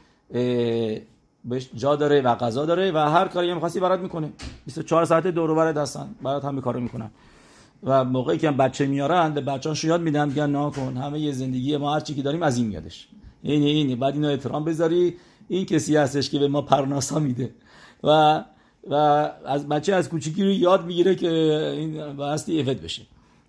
بهش 1.46 1.70
جا 1.76 1.96
داره 1.96 2.22
و 2.22 2.36
غذا 2.36 2.66
داره 2.66 2.92
و 2.92 2.98
هر 2.98 3.28
کاری 3.28 3.60
خاصی 3.60 3.80
برات 3.80 4.00
می‌کنه. 4.00 4.30
24 4.66 5.06
ساعت 5.06 5.28
دور 5.28 5.52
و 5.52 5.74
دستن 5.74 6.16
برات 6.22 6.46
هم 6.46 6.62
کارو 6.62 6.80
می‌کنن. 6.80 7.12
و 7.84 8.04
موقعی 8.04 8.38
که 8.38 8.52
بچه 8.52 8.86
میارن 8.86 9.34
به 9.34 9.42
بچه‌هاش 9.42 9.84
یاد 9.84 10.02
میدن 10.02 10.28
میگن 10.28 10.50
ناکن 10.50 10.98
همه 10.98 11.20
یه 11.20 11.32
زندگی 11.32 11.78
ما 11.78 11.94
هر 11.94 12.00
چی 12.00 12.16
که 12.16 12.22
داریم 12.22 12.44
از 12.44 12.58
این 12.58 12.68
میادش 12.68 13.08
این 13.44 13.64
اینه 13.64 13.96
بعد 13.96 14.14
اینو 14.14 14.28
احترام 14.28 14.64
بذاری. 14.64 15.16
این 15.48 15.66
کسی 15.66 15.98
هستش 15.98 16.30
که 16.30 16.40
به 16.40 16.48
ما 16.48 16.62
پرناسا 16.62 17.20
میده. 17.20 17.50
و 18.04 18.44
و 18.90 18.94
از 19.46 19.68
بچه 19.68 19.94
از 19.94 20.10
کوچیکی 20.10 20.44
رو 20.44 20.52
یاد 20.52 20.86
می‌گیره 20.86 21.16
که 21.16 21.30
این 21.78 22.14
باستی 22.14 22.60
افت 22.60 22.82
بشه. 22.82 23.04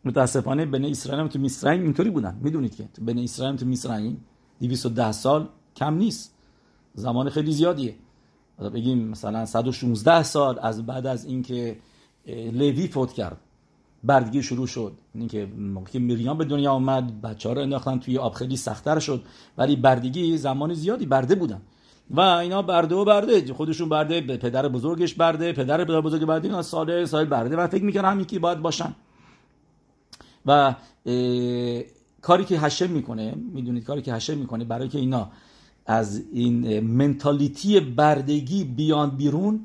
متاسفانه 0.05 0.67
بنی 0.67 0.91
اسرائیل 0.91 1.27
تو 1.27 1.39
میسرائیم 1.39 1.83
اینطوری 1.83 2.11
بودن. 2.11 2.41
می‌دونید 2.43 2.77
که 2.77 2.89
تو 2.95 3.05
بنی 3.05 3.25
اسرائیل 3.25 3.57
تو 3.57 3.67
میسرائیم 3.67 4.25
210 4.61 5.13
سال 5.13 5.49
کم 5.77 5.95
نیست. 5.95 6.35
زمان 6.95 7.31
خیلی 7.31 7.53
زیادیه. 7.53 7.95
بگیم 8.75 9.09
مثلا 9.09 9.47
116 9.47 10.23
سال 10.23 10.59
از 10.63 10.87
بعد 10.87 11.07
از 11.07 11.25
اینکه 11.25 11.77
لوی 12.53 12.89
فوت 12.89 13.13
کرد. 13.13 13.37
بردگی 14.05 14.43
شروع 14.43 14.67
شد. 14.67 14.93
اینکه 15.15 15.47
موقعی 15.47 15.93
که 15.93 15.99
مریام 15.99 16.39
به 16.39 16.45
دنیا 16.45 16.73
آمد 16.73 17.21
بچه 17.21 17.49
ها 17.49 17.55
رو 17.55 17.61
انداختن 17.63 17.99
توی 17.99 18.19
آب 18.19 18.35
خیلی 18.35 18.57
سختتر 18.57 18.99
شد. 18.99 19.23
ولی 19.59 19.77
بردگی 19.77 20.37
زمان 20.37 20.75
زیادی 20.75 21.07
برده 21.07 21.35
بودن. 21.35 21.61
و 22.11 22.21
اینا 22.21 22.63
برده 22.63 22.95
و 22.95 23.05
برده. 23.05 23.53
خودشون 23.53 23.89
برده 23.89 24.21
پدر 24.21 24.69
بزرگش 24.69 25.15
برده 25.15 25.53
پدر 25.53 25.85
پدر 25.85 26.01
بزرگ 26.01 26.25
برده 26.25 26.49
اینا 26.49 26.63
سال 26.63 27.05
سال 27.05 27.25
برده 27.25 27.57
و 27.57 27.67
فکر 27.67 27.85
می‌کنن 27.85 28.05
همین 28.05 28.25
که 28.27 28.39
باید 28.39 28.59
باشن. 28.63 28.95
و 30.47 30.75
کاری 32.23 32.45
که 32.45 32.59
هشم 32.59 32.91
می‌کنه 32.91 33.35
می‌دونید 33.53 33.85
کاری 33.85 34.03
که 34.03 34.15
هشم 34.15 34.39
می‌کنه 34.39 34.65
برای 34.65 34.89
که 34.89 34.99
اینا 34.99 35.31
از 35.87 36.23
این 36.33 36.81
منتالیتی 36.81 37.81
بردگی 37.81 38.65
بیان 38.65 39.11
بیرون 39.11 39.61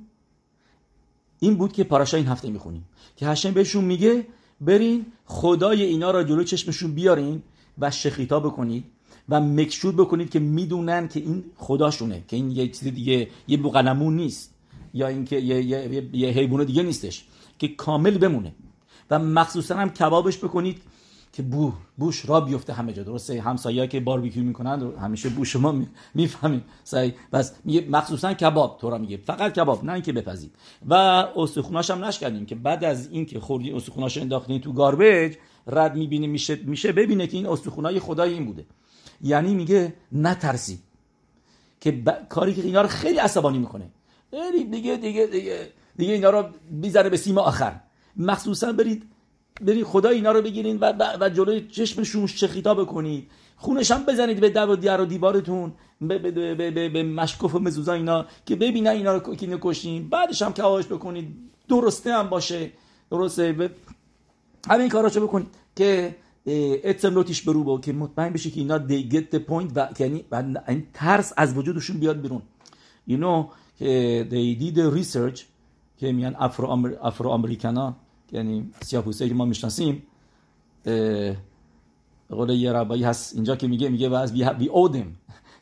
این 1.40 1.56
بود 1.56 1.74
که 1.74 1.84
پاراشا 1.84 2.18
این 2.18 2.28
هفته 2.28 2.50
می‌خونیم. 2.50 2.86
که 3.16 3.28
هشم 3.28 3.52
بهشون 3.52 3.86
میگه 3.86 4.28
برین 4.62 5.06
خدای 5.26 5.84
اینا 5.84 6.12
را 6.12 6.24
جلو 6.24 6.44
چشمشون 6.44 6.94
بیارین 6.96 7.42
و 7.80 7.92
شخیتا 7.92 8.40
بکنید. 8.40 8.84
و 9.30 9.42
مکشود 9.42 9.96
بکنید 9.96 10.30
که 10.30 10.40
می‌دونن 10.40 11.08
که 11.08 11.20
این 11.20 11.44
خداشونه 11.58 12.24
که 12.28 12.36
این 12.36 12.52
یه 12.52 12.68
چیز 12.68 12.88
دیگه 12.88 13.28
یه 13.48 13.58
بوقلمون 13.58 14.16
نیست. 14.16 14.54
یا 14.94 15.08
اینکه 15.08 15.40
یه, 15.40 15.64
یه, 15.64 16.10
یه 16.14 16.30
حیوان 16.30 16.64
دیگه 16.64 16.84
نیستش. 16.84 17.26
که 17.60 17.68
کامل 17.68 18.18
بمونه. 18.18 18.56
و 19.12 19.20
مخصوصا 19.20 19.76
هم 19.76 19.90
کبابش 19.90 20.38
بکنید 20.38 20.82
که 21.34 21.44
بو 21.44 21.72
بوش 21.98 22.30
را 22.30 22.42
بیفته 22.42 22.74
همه 22.74 22.94
جا. 22.94 23.04
درسته 23.04 23.42
همسایه‌ها 23.42 23.88
که 23.88 24.00
باربیکیو 24.00 24.44
می‌کنن 24.44 24.92
همیشه 25.02 25.30
بوش 25.30 25.56
ما 25.56 25.76
می‌فهمیم. 26.14 26.64
سعی 26.84 27.14
بس 27.34 27.54
میگه 27.64 27.86
مخصوصا 27.90 28.34
کباب 28.34 28.78
تو 28.82 28.90
را 28.90 28.98
میگه. 28.98 29.18
فقط 29.18 29.54
کباب 29.54 29.84
نه 29.84 29.94
اینکه 29.94 30.14
بپزید. 30.14 30.56
و 30.88 30.94
استخوناش 30.94 31.92
هم 31.92 32.06
نشکردیم 32.06 32.46
که 32.46 32.56
بعد 32.56 32.84
از 32.84 33.10
اینکه 33.12 33.40
خوردی 33.40 33.72
استخوناش 33.72 34.18
انداختین 34.18 34.62
تو 34.62 34.74
گاربیج 34.74 35.36
رد 35.68 35.96
می‌بینه 35.96 36.28
میشه 36.28 36.56
میشه 36.56 36.92
ببینه 36.92 37.28
که 37.28 37.38
این 37.38 37.48
استخونای 37.48 38.00
خدای 38.00 38.34
این 38.34 38.46
بوده. 38.46 38.66
یعنی 39.24 39.54
میگه 39.54 39.94
نترسی 40.12 40.80
که 41.82 41.92
ب... 41.92 42.28
کاری 42.30 42.54
که 42.54 42.62
اینا 42.62 42.82
رو 42.82 42.88
خیلی 42.88 43.18
عصبانی 43.18 43.58
می‌کنه. 43.58 43.90
خیلی 44.32 44.64
دیگه 44.64 44.98
دیگه 44.98 45.28
دیگه 45.28 45.70
دیگه 45.98 46.14
اینا 46.14 46.30
رو 46.30 46.46
بیزاره 46.72 47.10
به 47.10 47.18
سیم 47.18 47.38
آخر. 47.38 47.80
مخصوصا 48.18 48.72
برید 48.72 49.04
برید 49.62 49.84
خدا 49.84 50.10
اینا 50.10 50.32
رو 50.32 50.42
بگیرین 50.42 50.78
و, 50.78 50.94
و 51.20 51.30
جلوی 51.30 51.68
چشمشون 51.68 52.28
شخیتا 52.28 52.74
بکنید. 52.74 53.32
خونش 53.56 53.92
هم 53.92 54.04
بزنید 54.04 54.40
به 54.40 54.50
در 54.50 54.70
و 54.70 54.76
دیار 54.76 55.02
و 55.02 55.06
دیوارتون. 55.06 55.74
به, 56.02 56.20
به, 56.20 56.56
به, 56.56 56.90
به, 56.90 57.04
مشکوف 57.04 57.56
و 57.56 57.60
مزوزا 57.60 57.94
اینا 57.94 58.26
که 58.46 58.56
ببینن 58.56 58.88
اینا 58.88 59.14
رو 59.14 59.36
که 59.36 59.58
کشتین. 59.62 60.10
بعدش 60.10 60.42
هم 60.42 60.54
کواش 60.54 60.86
بکنید. 60.86 61.36
درسته 61.70 62.14
هم 62.14 62.30
باشه. 62.30 62.72
درسته. 63.12 63.70
همین 64.70 64.90
کاراشو 64.90 65.28
بکنید 65.28 65.48
که 65.76 66.16
اتسم 66.48 67.14
لوتیش 67.14 67.42
برو 67.42 67.64
با 67.64 67.80
که 67.80 67.94
مطمئن 67.94 68.34
بشه 68.34 68.50
که 68.50 68.60
اینا 68.60 68.88
get 68.88 69.36
the 69.36 69.40
point 69.50 69.72
و 69.76 69.88
یعنی 70.00 70.26
این 70.68 70.88
ترس 70.94 71.34
از 71.38 71.58
وجودشون 71.58 71.98
بیاد 71.98 72.22
بیرون. 72.22 72.42
Know 73.10 73.52
که 73.80 74.28
did 74.60 74.76
the 74.76 74.98
research 75.00 75.42
که 75.98 76.12
میان 76.12 76.36
افرو, 76.40 76.70
امر... 76.70 76.94
افرو 77.02 77.30
امریکانا 77.30 77.96
یعنی 78.32 78.72
سیاپوسه 78.82 79.28
که 79.28 79.34
ما 79.34 79.46
می‌شناسیم 79.46 80.04
قول 82.30 82.50
یه 82.50 82.72
ربایی 82.72 83.04
هست 83.04 83.36
اینجا 83.36 83.56
که 83.56 83.68
میگه 83.68 83.90
میگه 83.90 84.16
از 84.16 84.34
بی 84.34 84.68
اودم 84.68 85.08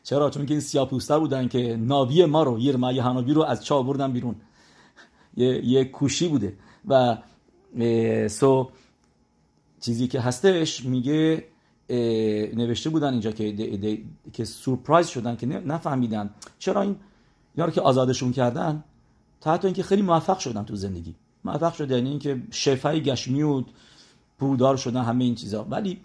چرا؟ 0.02 0.30
چون 0.30 0.46
که 0.46 0.54
این 0.54 0.60
سیاپوسته 0.60 1.18
بودن 1.18 1.48
که 1.48 1.76
ناوی 1.76 2.24
ما 2.24 2.42
رو 2.42 2.58
یرمای 2.58 2.98
هنابی 2.98 3.32
رو 3.32 3.42
از 3.42 3.64
چا 3.64 3.82
بردن 3.82 4.12
بیرون. 4.12 4.34
یه, 5.36 5.66
یه 5.66 5.84
کوشی 5.84 6.28
بوده. 6.28 6.56
و 6.88 7.16
سو 8.28 8.70
چیزی 9.82 10.08
که 10.08 10.20
هستش 10.20 10.84
میگه 10.84 11.44
نوشته 12.56 12.90
بودن 12.90 13.12
اینجا 13.12 13.32
که 13.32 13.52
ده 13.52 13.76
ده 13.76 14.02
که 14.32 14.44
سورپرایز 14.44 15.06
شدن 15.06 15.36
که 15.36 15.46
نفهمیدن. 15.46 16.30
چرا 16.58 16.82
این 16.82 16.96
اینا 17.54 17.66
رو 17.66 17.72
که 17.72 17.80
آزادشون 17.80 18.32
کردن؟ 18.32 18.84
تا 19.40 19.52
حتی 19.52 19.66
اینکه 19.66 19.82
خیلی 19.82 20.02
موفق 20.02 20.38
شدن 20.38 20.64
تو 20.64 20.76
زندگی. 20.76 21.14
موفق 21.44 21.74
شده 21.74 21.94
یعنی 21.94 22.10
اینکه 22.10 22.42
شفای 22.50 23.02
گشمیود 23.02 23.70
پودار 24.38 24.76
شدن 24.76 25.02
همه 25.02 25.24
این 25.24 25.34
چیزا. 25.34 25.64
ولی 25.64 26.00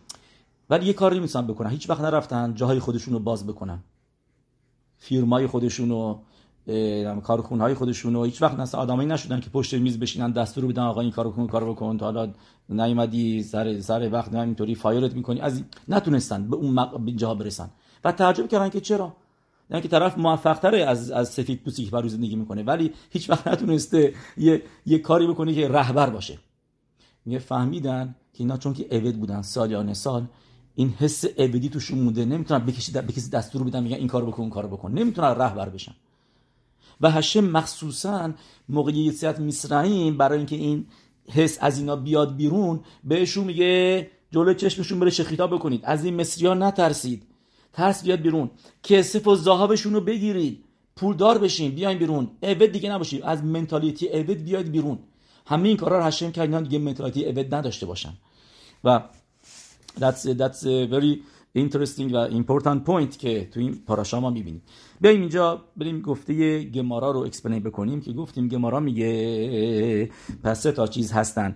ولی 0.69 0.85
یه 0.85 0.93
کاری 0.93 1.19
نمی‌تونن 1.19 1.47
بکنن. 1.47 1.69
هیچ 1.69 1.89
وقت 1.89 2.01
نرفتن 2.01 2.53
جاهای 2.53 2.79
خودشون 2.79 3.13
رو 3.13 3.19
باز 3.19 3.47
بکنن. 3.47 3.79
فیرمای 4.97 5.47
خودشون 5.47 5.91
و 5.91 6.19
کارخونه 7.23 7.63
های 7.63 7.73
خودشون 7.73 8.15
و 8.15 8.23
هیچ 8.23 8.41
وقت 8.41 8.59
مثلا 8.59 8.81
آدمایی 8.81 9.07
نشدن 9.07 9.39
که 9.39 9.49
پشت 9.49 9.73
میز 9.73 9.99
بشینن 9.99 10.31
دستور 10.31 10.65
بدن 10.65 10.81
آقا 10.83 11.01
این 11.01 11.11
کارو 11.11 11.31
کن 11.31 11.47
کارو 11.47 11.73
بکن 11.73 11.97
تا 11.97 12.05
حالا 12.05 12.33
نیومدی 12.69 13.43
سر 13.43 13.81
سر 13.81 14.09
وقت 14.11 14.33
نه 14.33 14.39
اینطوری 14.39 14.75
فایرت 14.75 15.13
می‌کنی. 15.13 15.41
از 15.41 15.63
نتونستن 15.87 16.49
به 16.49 16.55
اون 16.55 16.73
مق... 16.73 17.09
جا 17.15 17.35
برسن. 17.35 17.69
و 18.03 18.11
تعجب 18.11 18.47
کردن 18.47 18.69
که 18.69 18.81
چرا؟ 18.81 19.15
یعنی 19.69 19.81
که 19.81 19.87
طرف 19.87 20.17
موفق 20.17 20.59
تره 20.59 20.85
از 20.85 21.11
از 21.11 21.29
سفید 21.29 21.63
پوستی 21.63 21.85
که 21.85 21.91
بر 21.91 22.07
زندگی 22.07 22.35
می‌کنه 22.35 22.63
ولی 22.63 22.91
هیچ 23.09 23.29
وقت 23.29 23.47
نتونسته 23.47 24.13
یه, 24.37 24.61
یه 24.85 24.99
کاری 24.99 25.27
بکنه 25.27 25.53
که 25.53 25.67
رهبر 25.67 26.09
باشه. 26.09 26.37
میگه 27.25 27.39
فهمیدن 27.39 28.15
که 28.33 28.43
اینا 28.43 28.57
چون 28.57 28.73
که 28.73 28.87
عبد 28.91 29.15
بودن 29.15 29.41
سالیان 29.41 29.93
سال 29.93 30.25
این 30.75 30.89
حس 30.89 31.25
عبدی 31.25 31.69
توشون 31.69 31.99
مونده. 31.99 32.25
نمی‌تونن 32.25 32.65
به 32.65 32.71
کسی 32.71 33.29
دستور 33.29 33.63
بدن 33.63 33.83
میگن 33.83 33.97
این 33.97 34.07
کارو 34.07 34.27
بکن 34.27 34.41
اون 34.41 34.51
کارو 34.51 34.67
بکن. 34.67 34.91
نمی‌تونن 34.91 35.27
رهبر 35.27 35.69
بشن. 35.69 35.93
و 37.01 37.11
هشم 37.11 37.45
مخصوصا 37.45 38.33
موقع 38.69 38.91
یسیت 38.91 39.39
میسرائیم 39.39 40.17
برای 40.17 40.37
اینکه 40.37 40.55
این 40.55 40.85
حس 41.29 41.57
از 41.61 41.79
اینا 41.79 41.95
بیاد 41.95 42.35
بیرون 42.35 42.79
بهشون 43.03 43.43
میگه 43.43 44.07
جلو 44.31 44.53
چشمشون 44.53 44.99
بره 44.99 45.09
شخیتا 45.09 45.47
بکنید. 45.47 45.81
از 45.83 46.05
این 46.05 46.15
مصری 46.15 46.47
ها 46.47 46.53
نترسید. 46.53 47.23
ترس 47.73 48.03
بیاد 48.03 48.19
بیرون. 48.19 48.49
کسف 48.83 49.27
و 49.27 49.35
زاهابشون 49.35 49.93
رو 49.93 50.01
بگیرید. 50.01 50.63
پولدار 50.95 51.37
بشین. 51.37 51.71
بیاین 51.71 51.97
بیرون. 51.97 52.27
اوید 52.43 52.71
دیگه 52.71 52.91
نباشید. 52.91 53.23
از 53.23 53.43
منتالیتی 53.43 54.07
اوید 54.07 54.43
بیاید 54.43 54.71
بیرون. 54.71 54.99
همه 55.45 55.67
این 55.67 55.77
کارا 55.77 55.97
رو 55.97 56.03
هشم 56.03 56.31
کرد 56.31 56.45
اینا 56.45 56.61
دیگه 56.61 56.79
منتالیتی 56.79 57.25
اوید 57.25 57.55
نداشته 57.55 57.85
باشن. 57.85 58.13
و 58.83 59.01
that's, 59.99 60.23
that's 60.23 60.63
very 60.63 61.23
interesting 61.57 62.13
و 62.13 62.29
important 62.29 62.85
point 62.87 63.17
که 63.17 63.47
تو 63.51 63.59
این 63.59 63.75
پاراشا 63.87 64.19
ما 64.19 64.29
می‌بینیم. 64.29 64.61
بیایم 65.01 65.19
اینجا 65.19 65.61
بریم 65.77 66.01
گفته 66.01 66.63
گمارا 66.63 67.11
رو 67.11 67.19
اکسپلین 67.19 67.63
بکنیم 67.63 68.01
که 68.01 68.13
گفتیم 68.13 68.47
گمارا 68.47 68.79
میگه 68.79 70.09
پس 70.43 70.61
سه 70.61 70.71
تا 70.71 70.87
چیز 70.87 71.11
هستن. 71.11 71.55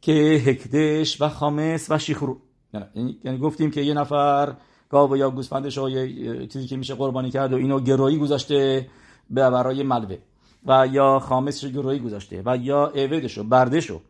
که 0.00 0.12
هکدش 0.46 1.20
و 1.20 1.28
خامس 1.28 1.90
و 1.90 1.98
شیخرو. 1.98 2.36
یعنی-, 2.74 3.16
یعنی 3.24 3.38
گفتیم 3.38 3.70
که 3.70 3.80
یه 3.80 3.94
نفر 3.94 4.54
گاو 4.90 5.16
یا 5.16 5.30
گوسفندش 5.30 5.78
و 5.78 5.90
یه 5.90 6.46
چیزی 6.46 6.66
که 6.66 6.76
میشه 6.76 6.94
قربانی 6.94 7.30
کرد 7.30 7.52
و 7.52 7.56
اینو 7.56 7.80
گرویی 7.80 8.18
گذاشته 8.18 8.86
به 9.30 9.50
برای 9.50 9.82
ملوه. 9.82 10.18
و 10.66 10.88
یا 10.92 11.18
خامسش 11.18 11.64
گرویی 11.66 12.00
گذاشته 12.00 12.42
و 12.46 12.56
یا 12.56 12.86
اویدشو 12.86 13.44
بردشو 13.44 14.00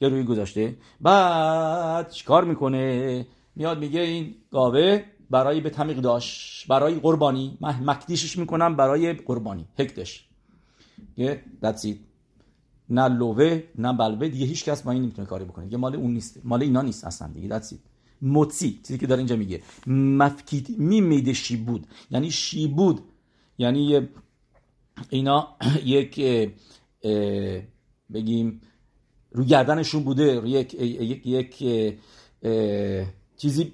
گرویی 0.00 0.24
گذاشته. 0.24 0.76
بعد 1.00 2.10
چیکار 2.10 2.44
می‌کنه؟ 2.44 3.26
میاد 3.56 3.78
میگه 3.78 4.00
این 4.00 4.34
گاوه 4.50 5.04
برای 5.30 5.60
به 5.60 5.70
تمیق 5.70 5.96
داشت 5.96 6.68
برای 6.68 6.94
قربانی. 6.94 7.58
من 7.60 7.80
مکدیشش 7.84 8.38
می‌کنم 8.38 8.76
برای 8.76 9.12
قربانی 9.12 9.66
هکتش. 9.78 10.28
یه 11.16 11.42
that's 11.62 11.94
نه 12.88 13.08
لوه 13.08 13.62
نه 13.78 13.92
بلوه 13.92 14.28
دیگه 14.28 14.46
هیچ 14.46 14.64
کس 14.64 14.82
با 14.82 14.92
این 14.92 15.02
نمی‌تونه 15.02 15.28
کاری 15.28 15.44
بکنه. 15.44 15.72
یه 15.72 15.76
مال 15.76 15.96
اون 15.96 16.10
نیست. 16.12 16.40
مال 16.44 16.62
اینا 16.62 16.82
نیست 16.82 17.04
اصلا 17.04 17.28
دیگه 17.28 17.60
it. 17.60 17.74
موتسی 18.22 18.80
چیزی 18.86 18.98
که 18.98 19.06
داره 19.06 19.18
اینجا 19.18 19.36
میگه. 19.36 19.62
مفکید 19.86 20.78
میمیده 20.78 21.32
شیبود. 21.32 21.86
یعنی 22.10 22.30
شیبود. 22.30 23.00
یعنی 23.58 24.08
اینا 25.10 25.56
یک 25.84 26.20
بگیم 28.14 28.60
رو 29.32 29.44
گردنشون 29.44 30.04
بوده. 30.04 30.40
رو 30.40 30.46
یک 30.46 30.74
یک, 30.74 31.26
یک 31.26 31.64
چیزی 33.36 33.72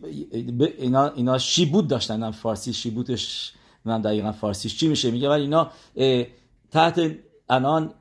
اینا 0.79 1.09
اینا 1.09 1.39
شیبود 1.39 1.89
داشتن 1.89 2.31
فارسی 2.31 2.73
شیبودش 2.73 3.53
من 3.85 4.01
دقیقا 4.01 4.33
فارسیش 4.33 4.77
چی 4.77 4.89
میشه؟ 4.89 5.11
میگه 5.11 5.29
ولی 5.29 5.43
اینا 5.43 5.71
تحت 6.71 7.01
الان 7.49 7.95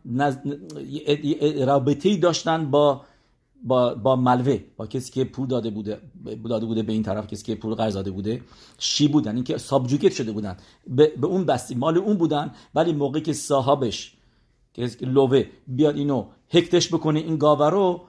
رابطه 1.65 2.17
داشتن 2.17 2.71
با 2.71 3.01
با, 3.63 3.95
با 3.95 4.15
ملوه 4.15 4.59
با 4.77 4.87
کسی 4.87 5.11
که 5.11 5.23
پول 5.23 5.47
داده 5.47 5.69
بوده 5.69 6.01
داده 6.49 6.65
بوده 6.65 6.83
به 6.83 6.93
این 6.93 7.03
طرف 7.03 7.27
کسی 7.27 7.43
که 7.43 7.55
پول 7.55 7.73
قرض 7.73 7.93
داده 7.93 8.11
بوده 8.11 8.41
شی 8.77 9.07
بودن 9.07 9.35
اینکه 9.35 9.57
سابجوکت 9.57 10.13
شده 10.13 10.31
بودن. 10.31 10.57
به, 10.87 11.13
به 11.17 11.27
اون 11.27 11.45
بستی 11.45 11.75
مال 11.75 11.97
اون 11.97 12.17
بودن 12.17 12.51
ولی 12.75 12.93
موقعی 12.93 13.21
که 13.21 13.33
صاحبش 13.33 14.13
که 14.73 14.89
لوه 15.01 15.43
بیاد 15.67 15.97
اینو 15.97 16.25
هکتش 16.49 16.93
بکنه 16.93 17.19
این 17.19 17.37
گاوه 17.37 17.69
رو 17.69 18.01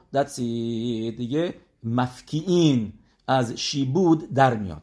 دیگه 1.17 1.55
مفکیین. 1.85 2.93
از 3.31 3.53
شیبود 3.53 4.35
در 4.35 4.57
میاد. 4.57 4.83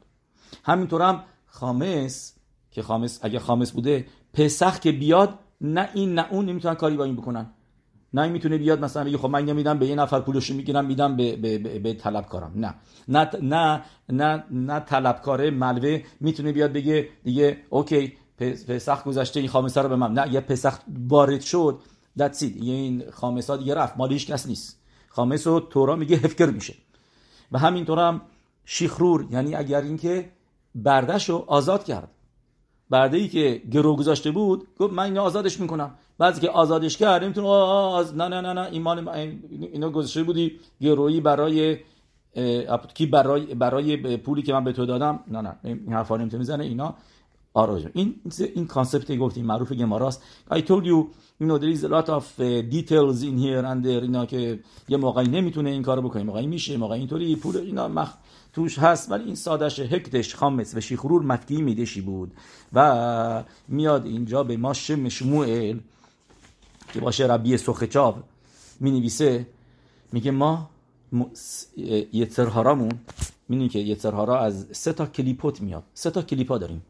همینطور 0.64 1.02
هم 1.02 1.24
خامس 1.46 2.34
که 2.72 2.82
خامس 2.82 3.20
اگه 3.22 3.40
خامس 3.40 3.72
بوده 3.72 4.06
پسخ 4.34 4.80
که 4.80 4.92
بیاد 4.92 5.40
نه 5.62 5.90
این 5.94 6.14
نه 6.14 6.26
اون 6.32 6.46
نمی‌تونن 6.46 6.76
کاری 6.76 6.98
با 6.98 7.04
این 7.04 7.16
بکنن. 7.16 7.50
نه 8.14 8.28
می‌تونه 8.28 8.58
بیاد 8.58 8.84
مثلا 8.84 9.04
بگه 9.04 9.18
خب 9.18 9.30
من 9.30 9.46
نمیدم 9.46 9.80
به 9.80 9.88
یه 9.88 9.96
نفر 9.96 10.20
پولشو 10.20 10.54
می‌گیرم 10.54 10.86
میدم 10.86 11.16
به, 11.16 11.36
به, 11.36 11.58
به, 11.58 11.80
به 11.80 11.94
طلبکارم 11.94 12.52
نه. 12.56 12.76
نه 13.08 13.30
نه 13.42 13.82
نه 14.10 14.44
نه 14.52 14.80
طلبکاره 14.80 15.52
ملوه 15.52 16.02
می‌تونه 16.20 16.52
بیاد 16.52 16.74
بگه 16.74 17.10
دیگه 17.24 17.58
اوکی 17.70 18.14
پسخ 18.68 19.04
گذشته 19.04 19.40
این 19.40 19.50
خامسه 19.50 19.82
رو 19.82 19.90
به 19.90 19.96
من 19.96 20.14
نه 20.14 20.34
یه 20.34 20.40
پسخ 20.40 20.80
وارد 21.08 21.42
شد 21.42 21.80
that's 22.20 22.40
it. 22.40 22.64
یه 22.64 22.74
این 22.74 23.04
خامسه 23.12 23.58
دیگه 23.58 23.76
رفت 23.76 23.98
مال 23.98 24.12
هیچ 24.12 24.28
کس 24.28 24.48
نیست. 24.48 24.80
خامس 25.10 25.48
و 25.48 25.60
تورا 25.60 25.96
میگه 25.96 26.16
هفکر 26.16 26.46
میشه. 26.46 26.74
و 27.52 27.60
همینطور 27.60 28.00
هم 28.00 28.22
شیخرور 28.70 29.28
یعنی 29.32 29.56
اگر 29.56 29.82
اینکه 29.82 30.30
بردش 30.76 31.30
رو 31.30 31.44
آزاد 31.48 31.84
کرد. 31.84 32.12
برده 32.90 33.28
که 33.28 33.62
گرو 33.72 33.96
گذاشته 33.96 34.32
بود 34.32 34.68
گفت 34.80 34.94
من 34.94 35.04
اینو 35.04 35.22
آزادش 35.22 35.60
می‌کنم. 35.60 35.92
بعضی 36.18 36.42
که 36.42 36.50
آزادش 36.50 36.98
کرد 36.98 37.24
نمی‌تونه 37.24 37.48
آز 37.48 38.16
نه 38.16 38.28
نه 38.28 38.42
نه 38.42 38.54
نه 38.54 38.70
این 38.72 38.88
اینو 39.74 39.90
گذاشته 39.90 40.24
بودی 40.24 40.60
گرویی 40.82 41.22
برای 41.22 41.78
کی 42.94 43.06
برای 43.06 43.56
برای 43.56 44.18
پولی 44.18 44.42
که 44.42 44.54
من 44.54 44.64
به 44.64 44.72
تو 44.72 44.86
دادم؟ 44.86 45.20
نه 45.28 45.42
نه 45.42 45.56
این 45.64 45.94
حرفا 45.94 46.18
نمی‌تونه 46.18 46.40
می‌زنه 46.40 46.64
اینا 46.64 46.96
آراجو 47.54 47.90
این 47.94 48.16
این 48.56 48.68
کانسپت 48.68 49.18
گفتیم 49.18 49.46
معروف 49.46 49.72
گماراست 49.72 50.24
I 50.52 50.58
told 50.58 50.84
you 50.84 51.08
you 51.42 51.46
know 51.48 51.58
there 51.58 51.78
is 51.78 51.84
a 51.84 51.88
lot 51.88 52.10
of 52.10 52.24
details 52.72 53.24
in 53.24 53.38
here 53.38 53.66
and 53.66 53.86
اینا 53.86 54.26
که 54.26 54.60
یه 54.90 54.98
موقعی 54.98 55.28
نمی‌تونه 55.28 55.70
این 55.70 55.84
کارو 55.84 56.02
بکنه. 56.02 56.24
موقعی 56.24 56.48
میشه 56.48 56.78
موقعی 56.78 57.00
اینطوری 57.00 57.36
پول 57.36 57.58
اینا 57.58 57.88
مخ... 57.88 58.14
توش 58.58 58.80
هست 58.80 59.12
ولی 59.12 59.24
این 59.24 59.36
سادش 59.36 59.80
هکتش 59.80 60.36
خامس 60.36 60.76
و 60.76 60.80
شیخرور 60.82 61.22
مفکی 61.24 61.62
میدشی 61.62 62.02
بود 62.02 62.32
و 62.74 63.44
میاد 63.68 64.06
اینجا 64.06 64.44
به 64.44 64.58
ما 64.58 64.74
شم 64.74 65.10
شموئل 65.10 65.78
که 66.94 67.00
باشه 67.00 67.26
ربی 67.26 67.58
سخچاب 67.58 68.24
می 68.80 68.92
نویسه 68.92 69.48
میگه 70.12 70.32
ما 70.32 70.70
یترهارامون 72.14 72.92
می‌دونی 73.50 73.70
که 73.70 73.80
یترهارا 73.80 74.40
از 74.40 74.68
سه 74.72 74.94
تا 74.94 75.06
کلیپوت 75.06 75.62
میاد 75.62 75.84
سه 75.94 76.12
تا 76.12 76.22
کلیپا 76.22 76.58
داریم 76.58 76.82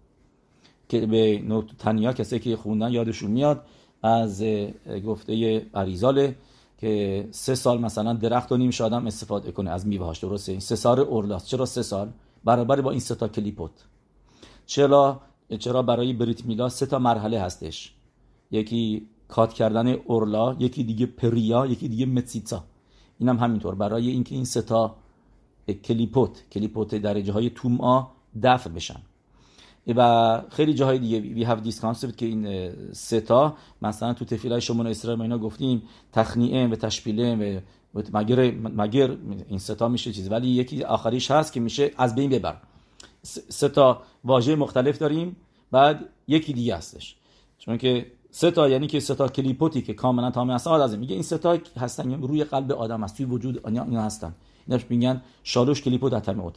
که 0.89 1.05
به 1.05 1.43
تنیا 1.79 2.13
کسی 2.13 2.39
که 2.39 2.55
خوندن 2.55 2.91
یادشون 2.91 3.31
میاد 3.31 3.65
از 4.03 4.43
گفته 5.05 5.65
عریزاله 5.73 6.35
که 6.77 7.27
سه 7.31 7.55
سال 7.55 7.81
مثلا 7.81 8.13
درخت 8.13 8.51
و 8.51 8.57
نیم 8.57 8.71
آدم 8.79 9.07
استفاده 9.07 9.51
کنه 9.51 9.69
از 9.71 9.87
میوهاش 9.87 10.19
درسته؟ 10.19 10.51
این 10.51 10.61
سه 10.61 10.75
سال 10.75 10.99
اورلاست 10.99 11.47
چرا 11.47 11.65
سه 11.65 11.81
سال؟ 11.81 12.11
برابر 12.43 12.81
با 12.81 12.91
این 12.91 12.99
سه 12.99 13.15
تا 13.15 13.27
کلیپوت. 13.27 13.71
چرا؟ 14.65 15.21
چرا 15.59 15.81
برای 15.81 16.13
بریت 16.13 16.45
میلا 16.45 16.69
سه 16.69 16.85
تا 16.85 16.99
مرحله 16.99 17.39
هستش؟ 17.41 17.93
یکی 18.51 19.07
کات 19.27 19.53
کردن 19.53 19.87
اورلا 19.87 20.55
یکی 20.59 20.83
دیگه 20.83 21.05
پریا 21.05 21.65
یکی 21.65 21.87
دیگه 21.87 22.05
متسیتا. 22.05 22.63
این 23.19 23.29
هم 23.29 23.37
همینطور. 23.37 23.75
برای 23.75 24.09
اینکه 24.09 24.35
این 24.35 24.45
سه 24.45 24.61
تا 24.61 24.95
کلیپوت 25.83 26.43
کلیپوت 26.51 26.95
درجه 26.95 27.33
های 27.33 27.49
توما 27.49 28.11
دفع 28.43 28.69
بشن. 28.69 29.01
و 29.93 30.41
خیلی 30.49 30.73
جاهای 30.73 30.99
دیگه 30.99 31.19
وی 31.19 31.43
هاف 31.43 31.61
دیس 31.61 31.79
کانسپت 31.79 32.17
که 32.17 32.25
این 32.25 32.71
ستا 32.93 33.55
مثلا 33.81 34.13
تو 34.13 34.25
تفیلای 34.25 34.61
شما 34.61 34.83
اسرائیل 34.83 35.17
ما 35.17 35.23
اینا 35.23 35.37
گفتیم 35.37 35.83
تخنیه 36.13 36.67
و 36.67 36.75
تشبیله 36.75 37.35
و 37.35 37.59
مگر 38.13 38.51
مگر 38.51 39.17
این 39.49 39.59
ستا 39.59 39.87
میشه 39.87 40.13
چیز. 40.13 40.31
ولی 40.31 40.47
یکی 40.47 40.83
آخریش 40.83 41.31
هست 41.31 41.53
که 41.53 41.59
میشه 41.59 41.91
از 41.97 42.15
بین 42.15 42.29
ببر 42.29 42.57
ستا 43.49 44.01
واژه 44.23 44.55
مختلف 44.55 44.97
داریم 44.97 45.35
بعد 45.71 46.05
یکی 46.27 46.53
دیگه 46.53 46.75
هستش. 46.75 47.15
چون 47.59 47.77
که 47.77 48.05
ستا 48.31 48.69
یعنی 48.69 48.87
که 48.87 48.99
ستا 48.99 49.27
کلیپوتی 49.27 49.81
که 49.81 49.93
کاملا 49.93 50.53
اصلا 50.53 50.83
از 50.83 50.97
میگه 50.97 51.13
این 51.13 51.23
ستا 51.23 51.57
هستن 51.77 52.11
یعنی 52.11 52.27
روی 52.27 52.43
قلب 52.43 52.71
آدم 52.71 53.03
است 53.03 53.17
توی 53.17 53.25
وجود 53.25 53.67
اینا 53.67 54.01
هستن. 54.01 54.33
ایناش 54.67 54.85
میگن 54.89 55.21
شالوش 55.43 55.81
کلیپو 55.81 56.09
در 56.09 56.19
تموت 56.19 56.55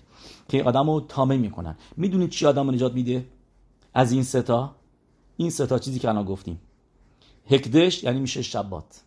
که 0.48 0.64
آدم 0.64 0.90
رو 0.90 1.00
تامه 1.00 1.36
می‌کنن. 1.36 1.76
می‌دونید 1.96 2.30
چی 2.30 2.46
آدم 2.46 2.66
رو 2.66 2.74
نجات 2.74 2.92
میده؟ 2.92 3.26
از 3.94 4.12
این 4.12 4.22
ستا 4.22 4.76
این 5.36 5.50
ستا 5.50 5.78
چیزی 5.78 5.98
که 5.98 6.08
الان 6.08 6.24
گفتیم. 6.24 6.60
هکدش 7.50 8.04
یعنی 8.04 8.20
میشه 8.20 8.42
شبات. 8.42 9.02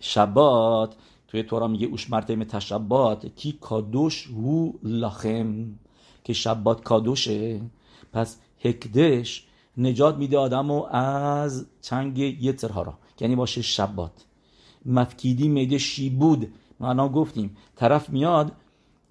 شبات 0.00 0.96
توی 1.28 1.42
تورا 1.42 1.68
میگه 1.68 1.86
اوش 1.86 2.10
مرتم 2.10 2.44
تشبات 2.44 3.26
کی 3.26 3.58
کادوش 3.60 4.26
هو 4.26 4.72
لخم 4.82 5.78
که 6.24 6.32
شبات 6.32 6.82
کادوشه. 6.82 7.60
پس 8.12 8.38
هکدش 8.64 9.46
نجات 9.76 10.16
میده 10.16 10.38
آدمو 10.38 10.84
از 10.90 11.66
چنگ 11.82 12.18
یترها 12.18 12.82
را. 12.82 12.98
یعنی 13.20 13.36
باشه 13.36 13.62
شبات. 13.62 14.24
مفکیدی 14.86 15.48
میده 15.48 15.78
شیبود. 15.78 16.52
ما 16.80 17.08
گفتیم. 17.08 17.56
طرف 17.76 18.10
میاد 18.10 18.52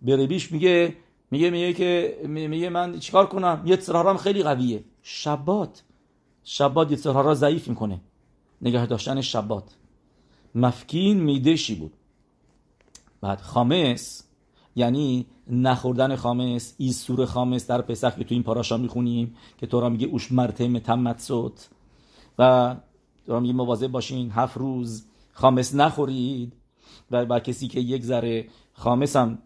به 0.01 0.15
ربیش 0.15 0.51
میگه 0.51 0.95
میگه 1.31 1.49
میگه 1.49 1.73
که 1.73 2.19
میگه 2.27 2.69
من 2.69 2.99
چیکار 2.99 3.25
کنم؟ 3.25 3.61
یترهارم 3.65 4.17
خیلی 4.17 4.43
قویه. 4.43 4.83
شبات. 5.01 5.83
شبات 6.43 6.91
یترها 6.91 7.21
را 7.21 7.35
ضعیف 7.35 7.67
می‌کنه. 7.67 8.01
نگه 8.61 8.85
داشتن 8.85 9.21
شبات. 9.21 9.75
مفکین 10.55 11.19
میده 11.19 11.55
شیبود 11.55 11.93
بعد 13.21 13.41
خامس 13.41 14.23
یعنی 14.75 15.25
نخوردن 15.49 16.15
خامس 16.15 16.73
ایسور 16.77 17.25
خامس 17.25 17.67
در 17.67 17.81
پسخ 17.81 18.15
که 18.15 18.23
تو 18.23 18.33
این 18.35 18.43
پاراشا 18.43 18.77
می‌خونیم 18.77 19.35
که 19.57 19.67
تو 19.67 19.79
را 19.79 19.89
میگه 19.89 20.07
اوش 20.07 20.31
مرتم 20.31 20.79
تمت 20.79 21.19
صوت 21.19 21.69
و 22.39 22.75
تو 23.25 23.33
را 23.33 23.39
میگه 23.39 23.53
مواظب 23.53 23.87
باشین 23.87 24.31
هفت 24.31 24.57
روز 24.57 25.05
خامس 25.33 25.75
نخورید. 25.75 26.53
و 27.11 27.25
با 27.25 27.39
کسی 27.39 27.67
که 27.67 27.79
یک 27.79 28.03
ذره 28.03 28.47
خامس 28.73 29.15
هم 29.15 29.37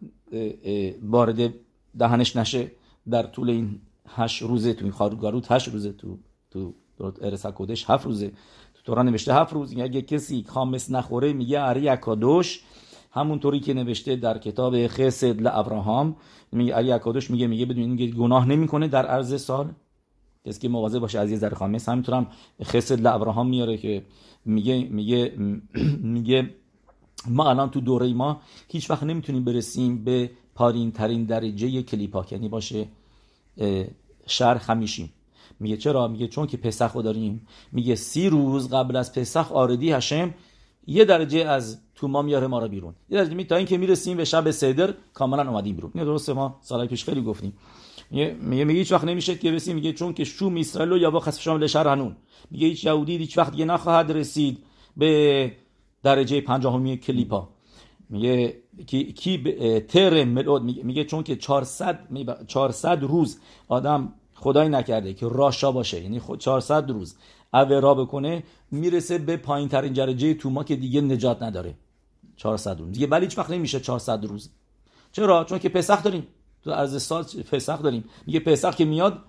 وارد 1.01 1.54
دهنش 1.99 2.36
نشه 2.36 2.72
در 3.10 3.24
طول 3.24 3.49
این 3.49 3.80
هشت 4.08 4.41
روزه 4.41 4.74
تو 4.74 4.86
این 4.86 4.93
خارگاروت 4.93 5.51
هشت 5.51 5.68
روزه 5.68 5.91
تو 5.91 6.18
تو 6.51 6.74
ارسا 7.22 7.51
کودش 7.51 7.89
هفت 7.89 8.06
روزه 8.06 8.32
تو 8.74 8.82
تورا 8.84 9.04
نوشته 9.04 9.34
هفت 9.34 9.54
روز. 9.54 9.78
اگه 9.78 10.01
کسی 10.01 10.45
خامس 10.47 10.91
نخوره 10.91 11.34
میگه 11.34 11.62
اری 11.62 11.89
اکادوش 11.89 12.64
همونطوری 13.12 13.60
که 13.60 13.74
نوشته 13.74 14.16
در 14.16 14.38
کتاب 14.38 14.88
خسد 14.88 15.41
لابراهام 15.41 16.16
میگه 16.51 16.74
علی 16.74 16.91
اکادوش 16.91 17.32
میگه 17.32 17.47
میگه 17.47 17.66
بدون 17.66 17.84
اینکه 17.84 18.08
گناه 18.08 18.47
نمی‌کنه 18.47 18.88
در 18.88 19.06
عرض 19.06 19.41
سال. 19.41 19.72
کسی 20.45 20.60
که 20.60 20.70
مواظب 20.70 20.99
باشه 20.99 21.20
از 21.20 21.32
یه 21.32 21.38
ذره 21.38 21.56
خامس 21.56 21.89
همینطورم 21.89 22.28
خسد 22.64 23.01
لابراهام 23.01 23.49
میاره 23.49 23.78
که 23.78 24.06
میگه 24.45 24.88
میگه 24.91 25.34
میگه 26.16 26.49
ما 27.28 27.49
الان 27.49 27.69
تو 27.69 27.82
دوره 27.82 28.13
ما 28.13 28.41
هیچ 28.67 28.89
وقت 28.89 29.03
نمی‌تونیم 29.03 29.43
برسیم 29.43 30.03
به 30.03 30.32
پارین 30.55 30.91
ترین 30.91 31.24
درجه 31.24 31.82
کلیپا 31.82 32.26
یعنی 32.32 32.49
باشه 32.49 32.88
شهر 34.28 34.57
خمیشیم. 34.57 35.13
میگه 35.59 35.78
چرا؟ 35.78 36.07
میگه 36.07 36.28
چون 36.28 36.47
که 36.47 36.57
پسخ 36.57 36.95
داریم. 36.95 37.47
میگه 37.71 37.95
سی 37.95 38.30
روز 38.30 38.69
قبل 38.69 38.95
از 38.95 39.13
پسخ 39.13 39.51
آردی 39.51 39.91
هشم 39.91 40.34
یه 40.88 41.05
درجه 41.05 41.39
از 41.39 41.80
تو 41.95 42.07
ما 42.07 42.21
میاره 42.21 42.47
ما 42.47 42.59
رو 42.59 42.67
بیرون. 42.67 42.95
یه 43.09 43.17
درجه 43.17 43.34
می 43.34 43.45
تا 43.45 43.55
اینکه 43.55 43.78
می‌رسیم 43.78 44.17
به 44.17 44.26
شب 44.26 44.51
صدر 44.51 44.93
کاملا 45.13 45.49
اومدیم 45.49 45.76
بیرون. 45.76 45.91
نه 45.95 46.05
درسته 46.05 46.34
ما 46.34 46.59
سالای 46.61 46.88
پیش 46.88 47.05
خیلی 47.05 47.21
گفتیم. 47.21 47.53
میگه 48.11 48.34
میگه 48.39 48.80
هیچ 48.80 48.91
وقت 48.91 49.03
نمیشه 49.03 49.36
که 49.36 49.51
برسیم. 49.51 49.76
میگه 49.76 49.93
چون 49.93 50.13
که 50.13 50.24
شوم 50.24 50.57
اسرائیل 50.57 51.01
یا 51.01 51.11
با 51.11 51.19
خسف 51.19 51.41
شام 51.41 51.59
لشر 51.59 51.88
هنون. 51.88 52.15
میگه 52.51 52.67
هیچ 52.67 52.84
یهودی 52.84 53.17
هیچ 53.17 53.38
وقت 53.38 53.51
دیگه 53.51 53.65
نخواهد 53.65 54.11
رسید 54.11 54.57
به 54.97 55.51
درجه 56.04 56.41
پنجاهمی 56.41 56.97
کلیپا. 56.97 57.49
میگه 58.10 58.58
کی, 58.88 59.14
کی 59.14 59.38
تر 59.80 60.24
ملود 60.24 60.62
میگه 60.64 61.04
چون 61.04 61.24
که 61.24 61.36
400 61.36 61.99
400 62.47 63.04
روز 63.04 63.39
آدم 63.68 64.14
خدای 64.34 64.70
نکرده 64.70 65.14
که 65.14 65.28
راشا 65.28 65.72
باشه. 65.72 66.01
یعنی 66.01 66.22
400 66.39 66.89
روز 66.89 67.16
را 67.54 67.93
بکنه 67.93 68.43
می‌رسه 68.72 69.18
به 69.18 69.38
پایین 69.38 69.70
ترین 69.70 69.93
درجه 69.93 70.34
توما 70.34 70.64
که 70.64 70.76
دیگه 70.76 71.01
نجات 71.01 71.43
نداره. 71.43 71.76
400 72.38 72.80
روز. 72.80 72.91
دیگه 72.91 73.08
ولی 73.08 73.26
هیچ 73.26 73.38
وقت 73.38 73.49
نمیشه 73.49 73.80
400 73.80 74.26
روز. 74.26 74.49
چرا؟ 75.12 75.43
چون 75.43 75.60
که 75.60 75.70
پسخ 75.70 76.04
داریم. 76.04 76.28
تو 76.64 76.72
از 76.72 77.04
سال 77.04 77.24
پسخ 77.24 77.82
داریم. 77.82 78.04
میگه 78.28 78.39
پسخ 78.39 78.76
که 78.76 78.86
میاد 78.86 79.20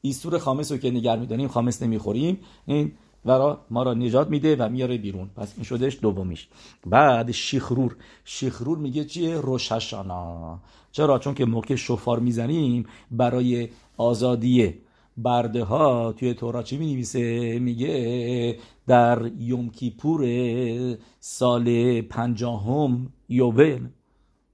ایستور 0.00 0.38
خامس 0.38 0.72
رو 0.72 0.78
که 0.78 0.90
نگر 0.90 1.18
می‌دانیم 1.18 1.48
خامس 1.48 1.82
نمی‌خوریم. 1.82 2.40
این 2.66 2.92
ورا 3.28 3.60
ما 3.70 3.82
را 3.82 3.94
نجات 3.94 4.28
میده 4.28 4.56
و 4.56 4.68
میاره 4.68 4.98
بیرون. 4.98 5.30
پس 5.36 5.52
این 5.56 5.64
شدهش 5.64 5.98
دومیش. 6.02 6.48
بعد 6.86 7.30
شیخرور. 7.30 7.96
شیخرور 8.24 8.78
میگه 8.78 9.04
چیه؟ 9.04 9.36
روششانا. 9.36 10.58
چرا؟ 10.92 11.18
چون 11.18 11.34
که 11.34 11.44
موقع 11.44 11.74
شفار 11.74 12.18
می‌زنیم 12.18 12.86
برای 13.10 13.68
آزادیه 13.96 14.78
برده 15.16 15.64
ها 15.64 16.12
توی 16.12 16.34
تورا 16.34 16.62
چی 16.62 16.76
می 16.76 17.04
میگه 17.58 18.58
در 18.86 19.30
یوم 19.38 19.70
کیپور 19.70 20.24
سال 21.20 22.00
پنجاهم 22.00 23.12
یوول 23.28 23.88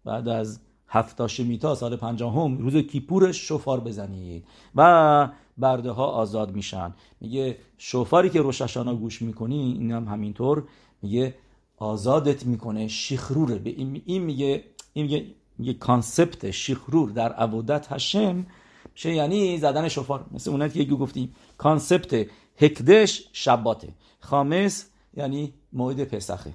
بعد 0.05 0.29
از 0.29 0.61
هفتا 0.89 1.29
شمیتا 1.29 1.75
سال 1.75 1.97
پنجاهم 1.97 2.59
روز 2.59 2.77
کیپور 2.77 3.33
شفار 3.33 3.81
بزنید. 3.81 4.45
و 4.75 5.29
برده 5.59 5.91
ها 5.91 6.07
آزاد 6.07 6.55
میشن. 6.55 6.95
میگه 7.21 7.59
شفاری 7.79 8.31
که 8.31 8.43
روششانا 8.43 8.95
گوش 8.95 9.23
می‌کنی 9.23 9.77
این 9.79 9.93
هم 9.93 10.09
همینطور. 10.09 10.65
میگه 11.03 11.35
آزادت 11.77 12.47
می‌کنه 12.47 12.89
شیخروره. 12.89 13.59
به 13.59 13.71
این, 13.71 14.23
میگه 14.23 14.65
این 14.93 15.03
میگه 15.03 15.27
میگه 15.59 15.75
کانسپت 15.75 16.51
شیخرور 16.51 17.11
در 17.11 17.33
عبودت 17.33 17.93
هشم. 17.93 18.47
شه 18.95 19.15
یعنی 19.15 19.59
زدن 19.59 19.89
شفار 19.89 20.27
مثل 20.33 20.51
اونایی 20.51 20.71
که 20.71 20.81
یکی 20.81 20.97
گفتیم. 20.97 21.35
کانسپت 21.59 22.27
هکدش 22.57 23.29
شباته. 23.33 23.89
خامس 24.21 24.91
یعنی 25.17 25.55
موعد 25.73 26.05
پسخه. 26.05 26.55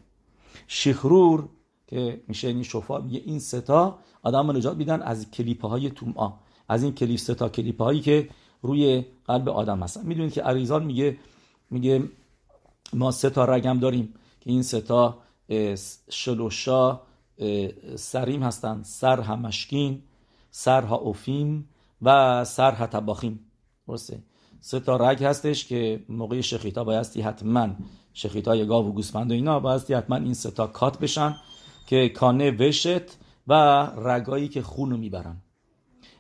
شیخرور 0.68 1.50
که 1.88 2.22
میشه 2.28 2.48
این 2.48 2.56
یعنی 2.56 2.64
شفار 2.64 3.02
میگه 3.02 3.22
این 3.26 3.40
ستا 3.40 4.00
آدم 4.24 4.52
نجات 4.52 4.78
میدن 4.78 5.02
از 5.02 5.32
کلیپه 5.32 5.68
های 5.68 5.92
از 6.70 6.84
این 6.84 6.94
کلیپ 6.94 7.20
ستا 7.20 7.50
کلیپه 7.50 7.84
هایی 7.84 8.02
که 8.02 8.30
روی 8.62 9.06
قلب 9.26 9.50
آدم 9.50 9.84
هستن. 9.84 10.06
می‌دونید 10.06 10.34
که 10.34 10.42
عریزان 10.42 10.84
میگه 10.86 11.18
میگه 11.70 12.04
ما 12.94 13.12
سه 13.12 13.30
تا 13.30 13.46
رگم 13.46 13.80
داریم 13.80 14.14
که 14.40 14.50
این 14.50 14.64
سه 14.64 14.82
تا 14.82 15.18
شلوشا 16.10 17.00
سریم 17.96 18.44
هستن. 18.44 18.84
سر 18.84 19.22
همشکین 19.22 20.02
سر 20.52 20.82
ها 20.82 20.96
اوفیم 20.96 21.70
و 22.02 22.44
سر 22.46 22.72
ها 22.72 22.88
تباخیم 22.88 23.40
سه 24.62 24.80
تا 24.80 24.96
رگ 24.96 25.24
هستش 25.24 25.66
که 25.66 26.04
موقع 26.10 26.42
شخیتا 26.42 26.84
بایستی 26.84 27.22
حتما 27.22 27.70
شخیتا 28.14 28.66
گاو 28.66 28.88
و 28.88 28.92
گوسفند 28.92 29.32
و 29.32 29.34
اینا 29.34 29.60
بایستی 29.60 29.94
حتما 29.94 30.16
این 30.16 30.34
سه 30.34 30.52
تا 30.52 30.68
کات 30.68 31.00
بشن 31.00 31.36
که 31.88 32.10
کانه 32.10 32.52
وشت 32.52 33.18
و 33.48 33.54
رگایی 33.98 34.48
که 34.48 34.62
خونو 34.62 34.98
می‌برن. 34.98 35.38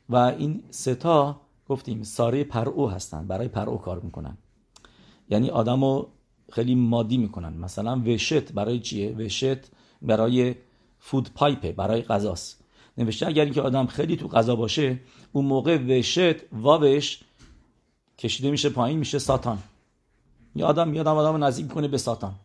و 0.10 0.16
این 0.16 0.64
سه 0.70 0.96
تا 0.96 1.42
گفتیم 1.70 2.04
ساره 2.04 2.44
پرعو 2.44 2.88
هستن 2.88 3.28
برای 3.28 3.48
پرعو 3.48 3.78
کار 3.78 4.00
می‌کنن. 4.00 4.38
یعنی 5.30 5.50
آدمو 5.50 6.06
خیلی 6.52 6.76
مادی 6.76 7.18
می‌کنن. 7.18 7.54
مثلا 7.54 8.02
وشت 8.06 8.52
برای 8.52 8.80
چیه؟ 8.80 9.16
وشت 9.16 9.72
برای 10.02 10.56
فود 11.00 11.30
پایپه 11.36 11.72
برای 11.72 12.02
غذاست. 12.02 12.64
نوشته 12.98 13.28
اگر 13.28 13.44
اینکه 13.44 13.62
آدم 13.62 13.86
خیلی 13.86 14.16
تو 14.16 14.28
غذا 14.28 14.56
باشه 14.56 15.00
اون 15.32 15.46
موقع 15.46 15.78
وشت 15.78 16.54
واوش 16.54 17.20
کشیده 18.18 18.52
میشه 18.52 18.70
پایین 18.70 19.00
میشه 19.00 19.20
ساتان. 19.20 19.58
یه 20.56 20.66
آدم 20.66 20.88
میاد 20.88 21.08
آدم 21.08 21.44
نزدیک 21.44 21.68
کنه 21.68 21.88
به 21.88 21.98
ساتان. 21.98 22.36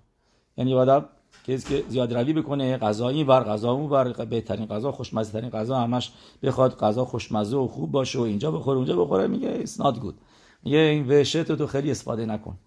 یعنی 0.57 0.75
آدم 0.75 1.09
کسی 1.45 1.69
که 1.69 1.85
زیاد 1.89 2.15
روی 2.15 2.33
بکنه 2.33 2.77
غذا 2.77 3.09
این 3.09 3.27
ور 3.27 3.41
غذا 3.45 3.73
اون 3.73 3.91
ور 3.91 4.25
بهترین 4.25 4.67
غذا 4.67 4.93
خوشمزه 4.93 5.33
ترین 5.33 5.51
غذا 5.51 5.79
همش 5.79 6.13
بخواد 6.43 6.79
غذا 6.79 7.05
خوشمزه 7.05 7.57
و 7.57 7.67
خوب 7.67 7.91
باشه 7.91 8.19
و 8.19 8.23
اینجا 8.23 8.51
بخوره 8.51 8.77
اونجا 8.77 8.97
بخوره 8.97 9.27
میگه 9.27 9.65
it's 9.65 9.81
not 9.81 9.95
good. 9.95 10.15
میگه 10.63 10.79
این 10.79 11.09
وشت 11.09 11.43
تو 11.43 11.67
خیلی 11.67 11.91
استفاده 11.91 12.27
نکن. 12.27 12.59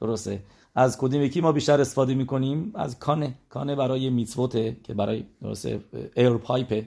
درسته؟ 0.00 0.42
از 0.74 0.98
کدوم 0.98 1.22
یکی 1.22 1.40
ما 1.40 1.52
بیشتر 1.52 1.80
استفاده 1.80 2.14
می‌کنیم؟ 2.14 2.72
از 2.74 2.98
کانه. 2.98 3.34
کانه 3.48 3.74
برای 3.74 4.10
میتسوته 4.10 4.76
که 4.84 4.94
برای 4.94 5.24
درسته 5.42 5.80
ایر 6.16 6.30
پایپه 6.30 6.86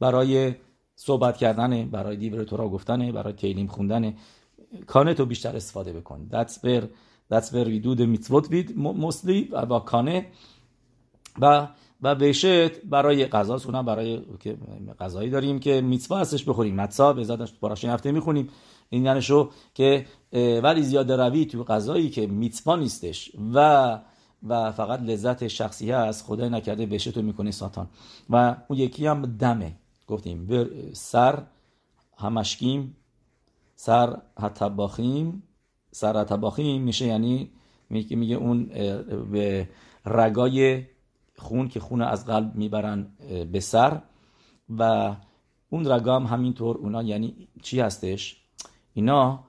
برای 0.00 0.54
صحبت 0.96 1.36
کردنه 1.36 1.84
برای 1.84 2.16
دیور 2.16 2.44
تورا 2.44 2.68
گفتنه 2.68 3.12
برای 3.12 3.32
تیلیم 3.32 3.66
خوندنه. 3.66 4.14
کانه 4.86 5.14
تو 5.14 5.26
بیشتر 5.26 5.56
استفاده 5.56 5.92
بکن. 5.92 6.28
That's 6.32 6.52
where 6.52 6.84
that's 7.32 7.46
where 7.46 7.66
we 7.66 7.78
do 7.86 7.96
the 8.00 8.06
mitzvot 8.16 8.46
with. 8.48 8.70
Mostly 8.76 9.52
و 9.52 9.78
کانه 9.78 10.26
و 11.40 11.68
و 12.02 12.14
وشت 12.14 12.80
برای 12.84 13.26
غذا 13.26 13.58
سونا 13.58 13.82
برای 13.82 14.22
که 14.40 14.56
غذایی 15.00 15.30
داریم 15.30 15.58
که 15.58 15.80
میتوا 15.80 16.18
هستش 16.18 16.44
بخوریم. 16.44 16.74
متسا 16.74 17.12
به 17.12 17.24
ذاتش 17.24 17.52
براش 17.52 17.84
هفته 17.84 18.12
می‌خونیم. 18.12 18.48
این 18.90 19.04
یعنی 19.04 19.22
شو 19.22 19.50
که 19.74 20.06
ولی 20.62 20.82
زیاده 20.82 21.16
روی 21.16 21.46
تو 21.46 21.64
غذایی 21.64 22.10
که 22.10 22.26
میتوا 22.26 22.76
نیستش 22.76 23.32
و 23.54 23.98
و 24.48 24.72
فقط 24.72 25.00
لذت 25.00 25.48
شخصی 25.48 25.90
هست 25.90 26.26
خدای 26.26 26.48
نکرده 26.48 26.86
بشه 26.86 27.12
تو 27.12 27.22
می‌کنی 27.22 27.52
ساتان. 27.52 27.86
و 28.30 28.56
اون 28.68 28.78
یکی 28.78 29.06
هم 29.06 29.22
دمه. 29.22 29.76
گفتیم 30.06 30.48
سر 30.92 31.42
همشکیم 32.16 32.96
سر 33.76 34.16
هتباخیم 34.38 35.42
سر 35.90 36.20
هتباخیم 36.20 36.82
میشه 36.82 37.06
یعنی 37.06 37.50
میگه 37.90 38.36
اون 38.36 38.64
به 39.32 39.68
رگای 40.06 40.82
خون 41.38 41.68
که 41.68 41.80
خون 41.80 42.02
از 42.02 42.26
قلب 42.26 42.54
می‌برن 42.54 43.06
به 43.52 43.60
سر. 43.60 44.00
و 44.78 45.14
اون 45.70 45.92
رگام 45.92 46.26
همینطور 46.26 46.76
اونا 46.76 47.02
یعنی 47.02 47.48
چی 47.62 47.80
هستش؟ 47.80 48.36
اینا 48.94 49.44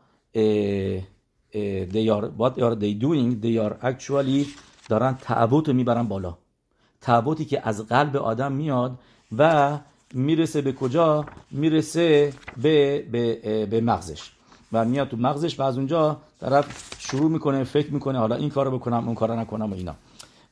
they 1.93 2.07
are 2.07 2.25
what 2.39 2.53
are 2.57 2.75
they 2.75 2.93
doing 3.01 3.43
they 3.43 3.57
are 3.65 3.85
actually 3.85 4.45
دارن 4.89 5.17
تعبوت 5.21 5.69
می‌برن 5.69 6.03
بالا. 6.03 6.37
تعبوتی 7.01 7.45
که 7.45 7.67
از 7.67 7.87
قلب 7.87 8.15
آدم 8.17 8.51
میاد 8.51 8.99
و 9.37 9.77
می‌رسه 10.13 10.61
به 10.61 10.73
کجا؟ 10.73 11.25
می‌رسه 11.51 12.33
به, 12.61 13.05
به, 13.11 13.65
به 13.65 13.81
مغزش. 13.81 14.31
و 14.73 14.85
میاد 14.85 15.07
تو 15.07 15.17
مغزش 15.17 15.59
و 15.59 15.63
از 15.63 15.77
اونجا 15.77 16.17
طرف 16.39 16.95
شروع 16.99 17.31
می‌کنه 17.31 17.63
فکر 17.63 17.93
می‌کنه 17.93 18.19
حالا 18.19 18.35
این 18.35 18.49
کارو 18.49 18.77
بکنم 18.79 19.05
اون 19.05 19.15
کارو 19.15 19.39
نکنم 19.39 19.71
و 19.73 19.75
اینا. 19.75 19.95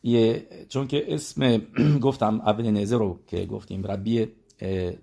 یه 0.04 0.48
چون 0.70 0.88
که 0.88 1.14
اسم 1.14 1.62
گفتم 2.08 2.42
عبد 2.42 2.66
نظر 2.66 2.98
رو 2.98 3.20
که 3.28 3.46
گفتیم 3.46 3.84
ربی 3.88 4.28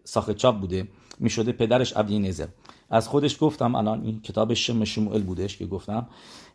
ساخت 0.05 0.31
چاپ 0.33 0.61
بوده 0.61 0.89
می‌شده 1.19 1.53
پدرش 1.53 1.93
عبد 1.93 2.13
نظر 2.13 2.47
از 2.91 3.09
خودش 3.09 3.37
گفتم 3.41 3.75
الان 3.75 4.05
این 4.05 4.21
کتاب 4.21 4.55
شم 4.55 4.85
شموئل 4.85 5.23
بودش 5.23 5.57
که 5.57 5.67
گفتم. 5.67 6.09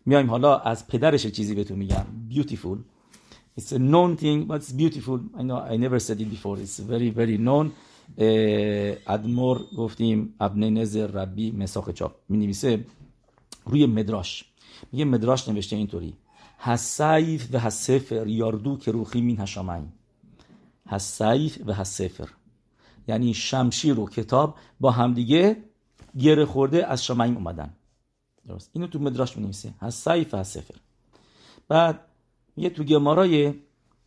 میایم 0.05 0.29
حالا 0.29 0.57
از 0.57 0.87
پدرش 0.87 1.27
چیزی 1.27 1.55
بهتون 1.55 1.77
میگم. 1.77 2.05
Beautiful. 2.31 2.77
It's 3.59 3.71
a 3.71 3.79
known 3.79 4.17
thing 4.21 4.47
but 4.47 4.61
it's 4.61 4.71
beautiful. 4.71 5.19
I 5.39 5.43
know 5.43 5.57
I 5.73 5.77
never 5.77 5.99
said 5.99 6.19
it 6.21 6.29
before. 6.35 6.57
It's 6.57 6.79
very 6.79 7.09
very 7.09 7.37
known. 7.37 7.71
ادمور 9.07 9.65
گفتیم 9.77 10.33
ابن 10.39 10.69
نظر 10.69 11.07
ربی 11.07 11.51
مساق 11.51 11.91
چاپ. 11.91 12.15
می 12.29 12.37
نویسه 12.37 12.85
روی 13.65 13.85
مدراش. 13.85 14.45
میگه 14.91 15.05
مدراش 15.05 15.49
نوشته 15.49 15.75
اینطوری. 15.75 16.13
حسیف 16.57 17.47
و 17.53 17.59
حسفر 17.59 18.27
یاردو 18.27 18.77
که 18.77 18.91
روخی 18.91 19.21
مین 19.21 19.39
هشامین 19.39 19.91
حسیف 20.87 21.61
و 21.65 21.73
حسفر 21.73 22.29
یعنی 23.07 23.33
شمشیر 23.33 23.99
و 23.99 24.09
کتاب 24.09 24.55
با 24.79 24.91
همدیگه 24.91 25.57
گره 26.19 26.45
خورده 26.45 26.87
از 26.87 27.05
شمعیم 27.05 27.37
اومدن 27.37 27.73
درست 28.47 28.69
اینو 28.73 28.87
تو 28.87 28.99
مدراش 28.99 29.37
می 29.37 29.43
نویسه 29.43 29.73
حسیف 29.81 30.33
و 30.33 30.37
حسفر 30.37 30.75
بعد 31.67 31.99
یه 32.57 32.69
تو 32.69 32.83
گمارای 32.83 33.53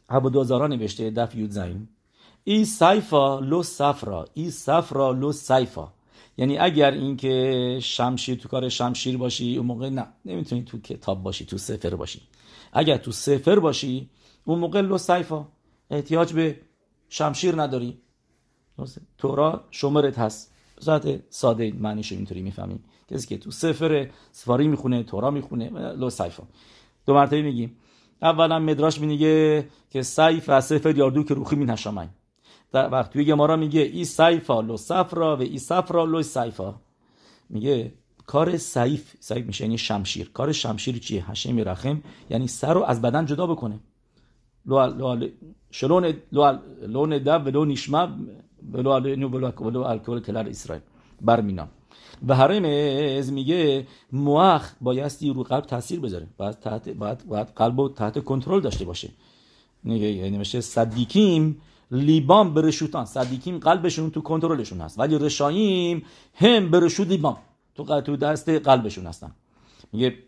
عبدالزارا 0.09 0.67
نوشته 0.67 1.11
دف 1.11 1.35
یود 1.35 1.51
زین 1.51 1.89
ای 2.45 2.65
سایفا 2.65 3.41
لو 3.41 3.63
سفرا 3.63 4.27
ای 4.35 4.51
سفرا 4.51 5.13
لو 5.13 5.33
سایفا 5.33 5.93
یعنی 6.37 6.59
اگر 6.59 6.91
اینکه 6.91 7.79
شمشیر 7.83 8.39
تو 8.39 8.49
کار 8.49 8.69
شمشیر 8.69 9.17
باشی 9.17 9.57
اون 9.57 9.67
موقع 9.67 9.89
نه 9.89 10.07
نمی‌تونی 10.25 10.63
تو 10.63 10.79
کتاب 10.79 11.23
باشی 11.23 11.45
تو 11.47 11.59
سفر 11.59 11.95
باشی 11.95 12.21
اگر 12.73 12.97
تو 12.97 13.13
سفر 13.13 13.59
باشی 13.59 14.11
اون 14.45 14.59
موقع 14.59 14.81
لو 14.81 14.99
سایفا 14.99 15.49
احتیاج 15.91 16.33
به 16.33 16.61
شمشیر 17.09 17.63
نداری. 17.63 17.99
تورا 19.19 19.65
شمرت 19.71 20.19
هست. 20.19 20.55
ذات 20.83 21.21
ساده 21.31 21.73
معنیش 21.73 22.13
اینطوری 22.13 22.43
می‌فهمی 22.43 22.81
کسی 23.11 23.27
که 23.27 23.39
تو 23.39 23.51
سفر 23.51 24.11
سفاری 24.33 24.69
می‌خونه 24.69 25.03
تورا 25.03 25.31
می‌خونه 25.31 25.71
لو 25.93 26.11
سایفا 26.11 26.43
دو 27.07 27.15
مرتبه 27.15 27.43
میگیم. 27.43 27.77
اولا 28.23 28.59
مدراش 28.59 29.01
میگه 29.01 29.69
که 29.91 30.03
سیف 30.03 30.45
و 30.49 30.61
سفر 30.61 30.97
یاردو 30.97 31.25
که 31.25 31.35
روخی 31.35 31.57
می 31.57 31.65
نشامن. 31.65 32.09
در 32.73 32.93
وقت 32.93 33.13
توی 33.13 33.25
گمارا 33.25 33.57
میگه 33.57 33.81
ای 33.81 34.05
سیفا 34.05 34.61
لو 34.61 34.77
سفرا 34.77 35.37
و 35.37 35.41
ای 35.41 35.59
سفرا 35.59 36.05
لو 36.05 36.23
سیفا 36.23 36.75
میگه 37.51 37.93
کار 38.33 38.57
سیف 38.57 39.17
سیف 39.21 39.47
میشه 39.47 39.65
یعنی 39.65 39.79
شمشیر. 39.79 40.31
کار 40.35 40.53
شمشیر 40.53 40.99
چیه؟ 40.99 41.31
هشم 41.31 41.59
رحم 41.59 42.03
یعنی 42.31 42.47
سر 42.47 42.75
رو 42.75 42.83
از 42.85 43.03
بدن 43.03 43.27
جدا 43.27 43.47
بکنه. 43.47 43.79
لو 44.67 44.87
لو 44.87 45.29
شلون 45.71 46.15
لو 46.33 46.59
لون 46.87 47.19
دب 47.19 47.47
و 47.47 47.51
لو 47.51 47.65
نشما 47.65 48.09
ولو 48.73 48.93
علینو 48.93 49.29
ولو 49.29 49.81
الکل 49.81 50.21
کلر 50.21 50.49
اسرائیل. 50.49 50.83
برمینا 51.21 51.69
و 52.29 52.33
از 52.33 53.33
میگه 53.33 53.87
موخ 54.13 54.73
بایستی 54.81 55.33
رو 55.33 55.43
قلب 55.43 55.65
تاثیر 55.65 56.01
بذاره. 56.01 56.27
باید 56.37 56.61
تحت 56.61 56.89
باید, 56.89 57.27
باید 57.29 57.49
قلب 57.57 57.81
رو 57.81 57.89
تحت 57.89 58.25
کنترل 58.25 58.61
داشته 58.61 58.85
باشه. 58.85 59.09
یعنی 59.85 60.39
میشه 60.39 60.61
صدیکیم 60.61 61.61
لیبام 61.91 62.55
برشوتان 62.55 63.05
صدیکیم 63.05 63.59
قلبشون 63.59 64.11
تو 64.11 64.21
کنترلشون 64.21 64.81
هست. 64.81 64.99
ولی 64.99 65.19
رشاییم 65.19 66.03
هم 66.35 66.71
برشود 66.71 67.09
لیبام 67.09 67.37
تو 67.85 68.01
تو 68.01 68.17
دست 68.17 68.49
قلبشون 68.49 69.07
هستن. 69.07 69.31
میگه 69.93 70.19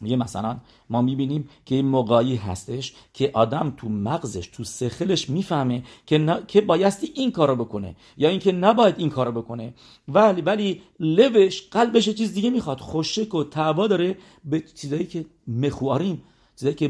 میگه 0.00 0.16
مثلا 0.16 0.56
ما 0.90 1.02
می‌بینیم 1.02 1.48
که 1.64 1.74
این 1.74 1.86
موقعی 1.86 2.36
هستش 2.36 2.94
که 3.12 3.30
آدم 3.34 3.74
تو 3.76 3.88
مغزش 3.88 4.46
تو 4.46 4.64
سخلش 4.64 5.30
می‌فهمه 5.30 5.82
که, 6.06 6.42
که 6.48 6.60
بایستی 6.60 7.12
این 7.14 7.32
کارو 7.32 7.56
بکنه 7.56 7.96
یا 8.16 8.28
اینکه 8.28 8.52
نباید 8.52 8.94
این 8.98 9.10
کارو 9.10 9.32
بکنه. 9.32 9.74
ولی 10.08 10.42
ولی 10.42 10.82
لوش 11.00 11.68
قلبش 11.70 12.08
چیز 12.08 12.34
دیگه 12.34 12.50
می‌خواد. 12.50 12.80
خوشک 12.80 13.34
و 13.34 13.44
تعوا 13.44 13.86
داره 13.86 14.16
به 14.44 14.60
چیزایی 14.60 15.06
که 15.06 15.26
مخواریم. 15.48 16.22
چیزایی 16.56 16.76
که 16.76 16.88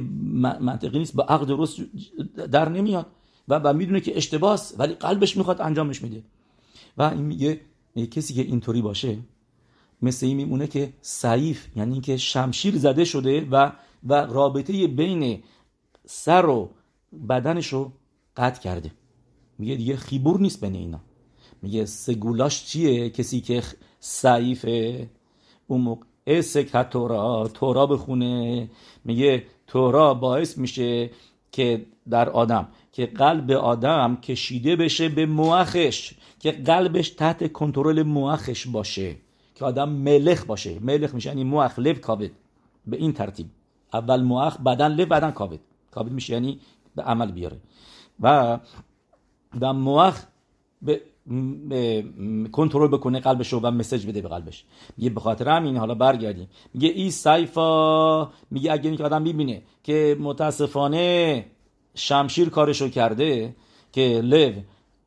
منطقی 0.61 0.99
نیست. 0.99 1.14
با 1.14 1.24
عقد 1.24 1.47
درست 1.47 1.80
در 2.53 2.68
نمیاد. 2.68 3.07
و, 3.49 3.59
و 3.59 3.72
می‌دونه 3.72 4.01
که 4.01 4.16
اشتباس 4.16 4.74
ولی 4.78 4.95
قلبش 4.95 5.36
می‌خواد 5.36 5.61
انجامش 5.61 6.03
میده. 6.03 6.22
و 6.99 7.03
این 7.03 7.22
میگه 7.22 7.61
کسی 8.11 8.34
که 8.34 8.42
اینطوری 8.42 8.82
باشه 8.82 9.18
مثل 10.05 10.26
این 10.26 10.36
میمونه 10.36 10.66
که 10.66 10.92
سعیف 11.00 11.66
یعنی 11.76 11.92
اینکه 11.92 12.16
شمشیر 12.16 12.76
زده 12.76 13.05
شده 13.05 13.48
و 13.50 13.72
و 14.07 14.14
رابطه 14.14 14.86
بین 14.86 15.42
سر 16.07 16.46
و 16.46 16.70
بدنش 17.28 17.72
رو 17.72 17.92
قطع 18.36 18.61
کرده. 18.62 18.90
میگه 19.59 19.74
دیگه 19.74 19.96
خیبور 19.96 20.40
نیست 20.40 20.61
بین 20.61 20.74
اینا. 20.74 21.00
میگه 21.62 21.84
سگولاش 21.84 22.64
چیه؟ 22.64 23.11
کسی 23.11 23.40
که 23.40 23.62
سعیفه 24.00 25.09
اون 25.66 25.80
موقع 25.80 26.40
سکت 26.40 26.90
تورا 26.90 27.50
تورا 27.55 27.86
بخونه. 27.86 28.70
میگه 29.05 29.44
تورا 29.66 30.14
باعث 30.14 30.59
میشه 30.59 31.11
که 31.52 31.86
در 32.11 32.30
آدم 32.30 32.68
که 32.92 33.07
قلب 33.07 33.50
آدم 33.50 34.16
کشیده 34.16 34.76
بشه 34.76 35.09
به 35.09 35.26
موخش 35.26 36.14
که 36.40 36.50
قلبش 36.52 37.11
تحت 37.11 37.52
کنترل 37.52 38.02
موخش 38.02 38.66
باشه. 38.66 39.16
که 39.55 39.64
آدم 39.64 39.88
ملخ 39.88 40.44
باشه. 40.44 40.78
ملخ 40.78 41.14
میشه 41.14 41.28
یعنی 41.28 41.44
موخ 41.44 41.78
لب 41.78 42.00
کابد 42.00 42.30
به 42.86 42.96
این 42.96 43.12
ترتیب. 43.12 43.46
اول 43.94 44.22
موخ 44.22 44.61
بدن 44.61 44.88
لب 44.88 45.09
بدن 45.09 45.30
کابد 45.30 45.59
کابد 45.90 46.12
میشه 46.12 46.32
یعنی 46.32 46.61
به 46.96 47.02
عمل 47.02 47.32
بیاره. 47.32 47.57
و 48.20 48.59
و 49.61 49.72
موخ 49.72 50.22
به 50.82 52.05
کنترل 52.52 52.88
بکنه 52.88 53.20
قلبش 53.20 53.52
رو 53.52 53.61
و 53.61 53.70
مسج 53.70 54.07
بده 54.07 54.20
به 54.20 54.28
قلبش. 54.28 54.64
میگه 54.96 55.11
به 55.11 55.20
خاطر 55.20 55.48
همین 55.48 55.76
حالا 55.76 55.94
برگردیم. 55.94 56.48
میگه 56.74 56.88
ای 56.88 57.11
سایفا 57.11 58.30
میگه 58.50 58.72
اگه 58.72 58.90
این 58.90 59.02
آدم 59.02 59.22
می‌بینه 59.22 59.62
که 59.82 60.16
متاسفانه 60.20 61.46
شمشیر 61.94 62.48
کارشو 62.48 62.88
کرده 62.88 63.57
که 63.92 64.20
لو 64.24 64.52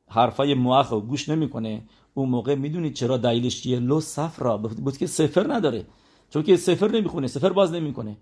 حرفای 0.08 0.54
موخ 0.54 0.90
رو 0.90 1.02
گوش 1.02 1.30
نمی‌کنه 1.30 1.82
اون 2.18 2.30
موقع 2.30 2.56
می‌دونید 2.56 2.94
چرا 2.94 3.18
دلیلش 3.18 3.62
چیه؟ 3.62 3.80
لو 3.80 4.00
صفرا. 4.02 4.58
بود 4.58 4.98
که 4.98 5.08
سفر 5.08 5.54
نداره. 5.54 5.86
چون 6.30 6.44
که 6.44 6.58
سفر 6.58 6.92
نمی‌خونه 6.92 7.28
سفر 7.28 7.50
باز 7.50 7.72
نمی‌کنه. 7.72 8.18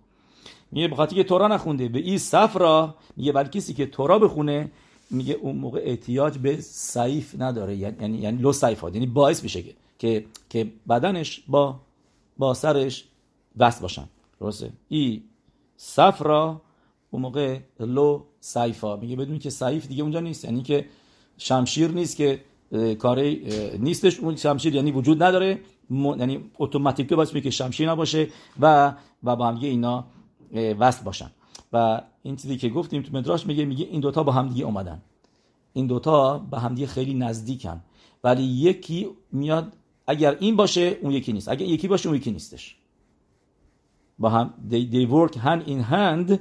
میگه 0.71 0.87
بخاطر 0.87 1.15
که 1.15 1.23
تورا 1.23 1.47
نخونده. 1.47 1.87
به 1.87 1.99
این 1.99 2.17
صفرا 2.17 2.95
میگه 3.17 3.31
بلکه 3.31 3.59
کسی 3.59 3.73
که 3.73 3.85
تورا 3.85 4.19
بخونه 4.19 4.71
میگه 5.09 5.33
اون 5.33 5.55
موقع 5.55 5.81
احتیاج 5.83 6.37
به 6.37 6.61
سیف 6.61 7.35
نداره. 7.39 7.75
یعنی 7.75 7.95
یعنی, 8.01 8.17
یعنی 8.17 8.41
لو 8.41 8.53
سیف 8.53 8.83
یعنی 8.83 9.05
باعث 9.05 9.43
میشه 9.43 9.63
که 9.99 10.25
که 10.49 10.71
بدنش 10.89 11.43
با 11.47 11.79
با 12.37 12.53
سرش 12.53 13.05
وصل 13.57 13.81
باشن. 13.81 14.07
درسته؟ 14.39 14.71
ای 14.89 15.21
صفرا 15.77 16.61
اون 17.11 17.21
موقع 17.21 17.59
لو 17.79 18.23
سیفا 18.39 18.95
میگه 18.95 19.15
بدون 19.15 19.39
که 19.39 19.49
سیف 19.49 19.87
دیگه 19.87 20.03
اونجا 20.03 20.19
نیست. 20.19 20.45
یعنی 20.45 20.61
که 20.61 20.85
شمشیر 21.37 21.91
نیست 21.91 22.15
که 22.17 22.39
کاری 22.99 23.47
نیستش. 23.80 24.20
اون 24.20 24.36
شمشیر 24.36 24.76
یعنی 24.76 24.91
وجود 24.91 25.24
نداره. 25.24 25.59
یعنی 25.89 26.39
اتوماتیک 26.59 27.13
باید 27.13 27.43
که 27.43 27.49
شمشیر 27.49 27.91
نباشه 27.91 28.28
و 28.59 28.93
و 29.24 29.36
با 29.36 29.47
هم 29.47 29.55
اینا 29.55 30.05
وصل 30.80 31.03
باشن. 31.03 31.32
و 31.74 32.01
این 32.24 32.36
چیزی 32.36 32.57
که 32.57 32.70
گفتیم 32.70 33.01
تو 33.01 33.18
مدراش 33.18 33.45
میگه 33.45 33.66
میگه 33.66 33.86
این 33.86 34.01
دوتا 34.01 34.24
با 34.24 34.32
هم 34.32 34.49
دیگه 34.49 34.66
اومدن. 34.66 35.01
این 35.74 35.88
دوتا 35.88 36.38
با 36.38 36.59
هم 36.59 36.76
دیگه 36.76 36.88
خیلی 36.88 37.13
نزدیکن. 37.13 37.82
ولی 38.24 38.43
یکی 38.43 39.07
میاد 39.32 39.74
اگر 40.07 40.38
این 40.39 40.55
باشه 40.55 40.97
اون 41.01 41.11
یکی 41.11 41.34
نیست. 41.34 41.49
اگر 41.49 41.66
یکی 41.66 41.88
باشه 41.88 42.09
اون 42.09 42.18
یکی 42.18 42.32
نیستش. 42.32 42.76
با 44.20 44.30
هم 44.30 44.53
they, 44.70 44.93
they 44.93 45.11
work 45.11 45.36
hand 45.36 45.68
in 45.68 45.91
hand 45.91 46.39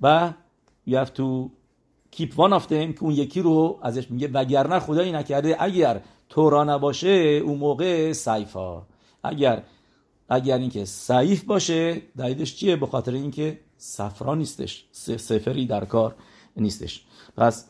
و 0.00 0.32
you 0.88 0.92
have 0.92 1.10
to 1.16 1.50
one 2.22 2.60
of 2.60 2.62
them 2.62 2.68
که 2.68 2.98
اون 3.00 3.12
یکی 3.12 3.42
رو 3.42 3.78
ازش 3.82 4.10
میگه 4.10 4.28
وگرنه 4.28 4.78
خدایی 4.78 5.12
نکرده 5.12 5.56
اگر 5.58 6.00
تورا 6.28 6.64
نباشه 6.64 7.08
اون 7.44 7.58
موقع 7.58 8.12
سیفا 8.12 8.82
اگر 9.24 9.62
اگر 10.28 10.58
اینکه 10.58 10.84
سیف 10.84 11.44
باشه 11.44 12.02
دلیلش 12.16 12.56
چیه؟ 12.56 12.76
به 12.76 12.86
خاطر 12.86 13.12
اینکه 13.12 13.60
صفرا 13.76 14.34
نیستش 14.34 14.84
سفری 14.92 15.66
در 15.66 15.84
کار 15.84 16.14
نیستش. 16.56 17.04
پس 17.36 17.66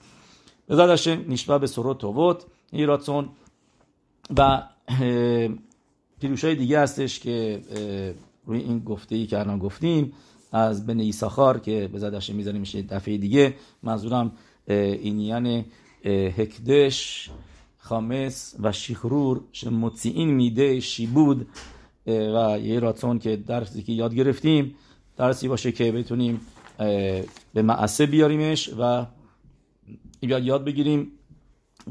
بزرد 0.68 1.08
نیشبه 1.08 1.58
به 1.58 1.66
سرو 1.66 1.94
تووت 1.94 2.44
ایراتون 2.72 3.28
و 4.38 4.62
پیروش 6.20 6.44
های 6.44 6.54
دیگه 6.54 6.80
هستش 6.80 7.20
که 7.20 7.60
روی 8.46 8.60
این 8.60 8.78
گفته 8.78 9.14
ای 9.14 9.26
که 9.26 9.38
الان 9.38 9.58
گفتیم 9.58 10.12
از 10.54 10.86
بن 10.86 11.00
ایساخار 11.00 11.58
که 11.58 11.88
به 11.92 11.98
زدش 11.98 12.30
می‌ذاریم 12.30 12.60
میشه 12.60 12.82
دفعه 12.82 13.18
دیگه. 13.18 13.54
منظورم 13.82 14.32
این 14.66 15.20
یعنی 15.20 15.64
هکدش 16.04 17.30
خامس 17.78 18.54
و 18.60 18.72
شیخرور 18.72 19.40
مطیعین 19.70 20.30
میده 20.30 20.80
شیبود 20.80 21.46
و 22.06 22.58
یه 22.62 22.78
راتون 22.78 23.18
که 23.18 23.36
درسی 23.36 23.82
که 23.82 23.92
یاد 23.92 24.14
گرفتیم. 24.14 24.74
درسی 25.16 25.48
باشه 25.48 25.72
که 25.72 25.92
بتونیم 25.92 26.40
به 27.54 27.62
معصه 27.62 28.06
بیاریمش 28.06 28.70
و 28.78 29.06
یاد 30.22 30.64
بگیریم 30.64 31.12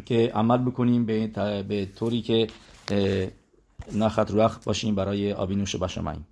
که 0.05 0.31
عمل 0.35 0.57
بکنیم 0.57 1.05
به, 1.05 1.27
به 1.67 1.85
طوری 1.85 2.21
که 2.21 2.47
نخط 3.95 4.31
روخ 4.31 4.63
باشیم 4.63 4.95
برای 4.95 5.33
آبینوش 5.33 5.75
بشماییم 5.75 6.27